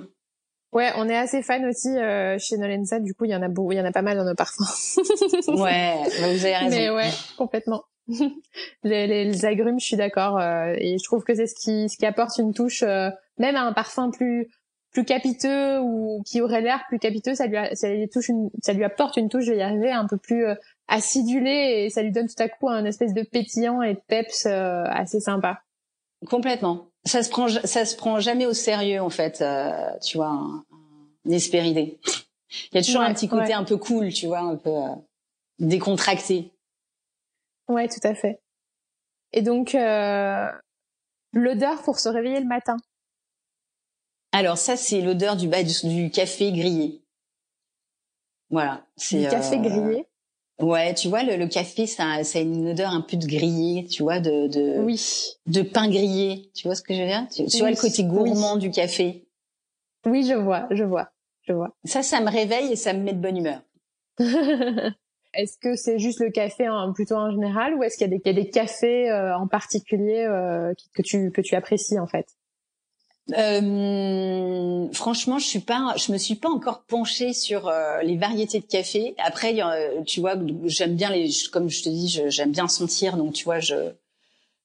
Ouais, 0.73 0.91
on 0.97 1.09
est 1.09 1.17
assez 1.17 1.43
fan 1.43 1.65
aussi 1.65 1.89
euh, 1.89 2.39
chez 2.39 2.59
Nolenza. 2.59 2.99
Du 2.99 3.15
coup, 3.15 3.25
il 3.25 3.31
y 3.31 3.37
en 3.37 3.43
a 3.43 3.49
beaucoup, 3.49 3.73
il 3.73 3.79
y 3.79 3.81
en 3.81 3.85
a 3.85 3.93
pas 3.93 4.03
mal 4.03 4.19
dans 4.19 4.25
nos 4.25 4.35
parfums. 4.35 4.61
ouais, 5.49 6.03
vous 6.05 6.45
avez 6.45 6.57
raison. 6.57 6.77
Mais 6.77 6.91
ouais, 6.91 7.11
complètement. 7.39 7.85
les, 8.85 9.07
les, 9.07 9.45
agrumes, 9.45 9.81
je 9.81 9.87
suis 9.87 9.97
d'accord, 9.97 10.39
euh, 10.39 10.75
et 10.79 10.99
je 10.99 11.05
trouve 11.05 11.25
que 11.25 11.35
c'est 11.35 11.47
ce 11.47 11.55
qui, 11.55 11.89
ce 11.89 11.97
qui 11.97 12.07
apporte 12.07 12.39
une 12.39 12.55
touche, 12.55 12.83
euh, 12.83 13.11
même 13.39 13.57
à 13.57 13.63
un 13.63 13.73
parfum 13.73 14.11
plus 14.11 14.49
plus 14.93 15.05
capiteux 15.05 15.79
ou 15.81 16.23
qui 16.25 16.41
aurait 16.41 16.63
l'air 16.63 16.83
plus 16.89 16.99
capiteux, 16.99 17.35
ça 17.35 17.47
lui, 17.47 17.59
ça 17.75 17.91
lui 17.91 18.09
touche 18.09 18.31
une, 18.31 18.49
ça 18.63 18.73
lui 18.73 18.83
apporte 18.83 19.19
une 19.19 19.29
touche, 19.29 19.45
je 19.45 19.53
vais 19.53 19.59
y 19.59 19.63
arriver, 19.63 19.93
un 19.93 20.07
peu 20.07 20.17
plus 20.17 20.47
euh, 20.47 20.55
acidulée 20.89 21.85
et 21.85 21.91
ça 21.91 22.03
lui 22.03 22.13
donne 22.13 22.29
tout 22.29 22.43
à 22.43 22.49
coup 22.49 22.71
un 22.71 22.87
espèce 22.87 23.13
de 23.13 23.23
pétillant 23.23 23.83
et 23.83 23.93
de 23.93 24.01
peps 24.09 24.47
assez 24.47 25.21
sympa. 25.21 25.61
Complètement. 26.31 26.87
Ça 27.05 27.23
se 27.23 27.29
prend, 27.29 27.47
ça 27.49 27.85
se 27.85 27.95
prend 27.95 28.21
jamais 28.21 28.47
au 28.47 28.55
sérieux 28.55 29.03
en 29.03 29.11
fait, 29.11 29.45
tu 30.03 30.17
vois, 30.17 30.29
un, 30.29 30.65
un 31.27 31.31
Il 32.73 32.77
y 32.77 32.79
a 32.79 32.83
toujours 32.83 33.03
un 33.03 33.13
petit 33.13 33.29
côté 33.29 33.53
un 33.53 33.65
peu 33.65 33.77
cool, 33.77 34.13
tu 34.13 34.27
vois, 34.27 34.41
un 34.41 34.57
peu 34.57 34.71
décontracté. 35.59 36.53
Ouais, 37.69 37.89
tout 37.89 38.01
à 38.05 38.15
fait. 38.15 38.41
Et 39.33 39.43
donc, 39.43 39.75
euh, 39.75 40.51
l'odeur 41.33 41.83
pour 41.83 41.99
se 41.99 42.09
réveiller 42.09 42.41
le 42.41 42.47
matin. 42.47 42.77
Alors 44.33 44.59
ça, 44.59 44.77
c'est 44.77 45.01
l'odeur 45.01 45.37
du, 45.37 45.49
du, 45.49 46.11
café 46.11 46.53
grillé. 46.53 47.03
Voilà. 48.51 48.87
C'est 48.97 49.21
du 49.21 49.29
café 49.29 49.57
euh, 49.57 49.61
grillé. 49.61 50.07
Ouais, 50.59 50.95
tu 50.95 51.09
vois, 51.09 51.23
le, 51.23 51.47
café, 51.49 51.87
ça, 51.87 52.25
ça 52.25 52.39
a 52.39 52.43
une 52.43 52.69
odeur 52.69 52.91
un 52.91 53.03
peu 53.03 53.17
de 53.17 53.27
grillé, 53.27 53.87
tu 53.87 54.03
vois, 54.03 54.21
de, 54.21 54.47
de, 54.49 54.79
oui. 54.79 55.37
de 55.47 55.63
pain 55.63 55.89
grillé. 55.89 56.51
Tu 56.55 56.67
vois 56.67 56.75
ce 56.75 56.83
que 56.83 56.95
je 56.95 57.01
veux 57.01 57.07
dire? 57.07 57.27
Tu, 57.31 57.59
vois 57.59 57.71
le 57.71 57.77
côté 57.77 58.05
gourmand 58.05 58.57
du 58.57 58.71
café 58.71 59.27
Oui, 60.07 60.25
je 60.27 60.35
vois, 60.35 60.67
je 60.71 60.85
vois, 60.85 61.11
je 61.43 61.53
vois. 61.53 61.77
Ça, 61.85 62.03
ça 62.03 62.21
me 62.21 62.31
réveille 62.31 62.73
et 62.73 62.77
ça 62.77 62.95
me 62.95 63.01
met 63.01 63.13
de 63.13 63.21
bonne 63.21 63.37
humeur. 63.37 63.61
Est-ce 65.37 65.59
que 65.59 65.77
c'est 65.77 65.99
juste 65.99 66.21
le 66.21 66.31
café 66.31 66.69
en, 66.69 66.93
plutôt 66.93 67.17
en 67.17 67.31
général 67.31 67.75
ou 67.75 67.83
est-ce 67.83 67.99
qu'il 67.99 68.11
y 68.11 68.15
a 68.15 68.19
des, 68.19 68.33
des 68.33 68.51
cafés 68.51 69.11
euh, 69.11 69.37
en 69.37 69.47
particulier 69.47 70.25
euh, 70.25 70.73
que 70.95 71.03
tu 71.03 71.31
que 71.31 71.43
tu 71.43 71.55
apprécies 71.55 71.99
en 71.99 72.07
fait? 72.07 72.27
Euh, 73.37 74.87
franchement, 74.93 75.39
je 75.39 75.47
suis 75.47 75.59
pas, 75.61 75.95
je 75.97 76.13
me 76.13 76.19
suis 76.19 76.37
pas 76.37 76.49
encore 76.49 76.85
penchée 76.85 77.33
sur 77.33 77.69
euh, 77.69 78.01
les 78.03 78.17
variétés 78.17 78.61
de 78.61 78.67
café. 78.67 79.15
Après, 79.19 79.57
tu 80.07 80.21
vois, 80.21 80.37
j'aime 80.65 80.95
bien 80.95 81.11
les, 81.11 81.29
comme 81.53 81.69
je 81.69 81.83
te 81.83 81.89
dis, 81.89 82.23
j'aime 82.29 82.53
bien 82.53 82.69
sentir. 82.69 83.17
Donc, 83.17 83.33
tu 83.33 83.45
vois, 83.45 83.59
je 83.59 83.75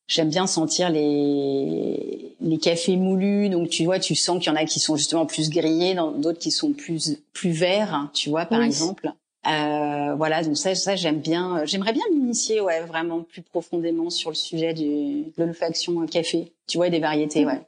j'aime 0.07 0.29
bien 0.29 0.45
sentir 0.45 0.89
les 0.89 2.35
les 2.39 2.57
cafés 2.59 2.97
moulus. 2.97 3.49
Donc, 3.49 3.69
tu 3.69 3.85
vois, 3.85 3.99
tu 3.99 4.13
sens 4.13 4.37
qu'il 4.37 4.53
y 4.53 4.55
en 4.55 4.59
a 4.59 4.65
qui 4.65 4.79
sont 4.79 4.95
justement 4.95 5.25
plus 5.25 5.49
grillés, 5.49 5.95
d'autres 5.95 6.39
qui 6.39 6.51
sont 6.51 6.71
plus 6.71 7.17
plus 7.33 7.51
verts. 7.51 7.95
Hein, 7.95 8.11
tu 8.13 8.29
vois, 8.29 8.45
par 8.45 8.61
exemple. 8.61 9.11
Euh, 9.47 10.13
voilà, 10.15 10.43
donc 10.43 10.55
ça, 10.57 10.75
ça 10.75 10.95
j'aime 10.95 11.19
bien. 11.19 11.65
J'aimerais 11.65 11.93
bien 11.93 12.03
m'initier, 12.11 12.61
ouais, 12.61 12.81
vraiment 12.81 13.21
plus 13.21 13.41
profondément 13.41 14.09
sur 14.09 14.29
le 14.29 14.35
sujet 14.35 14.73
du, 14.73 15.23
de 15.23 15.33
l'olfaction 15.37 16.05
café. 16.05 16.53
Tu 16.67 16.77
vois, 16.77 16.89
des 16.89 16.99
variétés, 16.99 17.45
ouais. 17.45 17.61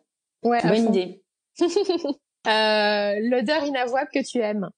Ouais. 0.43 0.61
Bonne 0.63 0.87
idée. 0.89 1.21
euh, 1.61 3.19
l'odeur 3.21 3.63
inavouable 3.63 4.09
que 4.13 4.23
tu 4.23 4.39
aimes. 4.39 4.69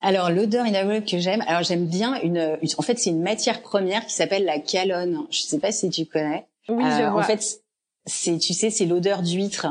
Alors 0.00 0.30
l'odeur 0.30 0.64
inavouable 0.64 1.04
que 1.04 1.18
j'aime, 1.18 1.42
alors 1.48 1.64
j'aime 1.64 1.86
bien 1.86 2.20
une, 2.22 2.56
en 2.76 2.82
fait 2.82 2.98
c'est 2.98 3.10
une 3.10 3.22
matière 3.22 3.62
première 3.62 4.06
qui 4.06 4.14
s'appelle 4.14 4.44
la 4.44 4.60
calonne. 4.60 5.26
Je 5.30 5.40
sais 5.40 5.58
pas 5.58 5.72
si 5.72 5.90
tu 5.90 6.06
connais. 6.06 6.46
Oui, 6.68 6.84
je 6.84 7.02
euh, 7.02 7.10
vois. 7.10 7.22
En 7.22 7.24
fait, 7.24 7.62
c'est, 8.06 8.38
tu 8.38 8.54
sais, 8.54 8.70
c'est 8.70 8.86
l'odeur 8.86 9.22
d'huître. 9.22 9.66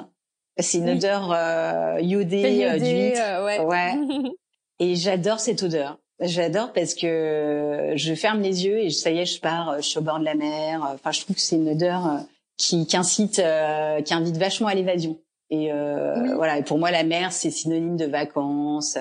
C'est 0.60 0.80
une 0.80 0.90
odeur 0.90 1.32
euh, 1.32 2.02
iodée, 2.02 2.66
euh, 2.66 2.78
d'huître. 2.78 3.46
ouais. 3.46 3.60
ouais. 3.60 4.32
Et 4.80 4.96
j'adore 4.96 5.40
cette 5.40 5.64
odeur. 5.64 6.00
J'adore 6.20 6.74
parce 6.74 6.96
que 6.96 7.94
je 7.96 8.16
ferme 8.16 8.42
les 8.42 8.66
yeux 8.66 8.80
et 8.80 8.90
ça 8.90 9.12
y 9.12 9.20
est, 9.20 9.26
je 9.26 9.40
pars, 9.40 9.76
je 9.78 9.88
suis 9.88 10.00
au 10.00 10.02
bord 10.02 10.20
de 10.20 10.26
la 10.26 10.34
mer. 10.34 10.82
Enfin, 10.96 11.12
je 11.12 11.22
trouve 11.22 11.36
que 11.36 11.42
c'est 11.42 11.58
une 11.58 11.70
odeur 11.70 12.08
euh, 12.08 12.18
qui, 12.58 12.88
qui 12.88 12.98
incite, 12.98 13.38
euh, 13.38 14.02
qui 14.02 14.14
invite 14.16 14.38
vachement 14.38 14.68
à 14.68 14.74
l'évasion. 14.74 15.20
Et 15.52 15.72
euh, 15.72 16.36
voilà. 16.36 16.58
Et 16.58 16.64
pour 16.64 16.80
moi, 16.80 16.90
la 16.90 17.04
mer, 17.04 17.32
c'est 17.32 17.52
synonyme 17.52 17.98
de 17.98 18.06
vacances, 18.06 18.98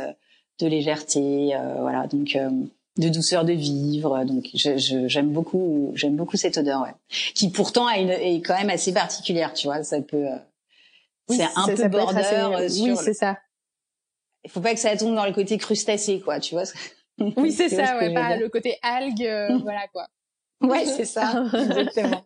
de 0.61 0.67
légèreté, 0.67 1.57
voilà. 1.81 2.07
Donc 2.07 2.39
de 2.99 3.09
douceur 3.09 3.45
de 3.45 3.53
vivre. 3.53 4.25
Donc 4.25 4.51
j'aime 4.53 5.31
beaucoup, 5.31 5.93
j'aime 5.95 6.17
beaucoup 6.17 6.37
cette 6.37 6.59
odeur, 6.59 6.83
ouais. 6.83 6.95
Qui 7.35 7.51
pourtant 7.51 7.87
a 7.87 7.99
une, 7.99 8.11
est 8.11 8.43
quand 8.43 8.57
même 8.59 8.71
assez 8.71 8.93
particulière, 8.93 9.55
tu 9.55 9.69
vois. 9.69 9.83
Ça 9.83 10.03
peut, 10.03 10.27
c'est 11.31 11.49
un 11.57 11.67
peu 11.67 11.89
border 11.89 12.23
sur. 12.71 12.85
Oui, 12.85 12.95
c'est 13.03 13.15
ça 13.15 13.39
il 14.47 14.51
faut 14.51 14.61
pas 14.61 14.75
que 14.75 14.81
ça 14.81 14.97
tombe 14.97 15.17
dans 15.17 15.27
le 15.27 15.33
côté 15.33 15.59
crustacé, 15.59 16.21
quoi, 16.21 16.39
tu 16.39 16.55
vois. 16.55 16.63
Oui, 17.19 17.51
c'est 17.53 17.69
ça, 17.69 17.99
ouais, 17.99 18.15
pas 18.15 18.37
le 18.37 18.49
côté 18.49 18.79
algue, 18.81 19.25
euh, 19.25 19.59
voilà, 19.63 19.89
quoi. 19.93 20.07
Ouais, 20.61 20.87
c'est 20.87 21.05
ça, 21.05 21.45
exactement. 21.53 22.25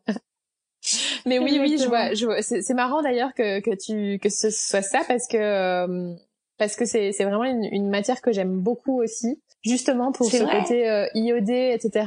Mais 1.24 1.38
oui, 1.38 1.58
oui, 1.60 1.78
je 1.80 1.88
vois, 1.88 2.12
je 2.12 2.26
vois. 2.26 2.42
C'est 2.42 2.74
marrant 2.74 3.00
d'ailleurs 3.00 3.32
que, 3.34 3.60
que 3.60 3.74
tu 3.74 4.18
que 4.18 4.28
ce 4.28 4.50
soit 4.50 4.82
ça 4.82 5.00
parce 5.08 5.26
que 5.28 5.36
euh, 5.36 6.14
parce 6.58 6.76
que 6.76 6.84
c'est 6.84 7.12
c'est 7.12 7.24
vraiment 7.24 7.44
une, 7.44 7.64
une 7.64 7.88
matière 7.88 8.20
que 8.20 8.32
j'aime 8.32 8.60
beaucoup 8.60 9.02
aussi, 9.02 9.42
justement 9.62 10.12
pour 10.12 10.30
ce 10.30 10.44
côté 10.44 10.88
euh, 10.88 11.06
iodé, 11.14 11.72
etc. 11.74 12.06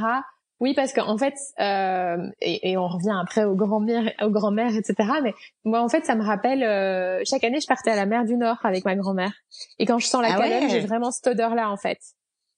Oui, 0.63 0.73
parce 0.73 0.93
qu'en 0.93 1.17
fait, 1.17 1.33
euh, 1.59 2.29
et, 2.39 2.71
et, 2.71 2.77
on 2.77 2.87
revient 2.87 3.13
après 3.21 3.43
aux 3.43 3.53
grands-mères, 3.53 4.13
aux 4.21 4.29
grand-mères, 4.29 4.73
etc. 4.73 4.95
Mais 5.21 5.33
moi, 5.65 5.81
en 5.81 5.89
fait, 5.89 6.05
ça 6.05 6.15
me 6.15 6.23
rappelle 6.23 6.63
euh, 6.63 7.21
chaque 7.25 7.43
année, 7.43 7.59
je 7.59 7.67
partais 7.67 7.91
à 7.91 7.97
la 7.97 8.05
mer 8.05 8.23
du 8.23 8.37
Nord 8.37 8.59
avec 8.63 8.85
ma 8.85 8.95
grand-mère, 8.95 9.33
et 9.77 9.85
quand 9.85 9.99
je 9.99 10.07
sens 10.07 10.21
la 10.21 10.37
ah 10.37 10.67
j'ai 10.69 10.79
vraiment 10.79 11.11
cette 11.11 11.27
odeur-là, 11.27 11.69
en 11.69 11.75
fait. 11.75 11.97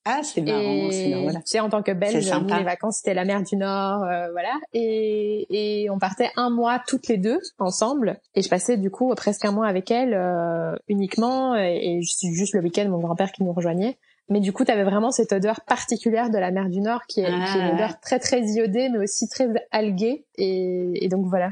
Ah, 0.07 0.21
c'est 0.21 0.41
marrant, 0.41 0.91
c'est 0.91 1.09
Tu 1.09 1.41
sais, 1.45 1.59
en 1.59 1.69
tant 1.69 1.81
que 1.81 1.93
Belge, 1.93 2.31
nous, 2.31 2.55
les 2.55 2.63
vacances, 2.63 2.97
c'était 2.97 3.15
la 3.15 3.25
mer 3.25 3.41
du 3.41 3.55
Nord, 3.55 4.03
euh, 4.03 4.29
voilà. 4.33 4.53
Et, 4.73 5.47
et 5.49 5.89
on 5.89 5.97
partait 5.97 6.29
un 6.35 6.51
mois 6.51 6.79
toutes 6.85 7.07
les 7.07 7.17
deux 7.17 7.39
ensemble. 7.57 8.19
Et 8.35 8.43
je 8.43 8.49
passais 8.49 8.77
du 8.77 8.91
coup 8.91 9.11
presque 9.15 9.45
un 9.45 9.51
mois 9.51 9.65
avec 9.65 9.89
elle 9.89 10.13
euh, 10.13 10.75
uniquement. 10.87 11.55
Et, 11.55 11.97
et 11.97 12.01
juste 12.03 12.53
le 12.53 12.61
week-end, 12.61 12.87
mon 12.87 12.99
grand-père 12.99 13.31
qui 13.31 13.41
nous 13.41 13.51
rejoignait. 13.51 13.97
Mais 14.29 14.39
du 14.39 14.53
coup, 14.53 14.65
tu 14.65 14.71
avais 14.71 14.83
vraiment 14.83 15.11
cette 15.11 15.33
odeur 15.33 15.61
particulière 15.61 16.29
de 16.29 16.37
la 16.37 16.49
mer 16.51 16.69
du 16.69 16.81
Nord 16.81 17.01
qui 17.07 17.21
est, 17.21 17.25
qui 17.25 17.31
est 17.31 17.61
une 17.61 17.69
ah. 17.71 17.73
odeur 17.75 17.99
très 17.99 18.19
très 18.19 18.41
iodée, 18.41 18.89
mais 18.89 18.97
aussi 18.97 19.27
très 19.27 19.47
alguée. 19.71 20.25
Et, 20.35 21.05
et 21.05 21.09
donc 21.09 21.27
voilà. 21.27 21.51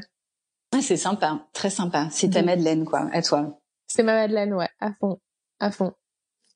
Ah, 0.74 0.80
c'est 0.82 0.96
sympa, 0.96 1.46
très 1.52 1.70
sympa. 1.70 2.08
C'est 2.10 2.30
ta 2.30 2.42
Madeleine, 2.42 2.84
quoi, 2.84 3.08
à 3.12 3.22
toi. 3.22 3.60
C'est 3.86 4.02
ma 4.02 4.14
Madeleine, 4.14 4.54
ouais, 4.54 4.68
à 4.80 4.92
fond, 4.92 5.20
à 5.60 5.70
fond. 5.70 5.92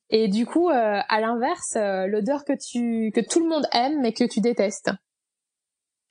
Et 0.09 0.27
du 0.27 0.45
coup, 0.45 0.69
euh, 0.69 0.99
à 1.07 1.21
l'inverse, 1.21 1.75
euh, 1.77 2.07
l'odeur 2.07 2.43
que 2.43 2.53
tu 2.53 3.11
que 3.11 3.21
tout 3.21 3.39
le 3.41 3.47
monde 3.47 3.65
aime 3.71 4.01
mais 4.01 4.11
que 4.11 4.25
tu 4.25 4.41
détestes. 4.41 4.91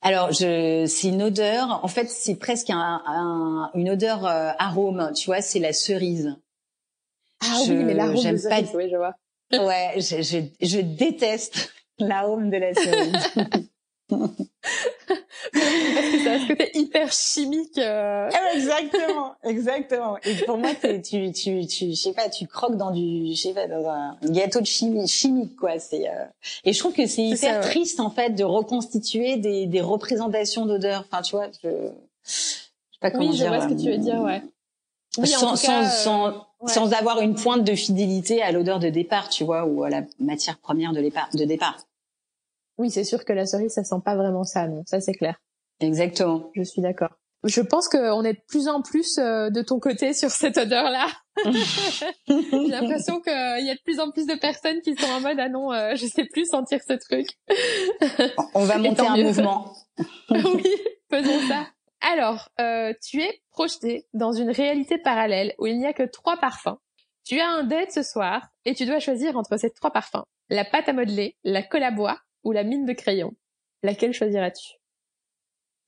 Alors, 0.00 0.32
je, 0.32 0.86
c'est 0.86 1.08
une 1.08 1.22
odeur. 1.22 1.80
En 1.84 1.88
fait, 1.88 2.08
c'est 2.08 2.36
presque 2.36 2.70
un, 2.70 3.02
un, 3.04 3.70
une 3.74 3.90
odeur 3.90 4.24
euh, 4.24 4.52
arôme. 4.58 5.12
Tu 5.14 5.26
vois, 5.26 5.42
c'est 5.42 5.58
la 5.58 5.72
cerise. 5.72 6.36
Ah 7.42 7.58
oui, 7.68 7.74
mais 7.84 7.94
l'arôme 7.94 8.14
de 8.14 8.36
cerise, 8.36 8.70
oui, 8.74 8.88
je 8.90 8.96
vois. 8.96 9.14
Ouais, 9.52 9.94
je, 9.96 10.22
je, 10.22 10.38
je 10.60 10.80
déteste 10.80 11.72
l'arôme 11.98 12.50
de 12.50 12.56
la 12.58 12.74
cerise. 12.74 13.12
parce 14.08 14.32
que 15.52 16.24
ça 16.24 16.32
a 16.32 16.38
ce 16.38 16.48
côté 16.48 16.70
hyper 16.74 17.12
chimique. 17.12 17.78
Euh... 17.78 18.30
Ah, 18.32 18.54
exactement, 18.54 19.34
exactement. 19.44 20.16
Et 20.24 20.34
pour 20.46 20.58
moi, 20.58 20.70
tu, 20.74 21.32
tu, 21.32 21.66
tu, 21.66 21.90
je 21.90 21.94
sais 21.94 22.12
pas, 22.12 22.28
tu 22.28 22.46
croques 22.46 22.76
dans 22.76 22.90
du, 22.90 23.34
je 23.34 23.40
sais 23.40 23.54
pas, 23.54 23.66
dans 23.66 23.86
un 23.86 24.16
gâteau 24.24 24.60
de 24.60 24.66
chimie, 24.66 25.06
chimique, 25.08 25.56
quoi. 25.56 25.78
C'est 25.78 26.08
euh... 26.08 26.24
et 26.64 26.72
je 26.72 26.78
trouve 26.78 26.92
que 26.92 27.06
c'est 27.06 27.24
hyper 27.24 27.60
triste 27.60 28.00
en 28.00 28.10
fait 28.10 28.30
de 28.30 28.44
reconstituer 28.44 29.36
des, 29.36 29.66
des 29.66 29.80
représentations 29.80 30.66
d'odeurs. 30.66 31.04
Enfin, 31.10 31.22
tu 31.22 31.36
vois, 31.36 31.48
je, 31.62 31.68
je 31.68 32.30
sais 32.30 32.68
pas 33.00 33.10
comment 33.10 33.30
oui, 33.30 33.36
je 33.36 33.44
vois 33.44 33.60
ce 33.62 33.68
que 33.68 33.80
tu 33.80 33.90
veux 33.90 33.98
dire, 33.98 34.20
ouais. 34.20 34.42
Oui, 35.16 35.26
sans, 35.26 35.56
sans, 35.56 35.72
euh, 35.72 35.84
sans, 35.84 36.32
sans, 36.32 36.46
avoir 36.92 37.20
une 37.20 37.34
pointe 37.34 37.64
de 37.64 37.74
fidélité 37.74 38.42
à 38.42 38.52
l'odeur 38.52 38.78
de 38.78 38.88
départ, 38.88 39.28
tu 39.28 39.44
vois, 39.44 39.64
ou 39.64 39.84
à 39.84 39.90
la 39.90 40.02
matière 40.18 40.58
première 40.58 40.92
de 40.92 41.00
départ. 41.00 41.28
De 41.34 41.44
départ. 41.44 41.78
Oui, 42.78 42.90
c'est 42.90 43.04
sûr 43.04 43.24
que 43.24 43.32
la 43.32 43.46
cerise, 43.46 43.72
ça 43.72 43.84
sent 43.84 44.00
pas 44.04 44.16
vraiment 44.16 44.44
ça, 44.44 44.68
non. 44.68 44.82
Ça, 44.86 45.00
c'est 45.00 45.14
clair. 45.14 45.40
Exactement. 45.80 46.50
Je 46.54 46.62
suis 46.62 46.82
d'accord. 46.82 47.10
Je 47.44 47.60
pense 47.60 47.88
qu'on 47.88 48.24
est 48.24 48.32
de 48.32 48.42
plus 48.48 48.66
en 48.66 48.82
plus 48.82 49.18
euh, 49.18 49.50
de 49.50 49.62
ton 49.62 49.78
côté 49.78 50.12
sur 50.14 50.30
cette 50.30 50.58
odeur-là. 50.58 51.06
J'ai 51.46 52.68
l'impression 52.68 53.20
qu'il 53.20 53.64
y 53.64 53.70
a 53.70 53.74
de 53.74 53.82
plus 53.84 54.00
en 54.00 54.10
plus 54.10 54.26
de 54.26 54.34
personnes 54.34 54.80
qui 54.80 54.96
sont 54.96 55.10
en 55.10 55.20
mode 55.20 55.38
ah 55.38 55.48
non, 55.48 55.72
euh, 55.72 55.94
je 55.94 56.06
sais 56.06 56.24
plus 56.24 56.46
sentir 56.46 56.80
ce 56.86 56.94
truc. 56.94 57.28
On 58.54 58.64
va 58.64 58.78
monter 58.78 59.06
un 59.06 59.16
mouvement. 59.16 59.72
oui, 60.30 60.66
faisons 61.10 61.48
ça. 61.48 61.66
Alors, 62.00 62.48
euh, 62.60 62.92
tu 63.02 63.20
es 63.20 63.40
projeté 63.58 64.06
dans 64.14 64.32
une 64.32 64.50
réalité 64.50 64.98
parallèle 64.98 65.52
où 65.58 65.66
il 65.66 65.78
n'y 65.78 65.86
a 65.86 65.92
que 65.92 66.04
trois 66.04 66.36
parfums. 66.36 66.78
Tu 67.24 67.40
as 67.40 67.48
un 67.48 67.64
date 67.64 67.90
ce 67.90 68.04
soir 68.04 68.46
et 68.64 68.72
tu 68.72 68.86
dois 68.86 69.00
choisir 69.00 69.36
entre 69.36 69.56
ces 69.56 69.70
trois 69.70 69.90
parfums 69.90 70.22
la 70.48 70.64
pâte 70.64 70.88
à 70.88 70.92
modeler, 70.92 71.36
la 71.42 71.64
colle 71.64 71.82
à 71.82 71.90
bois 71.90 72.20
ou 72.44 72.52
la 72.52 72.62
mine 72.62 72.86
de 72.86 72.92
crayon 72.92 73.34
Laquelle 73.82 74.12
choisiras-tu? 74.12 74.74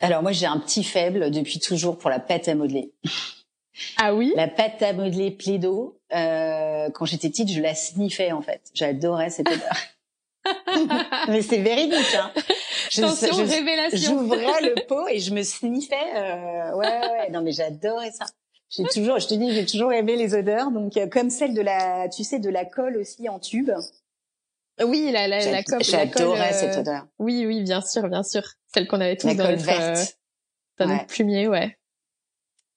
Alors 0.00 0.22
moi 0.22 0.32
j'ai 0.32 0.46
un 0.46 0.58
petit 0.58 0.82
faible 0.82 1.30
depuis 1.30 1.60
toujours 1.60 1.96
pour 1.96 2.10
la 2.10 2.18
pâte 2.18 2.48
à 2.48 2.56
modeler. 2.56 2.92
Ah 3.98 4.14
oui? 4.14 4.32
La 4.34 4.48
pâte 4.48 4.82
à 4.82 4.92
modeler 4.92 5.30
Plaido, 5.30 6.00
euh, 6.12 6.90
quand 6.90 7.04
j'étais 7.04 7.28
petite, 7.28 7.52
je 7.52 7.60
la 7.60 7.76
sniffais 7.76 8.32
en 8.32 8.42
fait. 8.42 8.68
J'adorais 8.74 9.30
cette 9.30 9.48
odeur. 9.48 9.76
Mais 11.28 11.42
c'est 11.42 11.58
véridique. 11.58 12.14
Hein. 12.14 12.32
Je, 12.90 13.02
Attention, 13.02 13.44
révélation. 13.44 14.18
J'ouvrais 14.18 14.62
le 14.62 14.74
pot 14.88 15.06
et 15.08 15.20
je 15.20 15.32
me 15.32 15.42
sniffais. 15.42 15.94
Euh, 16.16 16.74
ouais, 16.74 16.88
ouais, 16.88 17.30
non 17.30 17.40
mais 17.40 17.52
j'adorais 17.52 18.10
ça. 18.10 18.24
J'ai 18.68 18.82
toujours, 18.84 19.18
je 19.20 19.28
te 19.28 19.34
dis, 19.34 19.52
j'ai 19.52 19.66
toujours 19.66 19.92
aimé 19.92 20.16
les 20.16 20.34
odeurs. 20.34 20.72
Donc 20.72 20.96
euh, 20.96 21.06
comme 21.06 21.30
celle 21.30 21.54
de 21.54 21.60
la, 21.60 22.08
tu 22.08 22.24
sais, 22.24 22.40
de 22.40 22.48
la 22.48 22.64
colle 22.64 22.96
aussi 22.96 23.28
en 23.28 23.38
tube. 23.38 23.70
Oui, 24.82 25.10
la, 25.12 25.28
la, 25.28 25.44
la 25.50 25.62
colle. 25.62 25.84
J'adorais 25.84 26.52
cette 26.52 26.78
euh, 26.78 26.80
odeur. 26.80 27.06
Oui, 27.18 27.46
oui, 27.46 27.62
bien 27.62 27.80
sûr, 27.80 28.08
bien 28.08 28.24
sûr. 28.24 28.42
Celle 28.72 28.88
qu'on 28.88 29.00
avait 29.00 29.16
tous 29.16 29.34
dans 29.34 29.48
notre, 29.48 29.62
verte. 29.62 29.98
Euh, 29.98 30.84
dans 30.84 30.86
notre 30.86 31.06
plumier, 31.06 31.46
ouais. 31.46 31.76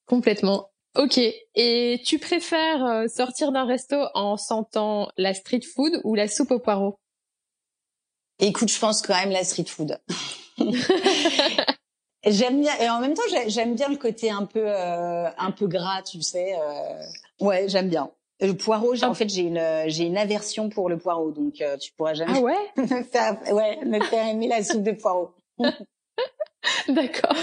Complètement. 0.05 0.69
Ok. 0.95 1.19
Et 1.55 2.01
tu 2.05 2.19
préfères 2.19 3.05
sortir 3.09 3.51
d'un 3.51 3.65
resto 3.65 3.95
en 4.13 4.37
sentant 4.37 5.09
la 5.17 5.33
street 5.33 5.61
food 5.73 6.01
ou 6.03 6.13
la 6.13 6.27
soupe 6.27 6.51
aux 6.51 6.59
poireaux 6.59 6.99
Écoute, 8.39 8.69
je 8.69 8.79
pense 8.79 9.01
quand 9.01 9.15
même 9.15 9.31
la 9.31 9.43
street 9.43 9.65
food. 9.65 9.99
j'aime 12.25 12.61
bien 12.61 12.73
et 12.79 12.89
en 12.89 12.99
même 12.99 13.13
temps 13.13 13.23
j'aime 13.47 13.75
bien 13.75 13.89
le 13.89 13.97
côté 13.97 14.29
un 14.29 14.45
peu 14.45 14.67
un 14.69 15.51
peu 15.51 15.67
gras, 15.67 16.01
tu 16.03 16.21
sais. 16.21 16.55
ouais, 17.39 17.67
j'aime 17.67 17.89
bien. 17.89 18.11
Le 18.43 18.53
poireau, 18.53 18.93
en 19.03 19.13
fait, 19.13 19.29
j'ai 19.29 19.43
une 19.43 19.83
j'ai 19.87 20.03
une 20.03 20.17
aversion 20.17 20.69
pour 20.69 20.89
le 20.89 20.97
poireau, 20.97 21.31
donc 21.31 21.61
euh, 21.61 21.77
tu 21.77 21.93
pourras 21.93 22.13
jamais 22.13 22.33
ah 22.35 22.41
ouais? 22.41 22.57
me 22.77 23.03
faire 23.03 23.37
ouais 23.53 23.79
me 23.85 24.03
faire 24.03 24.27
aimer 24.27 24.47
la 24.47 24.63
soupe 24.63 24.83
de 24.83 24.91
poireau. 24.91 25.31
D'accord. 26.87 27.35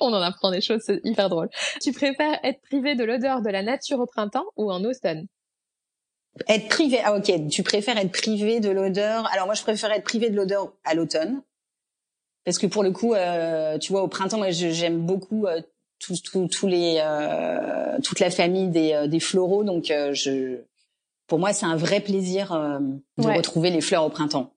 On 0.00 0.12
en 0.12 0.20
apprend 0.20 0.50
des 0.50 0.60
choses, 0.60 0.82
c'est 0.84 1.00
hyper 1.04 1.28
drôle. 1.30 1.48
Tu 1.80 1.92
préfères 1.92 2.38
être 2.42 2.60
privé 2.62 2.94
de 2.94 3.04
l'odeur 3.04 3.42
de 3.42 3.48
la 3.48 3.62
nature 3.62 4.00
au 4.00 4.06
printemps 4.06 4.46
ou 4.56 4.70
en 4.70 4.84
automne? 4.84 5.26
Être 6.48 6.68
privé. 6.68 7.00
Ah 7.04 7.16
ok. 7.16 7.48
Tu 7.48 7.62
préfères 7.62 7.98
être 7.98 8.12
privé 8.12 8.60
de 8.60 8.70
l'odeur. 8.70 9.28
Alors 9.32 9.46
moi, 9.46 9.54
je 9.54 9.62
préfère 9.62 9.90
être 9.92 10.04
privé 10.04 10.30
de 10.30 10.36
l'odeur 10.36 10.72
à 10.84 10.94
l'automne. 10.94 11.42
Parce 12.44 12.58
que 12.58 12.66
pour 12.66 12.82
le 12.82 12.90
coup, 12.90 13.14
euh, 13.14 13.78
tu 13.78 13.92
vois, 13.92 14.02
au 14.02 14.08
printemps, 14.08 14.38
moi, 14.38 14.50
j'aime 14.50 15.00
beaucoup 15.00 15.46
euh, 15.46 15.60
tous 16.00 16.22
tous 16.22 16.66
les 16.66 17.00
euh, 17.04 17.98
toute 18.02 18.20
la 18.20 18.30
famille 18.30 18.68
des, 18.68 18.92
euh, 18.92 19.06
des 19.06 19.20
floraux 19.20 19.62
donc 19.62 19.90
euh, 19.90 20.12
je 20.14 20.62
pour 21.28 21.38
moi 21.38 21.52
c'est 21.52 21.66
un 21.66 21.76
vrai 21.76 22.00
plaisir 22.00 22.50
de 23.18 23.28
retrouver 23.28 23.70
les 23.70 23.80
fleurs 23.80 24.04
au 24.04 24.10
printemps. 24.10 24.52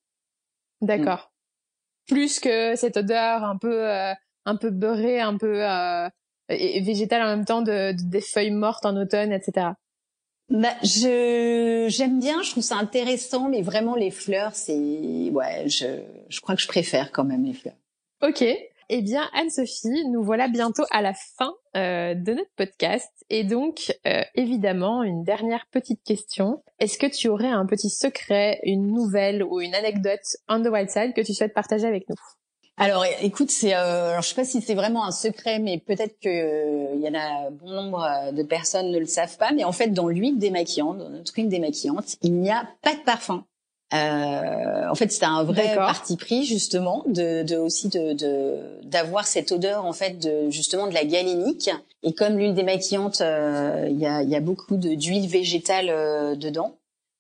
D'accord. 0.82 1.32
Plus 2.08 2.40
que 2.40 2.76
cette 2.76 2.98
odeur 2.98 3.44
un 3.44 3.58
peu 3.58 3.86
un 4.46 4.56
peu 4.56 4.72
beurrée, 4.72 5.22
un 5.22 5.38
peu 5.38 5.62
et 6.50 6.82
végétale 6.82 7.22
en 7.22 7.28
même 7.28 7.46
temps 7.46 7.62
de, 7.62 7.94
des 8.10 8.22
feuilles 8.22 8.52
mortes 8.52 8.86
en 8.86 8.98
automne, 8.98 9.32
etc. 9.32 9.68
Bah, 10.50 10.76
je 10.84 11.88
j'aime 11.90 12.20
bien, 12.20 12.42
je 12.44 12.52
trouve 12.52 12.64
ça 12.64 12.76
intéressant, 12.76 13.50
mais 13.50 13.62
vraiment 13.62 13.96
les 13.96 14.12
fleurs, 14.12 14.56
c'est 14.56 15.30
ouais, 15.32 15.68
je 15.68 16.02
je 16.30 16.42
crois 16.42 16.56
que 16.56 16.62
je 16.62 16.68
préfère 16.68 17.12
quand 17.12 17.24
même 17.24 17.44
les 17.46 17.54
fleurs. 17.54 17.78
Ok. 18.22 18.44
Eh 18.90 19.02
bien, 19.02 19.30
Anne-Sophie, 19.34 20.08
nous 20.10 20.24
voilà 20.24 20.50
bientôt 20.50 20.84
à 20.92 21.02
la 21.02 21.14
fin 21.14 21.54
euh, 21.76 22.14
de 22.16 22.34
notre 22.34 22.52
podcast. 22.56 23.10
Et 23.30 23.44
donc, 23.44 23.94
euh, 24.06 24.22
évidemment, 24.36 25.04
une 25.04 25.24
dernière 25.24 25.66
petite 25.72 26.04
question. 26.04 26.62
Est-ce 26.80 26.98
que 26.98 27.08
tu 27.08 27.30
aurais 27.30 27.48
un 27.48 27.66
petit 27.66 27.90
secret, 27.90 28.60
une 28.64 28.88
nouvelle 28.88 29.42
ou 29.42 29.62
une 29.62 29.74
anecdote 29.74 30.38
on 30.50 30.62
the 30.62 30.68
wild 30.68 30.90
side 30.90 31.14
que 31.14 31.22
tu 31.22 31.34
souhaites 31.34 31.54
partager 31.54 31.88
avec 31.88 32.08
nous? 32.10 32.16
Alors, 32.78 33.06
écoute, 33.22 33.52
c'est, 33.52 33.76
euh, 33.76 34.10
alors 34.10 34.22
je 34.22 34.30
sais 34.30 34.36
pas 34.36 34.46
si 34.46 34.62
c'est 34.62 34.74
vraiment 34.74 35.06
un 35.06 35.12
secret, 35.12 35.60
mais 35.60 35.78
peut-être 35.78 36.20
que 36.22 36.96
il 36.96 37.02
y 37.02 37.08
en 37.10 37.14
a 37.14 37.50
bon 37.52 37.70
nombre 37.70 38.32
de 38.32 38.44
personnes 38.44 38.92
ne 38.92 39.00
le 39.00 39.06
savent 39.06 39.38
pas. 39.38 39.52
Mais 39.52 39.64
en 39.64 39.72
fait, 39.72 39.90
dans 39.90 40.08
l'huile 40.08 40.38
démaquillante, 40.38 40.98
dans 40.98 41.10
notre 41.10 41.34
huile 41.36 41.50
démaquillante, 41.50 42.16
il 42.22 42.34
n'y 42.34 42.52
a 42.52 42.68
pas 42.82 42.94
de 42.96 43.04
parfum. 43.06 43.46
Euh, 43.94 44.90
en 44.90 44.96
fait, 44.96 45.12
c'était 45.12 45.26
un 45.28 45.44
vrai 45.44 45.76
parti 45.76 46.18
pris 46.18 46.46
justement 46.46 47.04
de, 47.06 47.44
de 47.44 47.58
aussi 47.58 47.90
de 47.90 48.82
d'avoir 48.84 49.28
cette 49.28 49.52
odeur 49.52 49.86
en 49.86 49.94
fait 49.94 50.18
de 50.18 50.50
justement 50.50 50.88
de 50.88 50.96
la 50.96 51.06
galénique. 51.06 51.70
Et 52.02 52.14
comme 52.14 52.38
l'huile 52.38 52.56
démaquillante, 52.56 53.22
euh, 53.22 53.88
il 53.90 54.00
y, 54.00 54.08
a, 54.08 54.24
y 54.24 54.36
a 54.36 54.40
beaucoup 54.42 54.78
d'huile 54.78 55.28
végétale 55.28 55.90
euh, 55.90 56.36
dedans, 56.36 56.76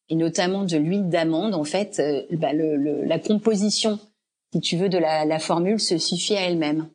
et 0.09 0.15
notamment 0.15 0.63
de 0.63 0.75
l'huile 0.77 1.09
d'amande. 1.09 1.53
En 1.53 1.63
fait, 1.63 1.99
euh, 1.99 2.23
bah, 2.31 2.53
le, 2.53 2.75
le, 2.75 3.03
la 3.05 3.19
composition, 3.19 3.99
si 4.53 4.61
tu 4.61 4.77
veux, 4.77 4.87
de 4.87 4.99
la, 4.99 5.25
la 5.25 5.39
formule 5.39 5.79
se 5.79 5.97
suffit 5.97 6.35
à 6.35 6.41
elle-même. 6.41 6.89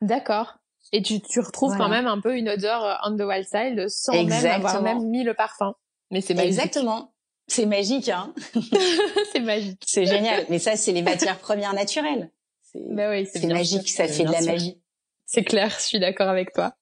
D'accord. 0.00 0.58
Et 0.92 1.02
tu, 1.02 1.20
tu 1.20 1.40
retrouves 1.40 1.76
quand 1.76 1.88
même 1.88 2.06
un 2.06 2.20
peu 2.20 2.36
une 2.36 2.48
odeur 2.48 3.00
on 3.04 3.16
the 3.16 3.22
wild 3.22 3.44
side 3.44 3.88
sans 3.88 4.12
même 4.12 4.46
avoir 4.46 4.82
même 4.82 5.04
mis 5.08 5.24
le 5.24 5.34
parfum. 5.34 5.74
Mais 6.12 6.20
c'est 6.20 6.38
Exactement. 6.38 7.12
C'est 7.48 7.66
magique, 7.66 8.08
hein 8.08 8.32
C'est 9.32 9.40
magique. 9.40 9.82
C'est 9.84 10.06
génial. 10.06 10.46
Mais 10.48 10.60
ça, 10.60 10.76
c'est 10.76 10.92
les 10.92 11.02
matières 11.02 11.38
premières 11.38 11.74
naturelles. 11.74 12.30
C'est 12.62 12.80
bah 12.94 13.10
oui, 13.10 13.28
magique, 13.48 13.88
ça 13.88 14.06
fait 14.06 14.24
de 14.24 14.32
la 14.32 14.42
magie. 14.42 14.80
C'est 15.24 15.42
clair, 15.42 15.70
je 15.70 15.82
suis 15.82 15.98
d'accord 15.98 16.28
avec 16.28 16.52
toi. 16.52 16.74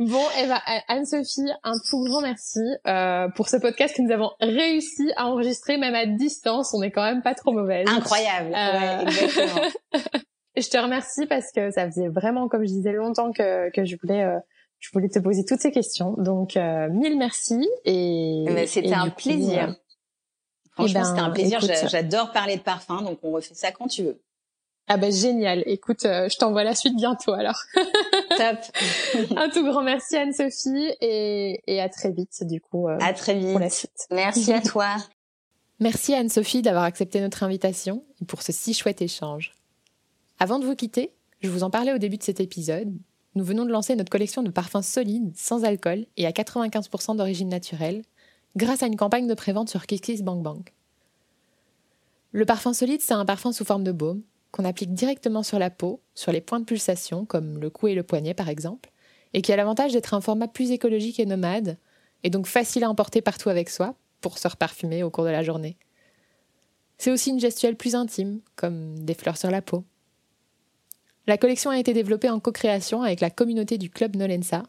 Bon, 0.00 0.24
Eva, 0.38 0.60
Anne-Sophie, 0.88 1.50
un 1.62 1.74
tout 1.88 2.02
grand 2.04 2.22
merci 2.22 2.58
euh, 2.86 3.28
pour 3.36 3.48
ce 3.48 3.58
podcast 3.58 3.94
que 3.94 4.02
nous 4.02 4.10
avons 4.10 4.30
réussi 4.40 5.12
à 5.16 5.26
enregistrer 5.26 5.76
même 5.76 5.94
à 5.94 6.06
distance. 6.06 6.74
On 6.74 6.82
est 6.82 6.90
quand 6.90 7.04
même 7.04 7.22
pas 7.22 7.34
trop 7.34 7.52
mauvaise. 7.52 7.86
Incroyable. 7.86 8.54
Euh... 8.56 9.02
exactement. 9.02 9.68
je 10.56 10.68
te 10.68 10.78
remercie 10.78 11.26
parce 11.26 11.52
que 11.52 11.70
ça 11.70 11.86
faisait 11.86 12.08
vraiment, 12.08 12.48
comme 12.48 12.62
je 12.62 12.72
disais, 12.72 12.92
longtemps 12.92 13.30
que, 13.30 13.70
que 13.70 13.84
je 13.84 13.96
voulais 14.00 14.24
euh, 14.24 14.38
je 14.80 14.88
voulais 14.92 15.08
te 15.08 15.18
poser 15.18 15.44
toutes 15.44 15.60
ces 15.60 15.70
questions. 15.70 16.14
Donc, 16.16 16.56
euh, 16.56 16.88
mille 16.88 17.18
merci. 17.18 17.68
Et, 17.84 18.44
eh 18.48 18.52
ben, 18.52 18.66
c'était 18.66 18.94
un 18.94 19.10
plaisir. 19.10 19.68
Euh, 19.68 19.72
Franchement, 20.72 21.04
c'était 21.04 21.20
un 21.20 21.32
eh 21.34 21.42
ben, 21.42 21.58
plaisir. 21.58 21.88
J'adore 21.88 22.32
parler 22.32 22.56
de 22.56 22.62
parfum, 22.62 23.02
donc 23.02 23.18
on 23.22 23.30
refait 23.32 23.54
ça 23.54 23.70
quand 23.70 23.86
tu 23.86 24.04
veux. 24.04 24.20
Ah 24.88 24.96
ben 24.96 25.12
génial. 25.12 25.62
Écoute, 25.66 26.04
euh, 26.04 26.28
je 26.28 26.36
t'envoie 26.36 26.64
la 26.64 26.74
suite 26.74 26.96
bientôt 26.96 27.32
alors. 27.32 27.62
Top. 28.40 28.58
un 29.36 29.50
tout 29.50 29.62
grand 29.64 29.82
merci 29.82 30.16
Anne-Sophie 30.16 30.94
et, 31.02 31.60
et 31.66 31.80
à 31.80 31.90
très 31.90 32.10
vite 32.10 32.42
du 32.42 32.58
coup. 32.60 32.88
Euh, 32.88 32.96
à 33.00 33.12
très 33.12 33.34
vite. 33.34 33.50
Pour 33.50 33.60
la 33.60 33.68
suite. 33.68 34.06
Merci 34.10 34.52
à 34.52 34.62
toi. 34.62 34.96
Merci 35.80 36.14
Anne-Sophie 36.14 36.62
d'avoir 36.62 36.84
accepté 36.84 37.20
notre 37.20 37.42
invitation 37.42 38.02
et 38.20 38.24
pour 38.24 38.42
ce 38.42 38.52
si 38.52 38.72
chouette 38.72 39.02
échange. 39.02 39.52
Avant 40.38 40.58
de 40.58 40.64
vous 40.64 40.74
quitter, 40.74 41.12
je 41.42 41.50
vous 41.50 41.64
en 41.64 41.70
parlais 41.70 41.92
au 41.92 41.98
début 41.98 42.16
de 42.16 42.22
cet 42.22 42.40
épisode, 42.40 42.90
nous 43.34 43.44
venons 43.44 43.64
de 43.64 43.70
lancer 43.70 43.94
notre 43.94 44.10
collection 44.10 44.42
de 44.42 44.50
parfums 44.50 44.82
solides, 44.82 45.32
sans 45.36 45.64
alcool 45.64 46.06
et 46.16 46.26
à 46.26 46.30
95% 46.30 47.16
d'origine 47.16 47.48
naturelle, 47.48 48.02
grâce 48.56 48.82
à 48.82 48.86
une 48.86 48.96
campagne 48.96 49.26
de 49.26 49.34
prévente 49.34 49.68
sur 49.68 49.86
KissKissBankBank. 49.86 50.74
Le 52.32 52.44
parfum 52.44 52.72
solide, 52.72 53.00
c'est 53.02 53.14
un 53.14 53.24
parfum 53.24 53.52
sous 53.52 53.64
forme 53.64 53.84
de 53.84 53.92
baume 53.92 54.22
qu'on 54.50 54.64
applique 54.64 54.92
directement 54.92 55.42
sur 55.42 55.58
la 55.58 55.70
peau, 55.70 56.00
sur 56.14 56.32
les 56.32 56.40
points 56.40 56.60
de 56.60 56.64
pulsation, 56.64 57.24
comme 57.24 57.58
le 57.58 57.70
cou 57.70 57.88
et 57.88 57.94
le 57.94 58.02
poignet 58.02 58.34
par 58.34 58.48
exemple, 58.48 58.90
et 59.32 59.42
qui 59.42 59.52
a 59.52 59.56
l'avantage 59.56 59.92
d'être 59.92 60.14
un 60.14 60.20
format 60.20 60.48
plus 60.48 60.70
écologique 60.70 61.20
et 61.20 61.26
nomade, 61.26 61.78
et 62.22 62.30
donc 62.30 62.46
facile 62.46 62.84
à 62.84 62.90
emporter 62.90 63.22
partout 63.22 63.48
avec 63.48 63.70
soi 63.70 63.94
pour 64.20 64.38
se 64.38 64.48
reparfumer 64.48 65.02
au 65.02 65.10
cours 65.10 65.24
de 65.24 65.30
la 65.30 65.42
journée. 65.42 65.76
C'est 66.98 67.10
aussi 67.10 67.30
une 67.30 67.40
gestuelle 67.40 67.76
plus 67.76 67.94
intime, 67.94 68.40
comme 68.56 68.98
des 68.98 69.14
fleurs 69.14 69.38
sur 69.38 69.50
la 69.50 69.62
peau. 69.62 69.84
La 71.26 71.38
collection 71.38 71.70
a 71.70 71.78
été 71.78 71.94
développée 71.94 72.28
en 72.28 72.40
co-création 72.40 73.02
avec 73.02 73.20
la 73.20 73.30
communauté 73.30 73.78
du 73.78 73.88
club 73.88 74.16
Nolensa 74.16 74.64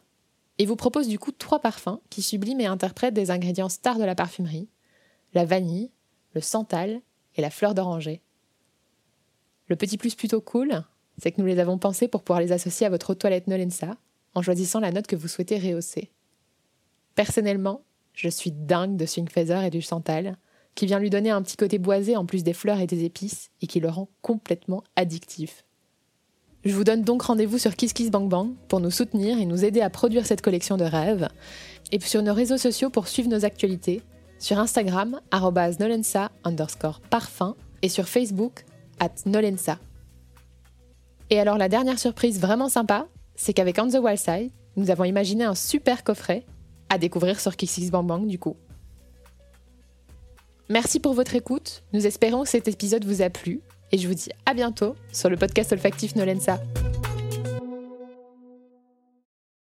et 0.58 0.64
vous 0.64 0.76
propose 0.76 1.08
du 1.08 1.18
coup 1.18 1.32
trois 1.32 1.60
parfums 1.60 2.00
qui 2.08 2.22
subliment 2.22 2.60
et 2.60 2.66
interprètent 2.66 3.14
des 3.14 3.30
ingrédients 3.30 3.68
stars 3.68 3.98
de 3.98 4.04
la 4.04 4.14
parfumerie 4.14 4.68
la 5.34 5.44
vanille, 5.44 5.90
le 6.34 6.40
santal 6.40 7.00
et 7.36 7.42
la 7.42 7.50
fleur 7.50 7.74
d'oranger. 7.74 8.21
Le 9.72 9.76
petit 9.76 9.96
plus 9.96 10.14
plutôt 10.14 10.42
cool, 10.42 10.84
c'est 11.16 11.32
que 11.32 11.40
nous 11.40 11.46
les 11.46 11.58
avons 11.58 11.78
pensés 11.78 12.06
pour 12.06 12.22
pouvoir 12.22 12.42
les 12.42 12.52
associer 12.52 12.86
à 12.86 12.90
votre 12.90 13.14
toilette 13.14 13.46
Nolensa 13.46 13.96
en 14.34 14.42
choisissant 14.42 14.80
la 14.80 14.92
note 14.92 15.06
que 15.06 15.16
vous 15.16 15.28
souhaitez 15.28 15.56
rehausser. 15.58 16.10
Personnellement, 17.14 17.80
je 18.12 18.28
suis 18.28 18.52
dingue 18.52 18.98
de 18.98 19.06
Swing 19.06 19.30
Feather 19.30 19.64
et 19.64 19.70
du 19.70 19.80
santal, 19.80 20.36
qui 20.74 20.84
vient 20.84 20.98
lui 20.98 21.08
donner 21.08 21.30
un 21.30 21.40
petit 21.40 21.56
côté 21.56 21.78
boisé 21.78 22.18
en 22.18 22.26
plus 22.26 22.44
des 22.44 22.52
fleurs 22.52 22.80
et 22.80 22.86
des 22.86 23.04
épices 23.04 23.48
et 23.62 23.66
qui 23.66 23.80
le 23.80 23.88
rend 23.88 24.10
complètement 24.20 24.84
addictif. 24.94 25.64
Je 26.66 26.74
vous 26.74 26.84
donne 26.84 27.00
donc 27.00 27.22
rendez-vous 27.22 27.56
sur 27.56 27.74
KissKissBankBank 27.74 28.54
pour 28.68 28.80
nous 28.80 28.90
soutenir 28.90 29.38
et 29.38 29.46
nous 29.46 29.64
aider 29.64 29.80
à 29.80 29.88
produire 29.88 30.26
cette 30.26 30.42
collection 30.42 30.76
de 30.76 30.84
rêves, 30.84 31.30
et 31.92 32.00
sur 32.00 32.22
nos 32.22 32.34
réseaux 32.34 32.58
sociaux 32.58 32.90
pour 32.90 33.08
suivre 33.08 33.30
nos 33.30 33.46
actualités, 33.46 34.02
sur 34.38 34.58
Instagram, 34.58 35.18
nolensa 35.32 36.30
underscore 36.44 37.00
parfum, 37.00 37.56
et 37.80 37.88
sur 37.88 38.06
Facebook, 38.06 38.66
at 39.00 39.12
nolensa. 39.26 39.78
Et 41.30 41.40
alors 41.40 41.58
la 41.58 41.68
dernière 41.68 41.98
surprise 41.98 42.40
vraiment 42.40 42.68
sympa, 42.68 43.06
c'est 43.34 43.52
qu'avec 43.52 43.78
On 43.78 43.88
the 43.88 43.94
Wild 43.94 44.50
nous 44.76 44.90
avons 44.90 45.04
imaginé 45.04 45.44
un 45.44 45.54
super 45.54 46.04
coffret 46.04 46.44
à 46.88 46.98
découvrir 46.98 47.40
sur 47.40 47.56
KissKissBankBank 47.56 48.26
du 48.26 48.38
coup. 48.38 48.56
Merci 50.68 51.00
pour 51.00 51.14
votre 51.14 51.34
écoute, 51.34 51.82
nous 51.92 52.06
espérons 52.06 52.44
que 52.44 52.48
cet 52.48 52.68
épisode 52.68 53.04
vous 53.04 53.22
a 53.22 53.30
plu 53.30 53.60
et 53.90 53.98
je 53.98 54.08
vous 54.08 54.14
dis 54.14 54.30
à 54.46 54.54
bientôt 54.54 54.94
sur 55.12 55.28
le 55.28 55.36
podcast 55.36 55.72
olfactif 55.72 56.16
Nolensa. 56.16 56.60